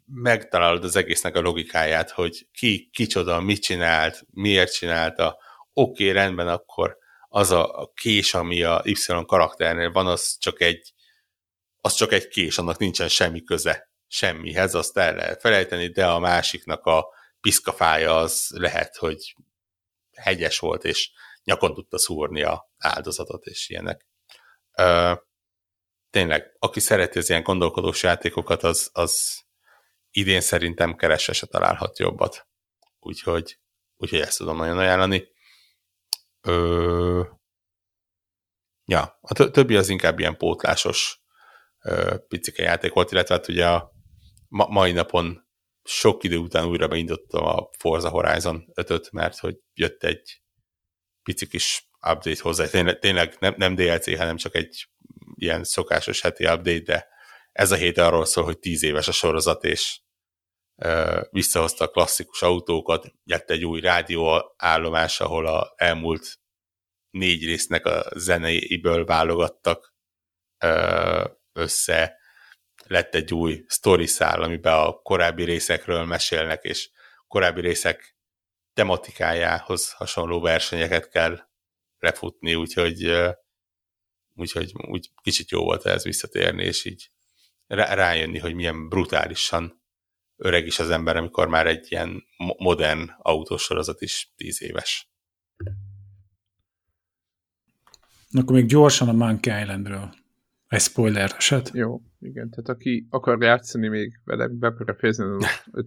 [0.05, 5.37] megtalálod az egésznek a logikáját, hogy ki, kicsoda, mit csinált, miért csinálta,
[5.73, 6.97] oké, okay, rendben, akkor
[7.27, 10.93] az a kés, ami a Y karakternél van, az csak egy
[11.81, 16.19] az csak egy kés, annak nincsen semmi köze semmihez, azt el lehet felejteni, de a
[16.19, 17.07] másiknak a
[17.41, 19.35] piszkafája az lehet, hogy
[20.15, 21.11] hegyes volt, és
[21.43, 24.07] nyakon tudta szúrni a áldozatot, és ilyenek.
[26.09, 29.41] Tényleg, aki szereti az ilyen gondolkodós játékokat, az, az
[30.11, 32.47] idén szerintem keresse se találhat jobbat.
[32.99, 33.59] Úgyhogy,
[33.97, 35.27] úgyhogy ezt tudom nagyon ajánlani.
[36.41, 37.23] Ö,
[38.85, 41.21] ja, a többi az inkább ilyen pótlásos
[41.79, 43.91] ö, picike játék volt, illetve hát ugye a
[44.47, 45.47] ma, mai napon
[45.83, 50.41] sok idő után újra beindítottam a Forza Horizon 5-öt, mert hogy jött egy
[51.23, 52.67] pici kis update hozzá.
[52.67, 54.89] Tényleg, tényleg nem, nem DLC, hanem csak egy
[55.41, 57.07] ilyen szokásos heti update, de
[57.51, 59.99] ez a hét arról szól, hogy tíz éves a sorozat, és
[61.29, 66.39] visszahozta a klasszikus autókat, lett egy új rádióállomás, ahol a elmúlt
[67.09, 69.93] négy résznek a zeneiből válogattak
[71.53, 72.17] össze,
[72.85, 76.89] lett egy új story szál, amiben a korábbi részekről mesélnek, és
[77.27, 78.17] korábbi részek
[78.73, 81.39] tematikájához hasonló versenyeket kell
[81.97, 83.11] lefutni, úgyhogy,
[84.39, 87.11] úgyhogy úgy kicsit jó volt ez visszatérni, és így
[87.67, 89.81] rájönni, hogy milyen brutálisan
[90.35, 92.23] öreg is az ember, amikor már egy ilyen
[92.57, 95.11] modern autósorozat is tíz éves.
[98.31, 100.13] Akkor még gyorsan a Monkey Islandről.
[100.67, 101.71] Egy spoiler eset.
[101.73, 102.49] Jó, igen.
[102.49, 105.25] Tehát aki akar játszani még vele, be akarja fejezni,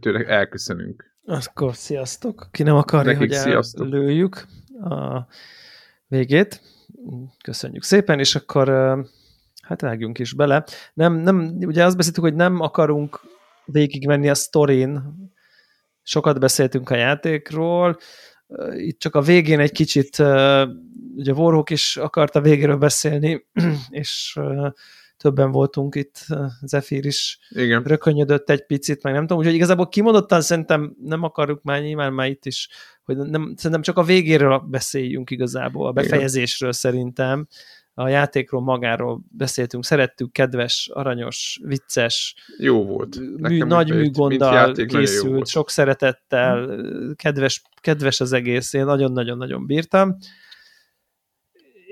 [0.01, 1.17] tőle elköszönünk.
[1.25, 2.49] Akkor sziasztok.
[2.51, 3.87] Ki nem akarja, Nekik hogy sziasztok.
[3.87, 4.47] lőjük
[4.81, 5.27] a
[6.07, 6.61] végét.
[7.45, 8.69] Köszönjük szépen, és akkor
[9.63, 10.65] hát vágjunk is bele.
[10.95, 13.21] Nem, nem, ugye azt beszéltük, hogy nem akarunk
[13.65, 15.03] végigmenni a sztorin.
[16.03, 17.99] Sokat beszéltünk a játékról.
[18.73, 20.19] Itt csak a végén egy kicsit
[21.17, 23.47] ugye Warhawk is akarta végéről beszélni,
[23.91, 24.39] és
[25.23, 26.27] többen voltunk itt,
[26.63, 27.83] Zephyr is Igen.
[27.83, 32.29] rökönyödött egy picit, meg nem tudom, úgyhogy igazából kimondottan szerintem nem akarjuk már nyilván már
[32.29, 32.69] itt is,
[33.05, 36.81] hogy nem, szerintem csak a végéről beszéljünk igazából, a befejezésről Igen.
[36.81, 37.47] szerintem,
[37.95, 43.19] a játékról magáról beszéltünk, szerettük, kedves, aranyos, vicces, jó volt.
[43.37, 46.81] Mű, nagy műgonddal készült, sok szeretettel,
[47.15, 50.17] kedves, kedves az egész, én nagyon-nagyon-nagyon bírtam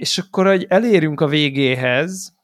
[0.01, 2.35] és akkor, hogy elérünk a végéhez,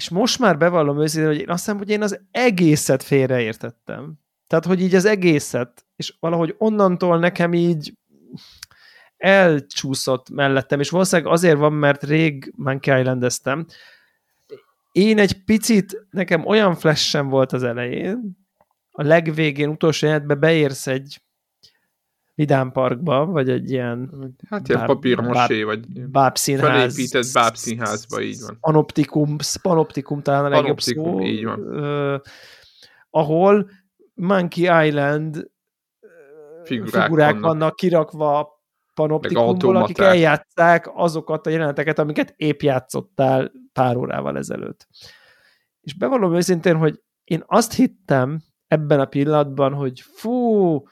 [0.00, 4.14] és most már bevallom őszintén, hogy én azt hiszem, hogy én az egészet félreértettem.
[4.46, 7.94] Tehát, hogy így az egészet, és valahogy onnantól nekem így
[9.16, 13.26] elcsúszott mellettem, és valószínűleg azért van, mert rég Monkey island
[14.92, 18.38] Én egy picit, nekem olyan flash volt az elején,
[18.90, 21.22] a legvégén, utolsó jelentben beérsz egy
[22.40, 24.10] Vidám Parkba, vagy egy ilyen
[24.48, 26.94] hát ilyen papírmosé, vagy bábszínház.
[26.94, 28.58] Felépített bábszínházba, így van.
[28.60, 31.22] Panoptikum, panoptikum talán a legjobb panoptikum, szó.
[31.22, 32.22] így van.
[33.10, 33.70] Ahol
[34.14, 35.50] Monkey Island
[36.64, 37.46] Figurák figurák vannak.
[37.46, 38.62] vannak kirakva
[38.94, 44.86] panoptikumból, akik eljátszák azokat a jeleneteket, amiket épp játszottál pár órával ezelőtt.
[45.80, 50.82] És bevallom őszintén, hogy én azt hittem ebben a pillanatban, hogy fú,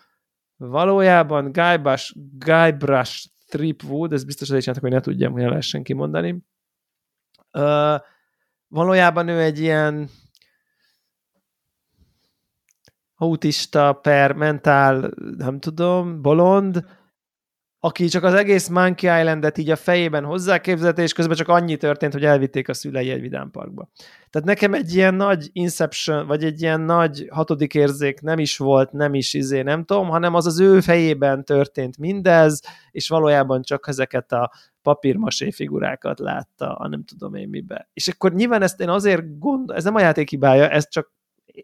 [0.58, 6.44] valójában Guybrush, Guybrush Threepwood, ez biztos azért csináltak, hogy ne tudjam, hogy ne lehessen kimondani.
[7.52, 8.00] Uh,
[8.68, 10.08] valójában ő egy ilyen
[13.14, 16.84] autista per mentál, nem tudom, bolond,
[17.80, 22.12] aki csak az egész Monkey Islandet így a fejében hozzáképzelte, és közben csak annyi történt,
[22.12, 23.88] hogy elvitték a szülei egy vidámparkba.
[24.30, 28.92] Tehát nekem egy ilyen nagy Inception, vagy egy ilyen nagy hatodik érzék nem is volt,
[28.92, 33.88] nem is izé, nem tudom, hanem az az ő fejében történt mindez, és valójában csak
[33.88, 34.52] ezeket a
[34.82, 37.88] papírmasé figurákat látta, a nem tudom én mibe.
[37.92, 41.12] És akkor nyilván ezt én azért gondol, ez nem a játék hibája, ez csak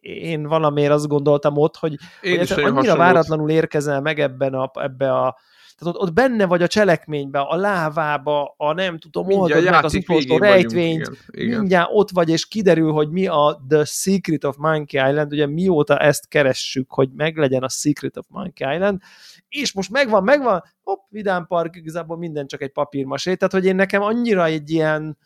[0.01, 4.55] én valamiért azt gondoltam ott, hogy, Én hogy is annyira hasonlót- váratlanul érkezel meg ebben
[4.55, 5.37] a, ebbe a
[5.79, 9.95] tehát ott, ott benne vagy a cselekménybe, a lávába, a nem tudom, oldod meg az
[9.95, 11.59] utolsó végén vagyunk, rejtvényt, igen, igen.
[11.59, 15.99] mindjárt ott vagy, és kiderül, hogy mi a The Secret of Monkey Island, ugye mióta
[15.99, 19.01] ezt keressük, hogy meglegyen a Secret of Monkey Island,
[19.49, 23.77] és most megvan, megvan, hopp, Vidám Park, igazából minden csak egy papírmasé, tehát hogy én
[23.77, 25.19] nekem annyira egy ilyen,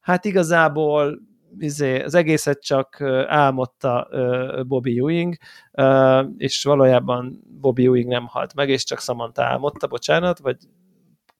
[0.00, 1.18] hát igazából
[1.58, 4.08] izé, az egészet csak álmodta
[4.66, 5.34] Bobby Ewing,
[6.36, 10.56] és valójában Bobby Ewing nem halt meg, és csak Samantha álmodta, bocsánat, vagy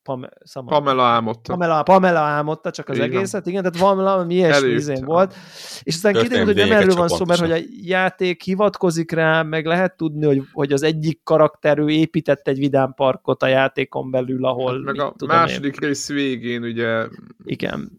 [0.02, 0.78] Pam- Samantha.
[0.78, 1.52] Pamela álmodta.
[1.52, 3.06] Pamela, Pamela álmodta csak az van.
[3.06, 5.34] egészet, igen, tehát valami ilyesmi izén volt.
[5.82, 9.66] És aztán kiderült, hogy nem erről van szó, mert hogy a játék hivatkozik rá, meg
[9.66, 14.72] lehet tudni, hogy, hogy az egyik karakter ő épített egy vidámparkot a játékon belül, ahol
[14.72, 15.88] Hát meg a tudom második én.
[15.88, 17.06] rész végén ugye.
[17.44, 17.90] Igen.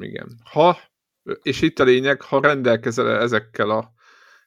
[0.00, 0.26] igen.
[0.50, 0.76] Ha,
[1.42, 3.92] és itt a lényeg, ha rendelkezel ezekkel a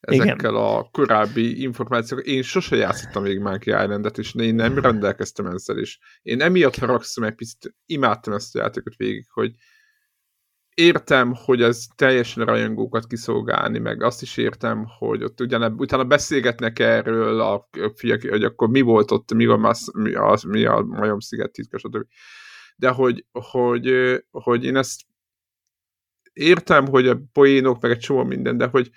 [0.06, 2.26] ezekkel a korábbi információkkal.
[2.26, 6.00] Én sose játszottam még Monkey Islandet, és én nem rendelkeztem ezzel is.
[6.22, 9.52] Én emiatt haragszom egy picit, imádtam ezt a játékot végig, hogy
[10.74, 16.80] értem, hogy ez teljesen rajongókat kiszolgálni, meg azt is értem, hogy ott ugyane, utána beszélgetnek
[16.80, 20.82] erről a fiak, hogy akkor mi volt ott, mi a, massz, mi a, mi a
[20.82, 22.06] majom sziget titka, stb.
[22.76, 23.94] De hogy, hogy,
[24.32, 25.02] hogy én ezt
[26.36, 28.90] értem, hogy a poénok, meg egy csomó minden, de hogy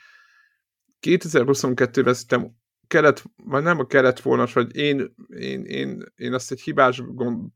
[1.00, 2.56] 2022-ben szerintem
[2.86, 7.02] kellett, vagy nem a kellett volna, vagy én, én, én, én azt egy hibás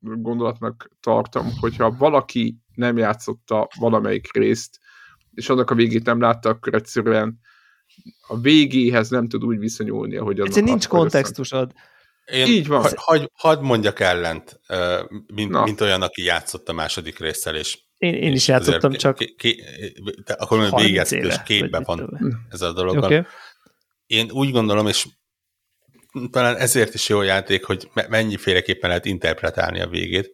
[0.01, 4.79] gondolatnak tartom, hogyha valaki nem játszotta valamelyik részt,
[5.35, 7.41] és annak a végét nem látta, akkor egyszerűen
[8.29, 10.47] a végéhez nem tud úgy viszonyulni, ahogy annak.
[10.47, 11.73] Egyszerűen nincs kontextusod.
[12.25, 12.83] Én Így van.
[12.83, 14.61] Hagy, hagy, hadd mondjak ellent,
[15.35, 19.35] mint, mint olyan, aki játszott a második résszel, és én, én is játszottam, csak ké,
[19.35, 19.63] ké,
[20.25, 22.19] de akkor végigjátszott, és képben van
[22.51, 22.97] ez a dolog.
[22.97, 23.23] Okay.
[24.07, 25.07] Én úgy gondolom, és
[26.31, 30.31] talán ezért is jó játék, hogy mennyiféleképpen lehet interpretálni a végét,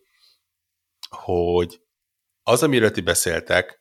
[1.09, 1.81] hogy
[2.43, 3.79] az, amiről ti beszéltek,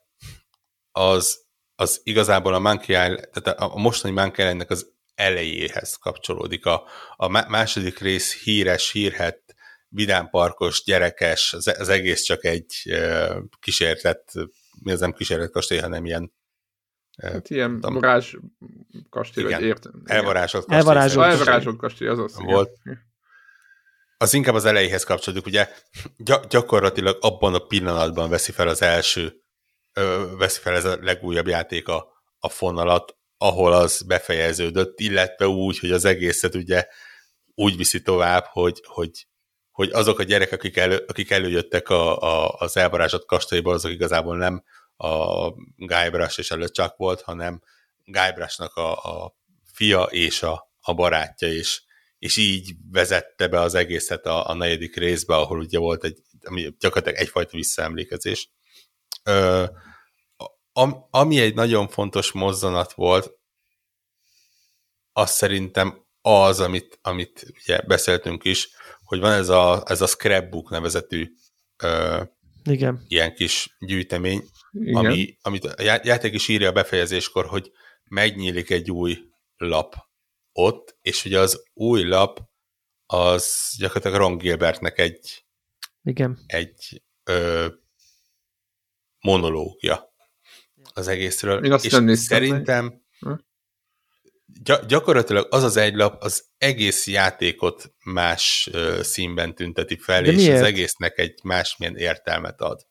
[0.91, 1.45] az,
[1.75, 6.65] az igazából a Monkey Island, tehát a mostani Monkey Islandnek az elejéhez kapcsolódik.
[6.65, 9.46] A, a második rész híres, hírhet,
[9.97, 12.97] vidámparkos, gyerekes, az, az egész csak egy
[13.59, 14.31] kísértett,
[14.83, 16.33] mi az nem kísértett kastély, hanem ilyen
[17.21, 18.35] Hát ilyen varázs
[19.09, 20.01] kastély, igen, vagy értem.
[20.05, 20.79] Elvarázsolt kastély.
[20.79, 22.35] Elvarázsolt, elvarázsolt kastély, az az.
[22.35, 22.77] Volt.
[22.83, 23.05] Igen.
[24.17, 25.69] Az inkább az elejéhez kapcsolódik, ugye
[26.17, 29.33] gy- gyakorlatilag abban a pillanatban veszi fel az első,
[29.93, 32.07] ö, veszi fel ez a legújabb játék a,
[32.39, 36.87] a fonalat, ahol az befejeződött, illetve úgy, hogy az egészet ugye
[37.55, 39.27] úgy viszi tovább, hogy, hogy,
[39.77, 44.37] hogy azok a gyerekek, akik, elő, akik előjöttek a, a, az elvarázsolt kastélyból, azok igazából
[44.37, 44.63] nem
[44.95, 47.61] a Guybrush és előtt csak volt, hanem
[48.05, 49.35] Guybrushnak a, a
[49.73, 51.81] fia és a, a barátja, és,
[52.19, 56.75] és így vezette be az egészet a, a negyedik részbe, ahol ugye volt egy, ami
[56.79, 58.49] gyakorlatilag egyfajta visszaemlékezés.
[59.23, 59.65] Ö,
[60.73, 63.31] am, ami egy nagyon fontos mozzanat volt,
[65.13, 68.69] az szerintem az, amit, amit ugye beszéltünk is,
[69.07, 71.33] hogy van ez a, ez a scrapbook nevezetű
[71.83, 72.21] ö,
[72.63, 73.03] Igen.
[73.07, 74.95] ilyen kis gyűjtemény, Igen.
[74.95, 77.71] Ami, amit a játék is írja a befejezéskor, hogy
[78.03, 79.17] megnyílik egy új
[79.57, 79.95] lap
[80.51, 82.39] ott, és ugye az új lap
[83.05, 85.45] az gyakorlatilag Ron Gilbertnek egy
[86.01, 86.39] Igen.
[86.45, 87.67] egy ö,
[89.19, 90.13] monológia
[90.93, 91.65] az egészről.
[91.65, 93.01] Én azt és nem szerintem
[94.87, 100.35] gyakorlatilag az az egy lap az egész játékot más ö, színben tünteti fel, De és
[100.35, 100.59] miért?
[100.59, 102.87] az egésznek egy másmilyen értelmet ad.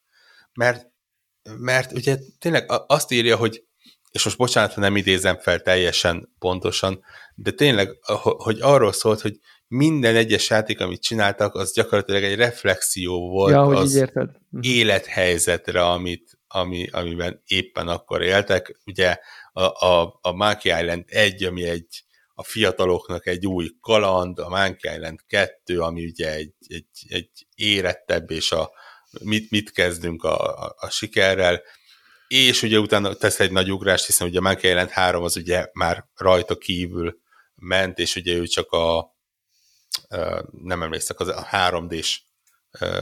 [0.52, 0.94] Mert
[1.58, 3.64] mert ugye tényleg azt írja, hogy
[4.10, 7.88] és most bocsánat, ha nem idézem fel teljesen pontosan, de tényleg,
[8.20, 9.38] hogy arról szólt, hogy
[9.68, 14.30] minden egyes játék, amit csináltak, az gyakorlatilag egy reflexió volt Ja, hogy az így érted.
[14.48, 14.62] Mhm.
[14.62, 18.80] élethelyzetre, amit, ami, amiben éppen akkor éltek.
[18.84, 19.18] Ugye
[19.56, 22.04] a, a, a Monkey Island 1, ami egy
[22.34, 28.30] a fiataloknak egy új kaland, a Monkey Island 2, ami ugye egy, egy, egy érettebb,
[28.30, 28.70] és a
[29.20, 31.62] mit, mit kezdünk a, a, a sikerrel,
[32.28, 35.66] és ugye utána tesz egy nagy ugrást, hiszen ugye a Monkey Island 3 az ugye
[35.72, 37.20] már rajta kívül
[37.54, 39.14] ment, és ugye ő csak a
[40.62, 42.22] nem emlékszek, az a 3D-s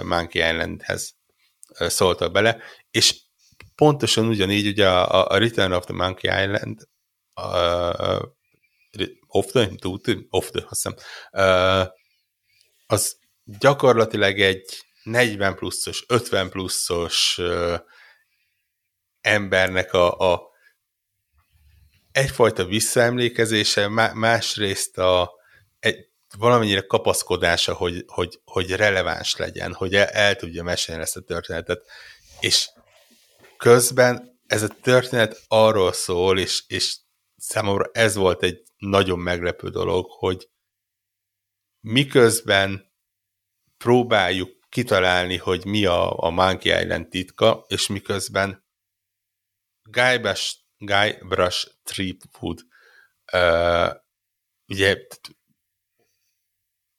[0.02, 1.14] Monkey Islandhez
[1.78, 3.23] szóltak bele, és
[3.74, 6.88] pontosan ugyanígy ugye a, a Return of the Monkey Island
[7.34, 8.22] uh,
[9.26, 9.68] of the,
[10.30, 10.94] of the, azt hiszem,
[11.32, 11.88] uh,
[12.86, 17.78] az gyakorlatilag egy 40 pluszos, 50 pluszos uh,
[19.20, 20.52] embernek a, a
[22.12, 25.32] egyfajta visszaemlékezése, másrészt a,
[25.78, 31.20] egy, valamennyire kapaszkodása, hogy, hogy, hogy releváns legyen, hogy el, el tudja mesélni ezt a
[31.20, 31.82] történetet.
[32.40, 32.68] És
[33.64, 36.98] közben ez a történet arról szól, és, és
[37.36, 40.50] számomra ez volt egy nagyon meglepő dolog, hogy
[41.80, 42.92] miközben
[43.76, 48.64] próbáljuk kitalálni, hogy mi a, a Monkey Island titka, és miközben
[49.82, 52.60] Guybrush, Guybrush Threepwood
[53.32, 53.94] uh,
[54.66, 55.06] ugye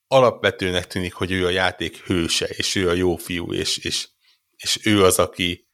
[0.08, 4.10] alapvetőnek tűnik, hogy ő a játék hőse, és ő a jó fiú, és, és,
[4.56, 5.65] és ő az, aki,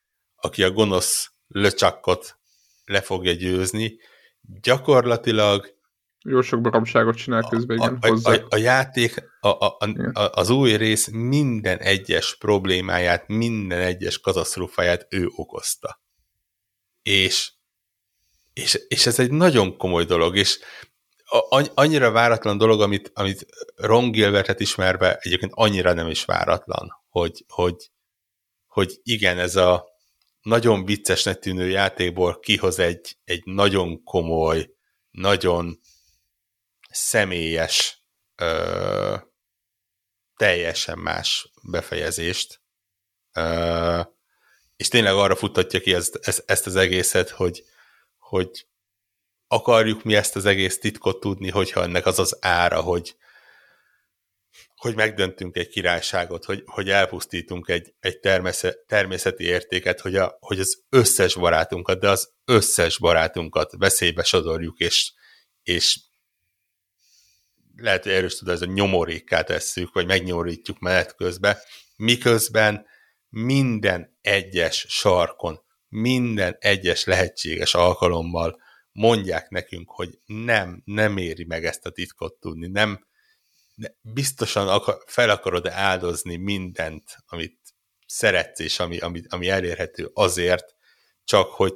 [0.41, 2.39] aki a gonosz löcsakkot
[2.85, 3.99] le fogja győzni.
[4.61, 5.79] Gyakorlatilag
[6.23, 8.33] jó sok baromságot csinál közben, igen, a, hozzá.
[8.33, 9.77] A, a játék, a, a,
[10.13, 16.01] a, az új rész minden egyes problémáját, minden egyes katasztrófáját ő okozta.
[17.01, 17.51] És,
[18.53, 20.59] és, és ez egy nagyon komoly dolog, és
[21.73, 23.45] annyira váratlan dolog, amit, amit
[23.75, 27.91] Ron Gilbertet ismerve egyébként annyira nem is váratlan, hogy, hogy,
[28.67, 29.90] hogy igen, ez a
[30.41, 34.69] nagyon viccesnek tűnő játékból kihoz egy, egy nagyon komoly,
[35.09, 35.79] nagyon
[36.89, 38.03] személyes,
[38.35, 39.15] ö,
[40.35, 42.61] teljesen más befejezést,
[43.33, 44.01] ö,
[44.75, 47.63] és tényleg arra futtatja ki ezt, ezt, az egészet, hogy,
[48.17, 48.67] hogy
[49.47, 53.15] akarjuk mi ezt az egész titkot tudni, hogyha ennek az az ára, hogy,
[54.81, 58.19] hogy megdöntünk egy királyságot, hogy, hogy elpusztítunk egy, egy
[58.87, 65.13] természeti értéket, hogy, a, hogy az összes barátunkat, de az összes barátunkat veszélybe sodorjuk, és,
[65.63, 65.99] és
[67.75, 71.57] lehet, hogy erős tud, ez a nyomorékká tesszük, vagy megnyomorítjuk menet közben,
[71.95, 72.85] miközben
[73.29, 81.85] minden egyes sarkon, minden egyes lehetséges alkalommal mondják nekünk, hogy nem, nem éri meg ezt
[81.85, 83.09] a titkot tudni, nem,
[84.01, 87.59] biztosan akar, fel akarod áldozni mindent, amit
[88.05, 90.75] szeretsz, és ami, ami, ami elérhető azért,
[91.23, 91.73] csak hogy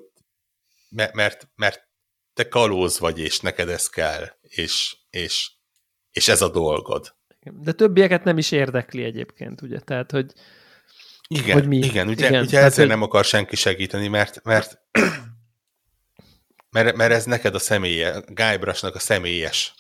[1.13, 1.87] mert, mert
[2.33, 5.51] te kalóz vagy, és neked ez kell, és, és,
[6.11, 7.15] és ez a dolgod.
[7.51, 9.79] De többieket nem is érdekli egyébként, ugye?
[9.79, 10.33] Tehát, hogy,
[11.27, 11.77] igen, hogy mi.
[11.77, 12.87] Igen, ugye, igen, ugye ezért hogy...
[12.87, 14.81] nem akar senki segíteni, mert, mert
[16.75, 19.73] mert, mert ez neked a személye, Guybrushnak a személyes,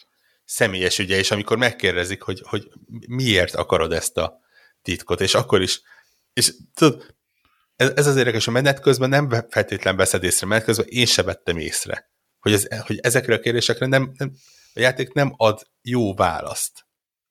[0.45, 2.71] személyes ügye, és amikor megkérdezik, hogy, hogy
[3.07, 4.39] miért akarod ezt a
[4.81, 5.81] titkot, és akkor is,
[6.33, 7.15] és tudod,
[7.75, 11.23] ez, ez az érdekes, a menet közben nem feltétlen veszed észre, menet közben én se
[11.23, 12.09] vettem észre,
[12.39, 14.31] hogy, ez, hogy ezekre a kérdésekre nem, nem,
[14.73, 16.85] a játék nem ad jó választ.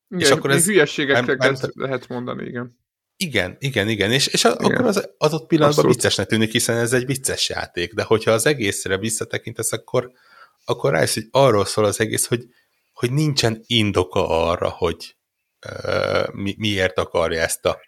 [0.09, 2.83] Igen, és akkor ez hülyeségekre nem, nem, lehet mondani, igen.
[3.17, 4.57] Igen, igen, igen, és, és igen.
[4.57, 5.95] akkor az adott pillanatban Abszolút.
[5.95, 10.13] viccesnek tűnik, hiszen ez egy vicces játék, de hogyha az egészre visszatekintesz, akkor,
[10.65, 12.47] akkor rájössz, hogy arról szól az egész, hogy,
[12.95, 15.17] hogy nincsen indoka arra, hogy
[15.67, 17.81] uh, mi, miért akarja ezt a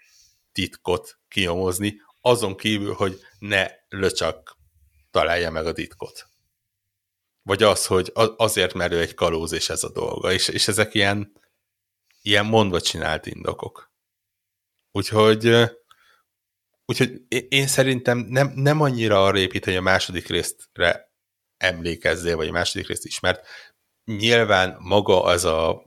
[0.53, 4.57] titkot kinyomozni, azon kívül, hogy ne löcsak
[5.11, 6.29] találja meg a titkot.
[7.43, 10.33] Vagy az, hogy azért, mert ő egy kalóz, és ez a dolga.
[10.33, 11.33] És, és ezek ilyen,
[12.23, 13.93] ilyen mondva csinált indokok.
[14.93, 15.53] Úgyhogy,
[16.85, 21.13] úgyhogy én szerintem nem, nem annyira arra épít, hogy a második résztre
[21.57, 23.47] emlékezzél, vagy a második részt ismert.
[24.07, 25.83] Nyilván maga az a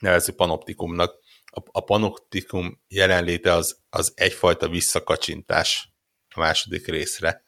[0.00, 5.88] nevező panoptikumnak, a, a panoptikum jelenléte az, az egyfajta visszakacsintás
[6.34, 7.44] a második részre,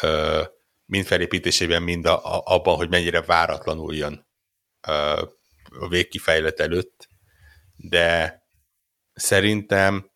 [0.00, 0.42] ö,
[0.84, 4.28] mind felépítésében, mind a, a, abban, hogy mennyire váratlanul jön
[4.86, 5.22] ö,
[5.78, 7.08] a végkifejlet előtt,
[7.76, 8.38] de
[9.12, 10.10] szerintem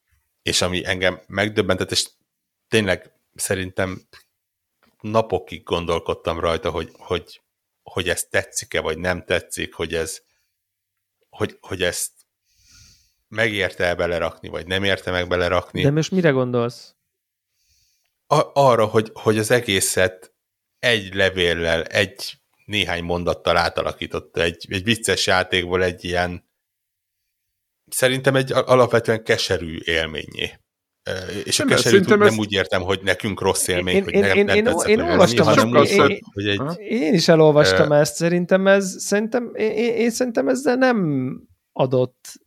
[0.44, 2.10] és ami engem megdöbbentett, és
[2.68, 4.08] tényleg szerintem
[5.00, 7.42] napokig gondolkodtam rajta, hogy, hogy,
[7.84, 10.22] hogy ez tetszik-e, vagy nem tetszik, hogy ez
[11.28, 12.12] hogy, hogy ezt
[13.28, 15.82] megérte el belerakni, vagy nem érte meg belerakni.
[15.82, 16.94] De most mire gondolsz?
[18.26, 20.34] A- arra, hogy, hogy az egészet
[20.78, 22.34] egy levéllel, egy
[22.64, 26.48] néhány mondattal átalakította, egy, egy vicces játékból egy ilyen
[27.90, 30.58] szerintem egy alapvetően keserű élményé.
[31.44, 32.38] És nem, a keserű nem ezt...
[32.38, 35.46] úgy értem, hogy nekünk rossz élmény, én, hogy én, nem én, tetszett, én, én olvastam,
[35.46, 39.94] hanem úgy, én, hogy egy, én is elolvastam uh, ezt, szerintem ez, szerintem, én, én,
[39.94, 41.30] én szerintem ezzel nem
[41.72, 42.42] adott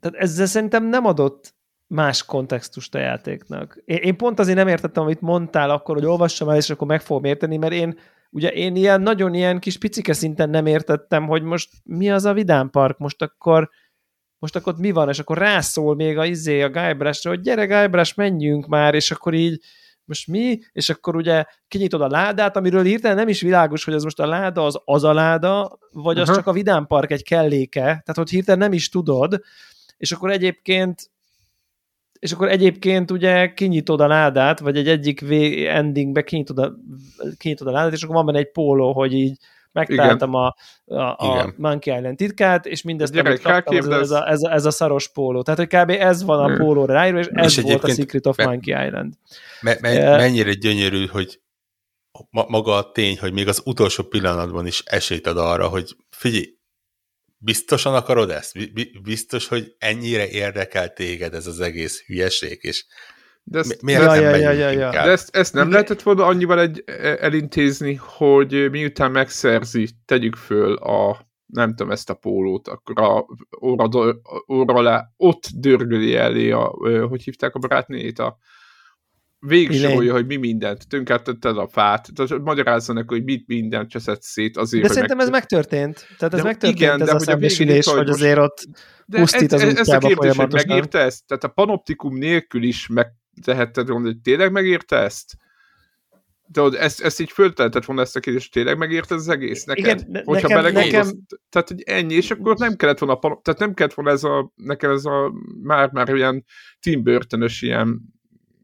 [0.00, 1.54] tehát ezzel szerintem nem adott
[1.86, 3.82] más kontextust a játéknak.
[3.84, 7.00] Én, én pont azért nem értettem, amit mondtál akkor, hogy olvassam el, és akkor meg
[7.00, 7.98] fogom érteni, mert én
[8.30, 12.32] ugye én ilyen nagyon ilyen kis picike szinten nem értettem, hogy most mi az a
[12.32, 13.70] Vidám Park, most akkor
[14.38, 18.16] most akkor mi van, és akkor rászól még a izé a Guybrushra, hogy gyere Guybrush,
[18.16, 19.60] menjünk már, és akkor így
[20.04, 24.02] most mi, és akkor ugye kinyitod a ládát, amiről hirtelen nem is világos, hogy az
[24.02, 27.80] most a láda az az a láda, vagy az csak a Vidám Park egy kelléke,
[27.80, 29.40] tehát hogy hirtelen nem is tudod,
[29.96, 31.10] és akkor egyébként
[32.18, 35.20] és akkor egyébként ugye kinyitod a ládát, vagy egy egyik
[35.66, 36.74] endingbe kinyitod a,
[37.36, 39.38] kinyitod a ládát, és akkor van benne egy póló, hogy így
[39.76, 40.54] megtaláltam a,
[40.84, 44.64] a, a Monkey Island titkát, és mindezt Gyerek, kaptam, ez, ez, a, ez, a, ez
[44.64, 45.42] a szaros póló.
[45.42, 45.90] Tehát, hogy kb.
[45.90, 49.14] ez van a pólóra ráírva, és ez és volt a Secret of me, Monkey Island.
[49.60, 51.40] Me, me, mennyire gyönyörű, hogy
[52.30, 56.54] maga a tény, hogy még az utolsó pillanatban is esélyt ad arra, hogy figyelj,
[57.38, 58.72] Biztosan akarod ezt?
[59.02, 62.84] Biztos, hogy ennyire érdekel téged ez az egész hülyeség, és
[63.48, 64.90] de ezt, miért ja, nem ja, ja, ja, ja.
[64.90, 70.74] De ezt, ezt nem lehetett volna annyival egy, e, elintézni, hogy miután megszerzi, tegyük föl
[70.74, 73.26] a nem tudom, ezt a pólót, akkor a
[73.62, 73.88] óra,
[74.52, 76.74] óra alá ott dörgöli elé a,
[77.08, 78.38] hogy hívták a barátnéjét, a
[79.38, 84.56] végsorolja, hogy mi mindent, tönkretetted a fát, tehát magyarázza neki, hogy mit mindent cseszett szét
[84.56, 85.26] azért, De szerintem meg...
[85.26, 86.06] ez megtörtént.
[86.18, 88.64] Tehát ez de megtörtént igen, ez de a szembesülés, hogy azért ott
[89.06, 91.26] pusztít az ez, ez a kérdés, hogy megírta ezt?
[91.26, 92.88] Tehát a panoptikum nélkül is
[93.36, 95.36] megtehetted volna, hogy tényleg megírta ezt?
[96.48, 100.04] De ott ezt, ezt így föltehetett volna ezt a kérdést, tényleg megérte az egész neked?
[100.08, 101.10] Igen, Hogyha nekem, nekem...
[101.48, 104.90] Tehát, hogy ennyi, és akkor nem kellett volna, tehát nem kellett volna ez a, nekem
[104.90, 105.32] ez a
[105.62, 106.44] már-már ilyen
[106.80, 108.00] Tim burton ilyen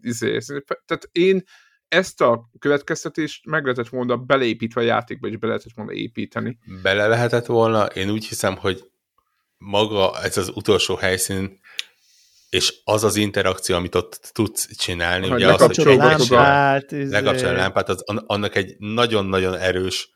[0.02, 1.42] izé, tehát én
[1.88, 6.58] ezt a következtetést meg lehetett volna beleépítve a játékba, és be lehetett volna építeni.
[6.82, 8.90] Bele lehetett volna, én úgy hiszem, hogy
[9.58, 11.60] maga ez az utolsó helyszín,
[12.52, 17.54] és az az interakció, amit ott tudsz csinálni, hogy ugye az, hogy a lámpát, lekapcsolni
[17.54, 20.10] a lámpát, az, annak egy nagyon-nagyon erős,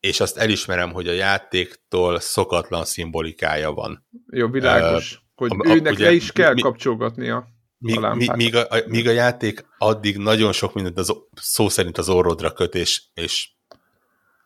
[0.00, 4.06] és azt elismerem, hogy a játéktól szokatlan szimbolikája van.
[4.30, 5.12] Jó, világos.
[5.12, 7.48] Uh, hogy a, őnek ugye, le is kell mi, kapcsolgatnia
[7.78, 12.08] míg, a míg, a, míg a játék addig nagyon sok mindent az, szó szerint az
[12.08, 13.50] orrodra köt és, és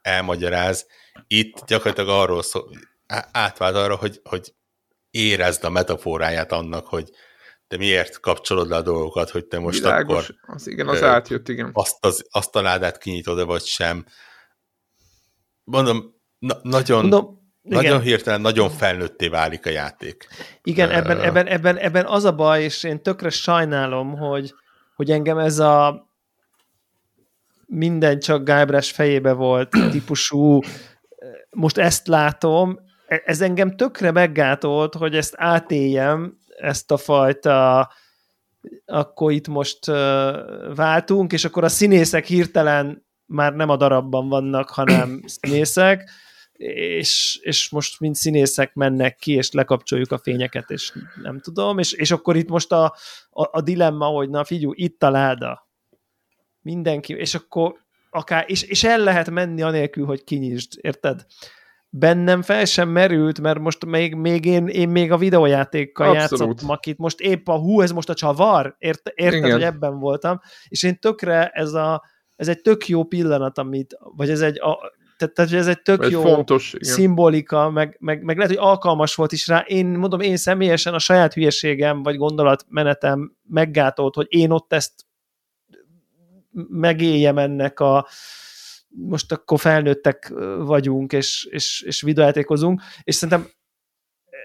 [0.03, 0.87] elmagyaráz,
[1.27, 2.61] itt gyakorlatilag arról szó,
[3.33, 4.55] átvált arra, hogy, hogy
[5.15, 7.11] érezd a metaforáját annak, hogy
[7.67, 10.55] te miért kapcsolod le a dolgokat, hogy te most Világos, akkor...
[10.55, 11.71] Az igen, az ö, átjött, igen.
[11.73, 14.05] Azt, az, azt a ládát kinyitod-e, vagy sem.
[15.65, 17.01] Mondom, na, nagyon...
[17.01, 17.83] Mondom, igen.
[17.83, 20.29] Nagyon hirtelen, nagyon felnőtté válik a játék.
[20.63, 24.55] Igen, uh, ebben, ebben, ebben, ebben az a baj, és én tökre sajnálom, hogy,
[24.95, 26.07] hogy engem ez a
[27.67, 30.61] minden csak Gábrás fejébe volt típusú,
[31.51, 32.79] most ezt látom,
[33.25, 37.91] ez engem tökre meggátolt, hogy ezt átéljem, ezt a fajta
[38.87, 39.87] akkor itt most
[40.75, 46.11] váltunk, és akkor a színészek hirtelen már nem a darabban vannak, hanem színészek,
[46.57, 50.93] és, és most mind színészek mennek ki, és lekapcsoljuk a fényeket, és
[51.23, 52.85] nem tudom, és, és akkor itt most a,
[53.31, 55.69] a, a dilemma, hogy na figyú, itt a láda.
[56.61, 61.27] Mindenki, és akkor akár, és, és el lehet menni anélkül, hogy kinyisd, érted?
[61.97, 66.31] Bennem fel sem merült, mert most még, még én, én még a videójátékkal Abszolút.
[66.31, 69.53] játszottam, akit most épp a hú, ez most a csavar, Ért, érted, Igen.
[69.53, 72.03] hogy ebben voltam, és én tökre ez a,
[72.37, 74.79] ez egy tök jó pillanat, amit, vagy ez egy, a,
[75.17, 76.95] tehát, tehát ez egy tök egy jó fontos, igen.
[76.95, 79.65] szimbolika, meg, meg, meg lehet, hogy alkalmas volt is rá.
[79.67, 84.93] Én mondom, én személyesen a saját hülyeségem, vagy gondolatmenetem meggátolt, hogy én ott ezt
[86.69, 88.07] megéljem ennek a
[88.97, 93.49] most akkor felnőttek vagyunk, és, és, és videójátékozunk, és szerintem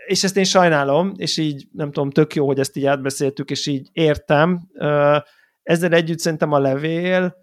[0.06, 3.68] és ezt én sajnálom, és így nem tudom, tök jó, hogy ezt így átbeszéltük, és
[3.68, 4.60] így értem.
[5.64, 7.36] Ezzel együtt szerintem a levél,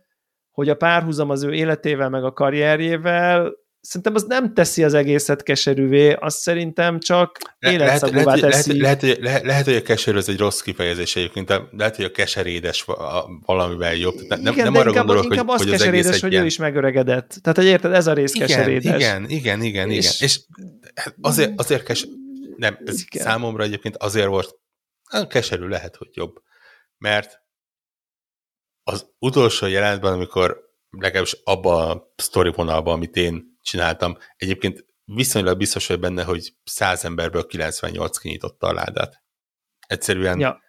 [0.51, 3.53] hogy a párhuzam az ő életével, meg a karrierjével
[3.87, 8.81] szerintem az nem teszi az egészet keserűvé, az szerintem csak életszagúvá lehet, teszi.
[8.81, 12.05] Lehet, lehet, lehet, lehet, hogy a keserű az egy rossz kifejezés egyébként, de lehet, hogy
[12.05, 12.85] a keserédes
[13.45, 14.15] valamivel jobb.
[14.29, 16.43] Nem, igen, nem arra inkább, gondolok, inkább hogy, az hogy az keserédes, egész hogy egy
[16.43, 17.39] ő is megöregedett.
[17.43, 18.95] Tehát, hogy érted, ez a rész igen, keserédes.
[18.95, 19.91] Igen, igen, igen, igen.
[19.91, 20.41] És- És, és
[21.21, 22.07] azért, azért kes...
[22.57, 23.25] Nem, ez Igen.
[23.27, 24.55] számomra egyébként azért volt,
[25.11, 26.35] hát keserű lehet, hogy jobb.
[26.99, 27.41] Mert
[28.83, 30.61] az utolsó jelentben, amikor
[30.91, 37.05] legalábbis abban a sztori vonalban, amit én csináltam, egyébként viszonylag biztos vagy benne, hogy 100
[37.05, 39.23] emberből 98 kinyitotta a ládát.
[39.87, 40.65] Egyszerűen Ja.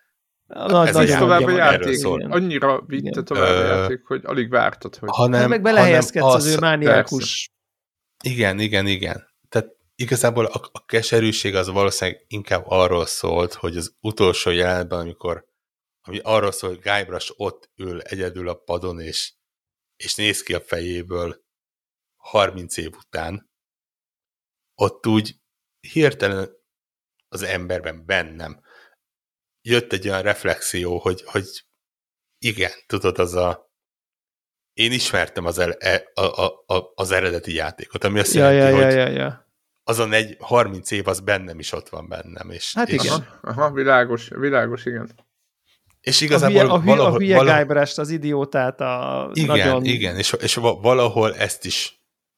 [0.46, 1.94] Nagy, Ez nagy tovább a játék.
[1.94, 2.22] szól.
[2.22, 3.26] Annyira vitte Igen.
[3.26, 5.10] tovább a játék, hogy alig vártad, hogy...
[5.12, 7.52] hanem, Hát meg belehelyezkedsz az, ő mániákus.
[8.24, 9.28] Igen, igen, igen.
[9.50, 15.46] Tehát igazából a, a keserűség az valószínűleg inkább arról szólt, hogy az utolsó jelenetben, amikor
[16.02, 19.34] ami arról szól, hogy Guybrush ott ül egyedül a padon, és,
[19.96, 21.46] és néz ki a fejéből
[22.28, 23.50] 30 év után,
[24.76, 25.36] ott úgy
[25.80, 26.50] hirtelen
[27.28, 28.62] az emberben, bennem
[29.62, 31.66] jött egy olyan reflexió, hogy, hogy
[32.38, 33.66] igen, tudod, az a
[34.74, 38.78] én ismertem az, el, e- a, a, a, az eredeti játékot, ami azt Ja, jelenti,
[38.78, 39.52] ja, hogy ja, ja, ja.
[39.84, 42.50] azon egy 30 év az bennem is ott van bennem.
[42.50, 43.14] És, Hát és, igen.
[43.14, 45.10] Aha, aha, világos, világos, igen.
[46.02, 49.86] És A igazából hülye, a hülye, valahol, a hülye valahol, az idiótát, a igen, nagyon...
[49.86, 51.98] igen, és, és va- valahol ezt is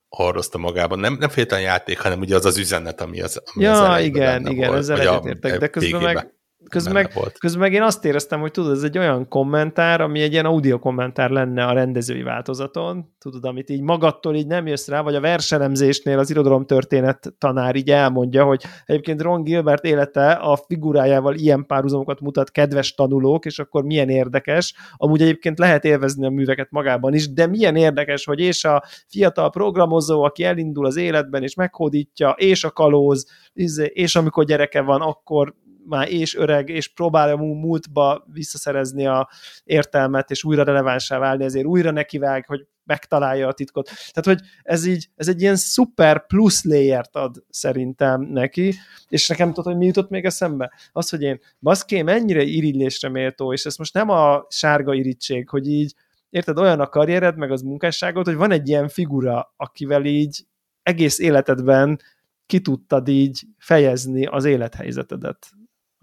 [0.10, 0.99] hordozta magában.
[0.99, 4.41] Nem, nem feltétlenül játék, hanem ugye az az üzenet, ami az, ami az Ja, elejében
[4.41, 6.34] igen, igen, volt, ezzel egyetértek, de közben meg,
[6.68, 7.38] közben meg, volt.
[7.38, 10.80] közben meg én azt éreztem, hogy tudod, ez egy olyan kommentár, ami egy ilyen audio
[10.80, 15.19] kommentár lenne a rendezői változaton, tudod, amit így magadtól így nem jössz rá, vagy a
[15.19, 22.19] verselemzésnél az irodalomtörténet tanár így elmondja, hogy egyébként Ron Gilbert élete a figurájával ilyen párhuzamokat
[22.19, 27.34] mutat kedves tanulók, és akkor milyen érdekes, amúgy egyébként lehet élvezni a műveket magában is,
[27.34, 32.64] de milyen érdekes, hogy és a fiatal programozó, aki elindul az életben, és meghódítja, és
[32.64, 35.53] a kalóz, izé, és amikor gyereke van, akkor
[35.85, 39.30] már és öreg, és próbálja mú- múltba visszaszerezni a
[39.64, 43.85] értelmet, és újra relevánsá válni, ezért újra nekivág, hogy megtalálja a titkot.
[43.85, 48.73] Tehát, hogy ez így, ez egy ilyen szuper plusz layert ad szerintem neki,
[49.07, 50.72] és nekem tudod, hogy mi jutott még eszembe?
[50.91, 55.68] Az, hogy én baszké, mennyire irigylésre méltó, és ez most nem a sárga irítség, hogy
[55.68, 55.93] így,
[56.30, 60.45] érted, olyan a karriered, meg az munkásságod, hogy van egy ilyen figura, akivel így
[60.84, 61.99] egész életedben
[62.45, 65.49] ki tudtad így fejezni az élethelyzetedet.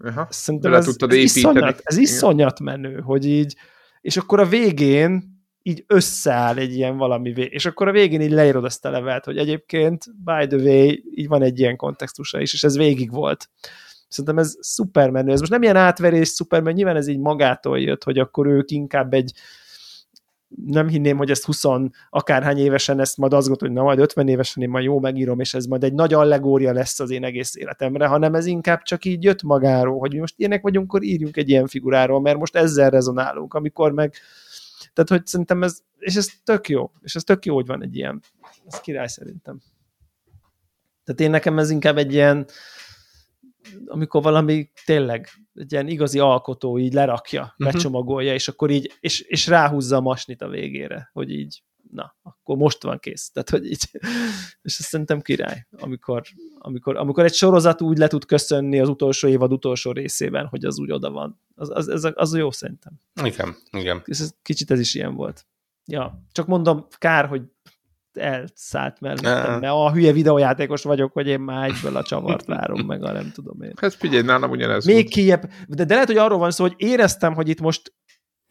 [0.03, 0.27] Aha.
[0.29, 3.55] Szerintem ez, tudtad ez, iszonyat, ez iszonyat menő, hogy így,
[4.01, 8.31] és akkor a végén így összeáll egy ilyen valami, vé- és akkor a végén így
[8.31, 12.53] leírod azt a levelet, hogy egyébként, by the way, így van egy ilyen kontextusa is,
[12.53, 13.49] és ez végig volt.
[14.07, 15.31] Szerintem ez szuper menő.
[15.31, 18.71] Ez most nem ilyen átverés szuper, mert nyilván ez így magától jött, hogy akkor ők
[18.71, 19.33] inkább egy
[20.65, 21.63] nem hinném, hogy ezt 20
[22.09, 25.39] akárhány évesen ezt majd azt gondolom, hogy na majd 50 évesen én majd jó megírom,
[25.39, 29.05] és ez majd egy nagy allegória lesz az én egész életemre, hanem ez inkább csak
[29.05, 32.89] így jött magáról, hogy most ilyenek vagyunk, akkor írjunk egy ilyen figuráról, mert most ezzel
[32.89, 34.13] rezonálunk, amikor meg
[34.93, 37.95] tehát, hogy szerintem ez, és ez tök jó, és ez tök jó, hogy van egy
[37.95, 38.21] ilyen,
[38.65, 39.61] ez király szerintem.
[41.03, 42.47] Tehát én nekem ez inkább egy ilyen,
[43.85, 47.73] amikor valami tényleg egy ilyen igazi alkotó így lerakja, uh-huh.
[47.73, 52.57] becsomagolja, és akkor így, és, és ráhúzza a masnit a végére, hogy így, na, akkor
[52.57, 53.31] most van kész.
[53.31, 53.89] Tehát, hogy így,
[54.67, 56.21] és ez szerintem király, amikor,
[56.57, 60.79] amikor, amikor egy sorozat úgy le tud köszönni az utolsó évad utolsó részében, hogy az
[60.79, 61.41] úgy oda van.
[61.55, 62.99] Az, az, az, az jó szerintem.
[63.23, 64.01] Igen, igen.
[64.05, 65.45] És ez, kicsit ez is ilyen volt.
[65.85, 67.41] Ja, csak mondom, kár, hogy
[68.17, 73.03] elszállt mellettem, mert a hülye videójátékos vagyok, hogy én már egyből a csavart várom, meg
[73.03, 73.73] a nem tudom én.
[73.81, 75.07] Hát figyelj, nálam ugyanez Még volt.
[75.07, 77.93] kijebb, de, de lehet, hogy arról van szó, hogy éreztem, hogy itt most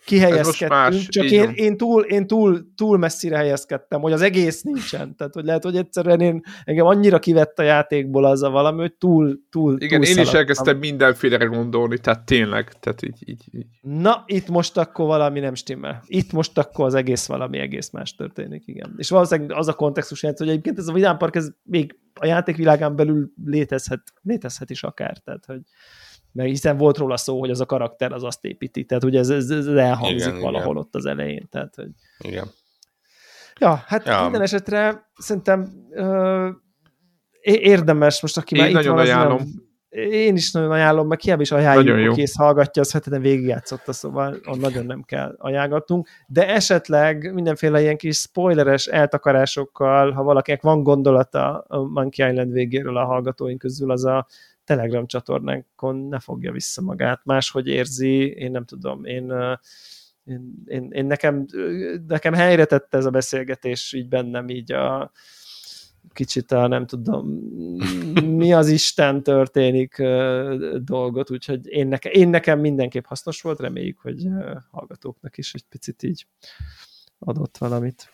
[0.07, 1.55] kihelyezkedtünk, csak így én, van.
[1.55, 5.17] én, túl, én túl, túl messzire helyezkedtem, hogy az egész nincsen.
[5.17, 8.93] Tehát, hogy lehet, hogy egyszerűen én, engem annyira kivett a játékból az a valami, hogy
[8.93, 13.67] túl, túl, Igen, túl én is elkezdtem mindenfélere gondolni, tehát tényleg, tehát így, így, így.
[13.81, 16.03] Na, itt most akkor valami nem stimmel.
[16.07, 18.95] Itt most akkor az egész valami egész más történik, igen.
[18.97, 22.97] És valószínűleg az a kontextus hogy egyébként ez a Vidám Park, ez még a játékvilágán
[22.97, 25.61] belül létezhet, létezhet is akár, tehát hogy
[26.37, 29.29] mert hiszen volt róla szó, hogy az a karakter az azt építi, tehát ugye ez,
[29.29, 30.77] ez, ez elhangzik Igen, valahol igen.
[30.77, 31.89] ott az elején, tehát hogy
[32.19, 32.47] igen.
[33.61, 34.23] Ja, hát Ja.
[34.23, 36.49] minden esetre szerintem ö,
[37.41, 39.37] érdemes most, aki Én már itt nagyon van, az ajánlom.
[39.37, 39.65] Nem,
[40.11, 44.59] én is nagyon ajánlom, meg hiába is ajánljuk, ezt hallgatja, az heteden végigjátszotta, szóval on
[44.59, 51.59] nagyon nem kell ajánlatnunk, de esetleg mindenféle ilyen kis spoileres eltakarásokkal, ha valakinek van gondolata
[51.59, 54.27] a Monkey Island végéről a hallgatóink közül, az a
[54.67, 59.33] Telegram csatornánkon ne fogja vissza magát, máshogy érzi, én nem tudom, én
[60.25, 61.47] én, én, én nekem,
[62.07, 65.13] nekem helyre tette ez a beszélgetés így bennem így a
[66.13, 67.27] kicsit a nem tudom,
[68.41, 70.03] mi az Isten történik
[70.79, 74.29] dolgot, úgyhogy én, neke, én nekem mindenképp hasznos volt, reméljük, hogy
[74.71, 76.27] hallgatóknak is egy picit így
[77.19, 78.11] adott valamit.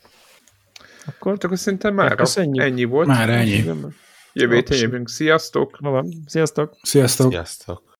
[1.06, 2.20] Akkor, akkor szerintem már
[2.54, 3.06] ennyi volt.
[3.06, 3.64] Már ennyi.
[4.32, 5.08] Jövő héten jövünk.
[5.08, 5.78] Sziasztok!
[6.26, 6.78] Sziasztok!
[6.82, 7.30] Sziasztok!
[7.30, 7.90] Sziasztok!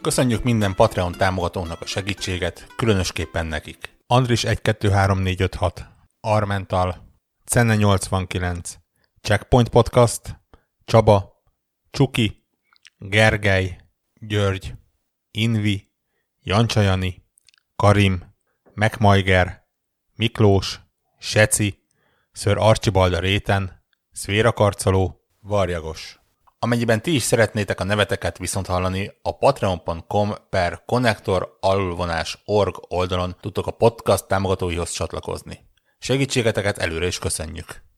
[0.00, 3.96] Köszönjük minden Patreon támogatónak a segítséget, különösképpen nekik.
[4.06, 5.84] Andris 123456,
[6.20, 6.96] Armental,
[7.44, 8.74] Cenne 89,
[9.20, 10.40] Checkpoint Podcast,
[10.84, 11.33] Csaba,
[11.94, 12.44] Csuki,
[12.98, 13.76] Gergely,
[14.20, 14.74] György,
[15.30, 15.90] Invi,
[16.42, 17.24] Jancsajani,
[17.76, 18.34] Karim,
[18.74, 19.66] Megmajger,
[20.14, 20.80] Miklós,
[21.18, 21.82] Seci,
[22.32, 26.18] Ször Archibalda Réten, Szvéra Karcoló, Varjagos.
[26.58, 31.58] Amennyiben ti is szeretnétek a neveteket viszont hallani, a patreon.com per connector
[32.44, 35.58] org oldalon tudtok a podcast támogatóihoz csatlakozni.
[35.98, 37.93] Segítségeteket előre is köszönjük!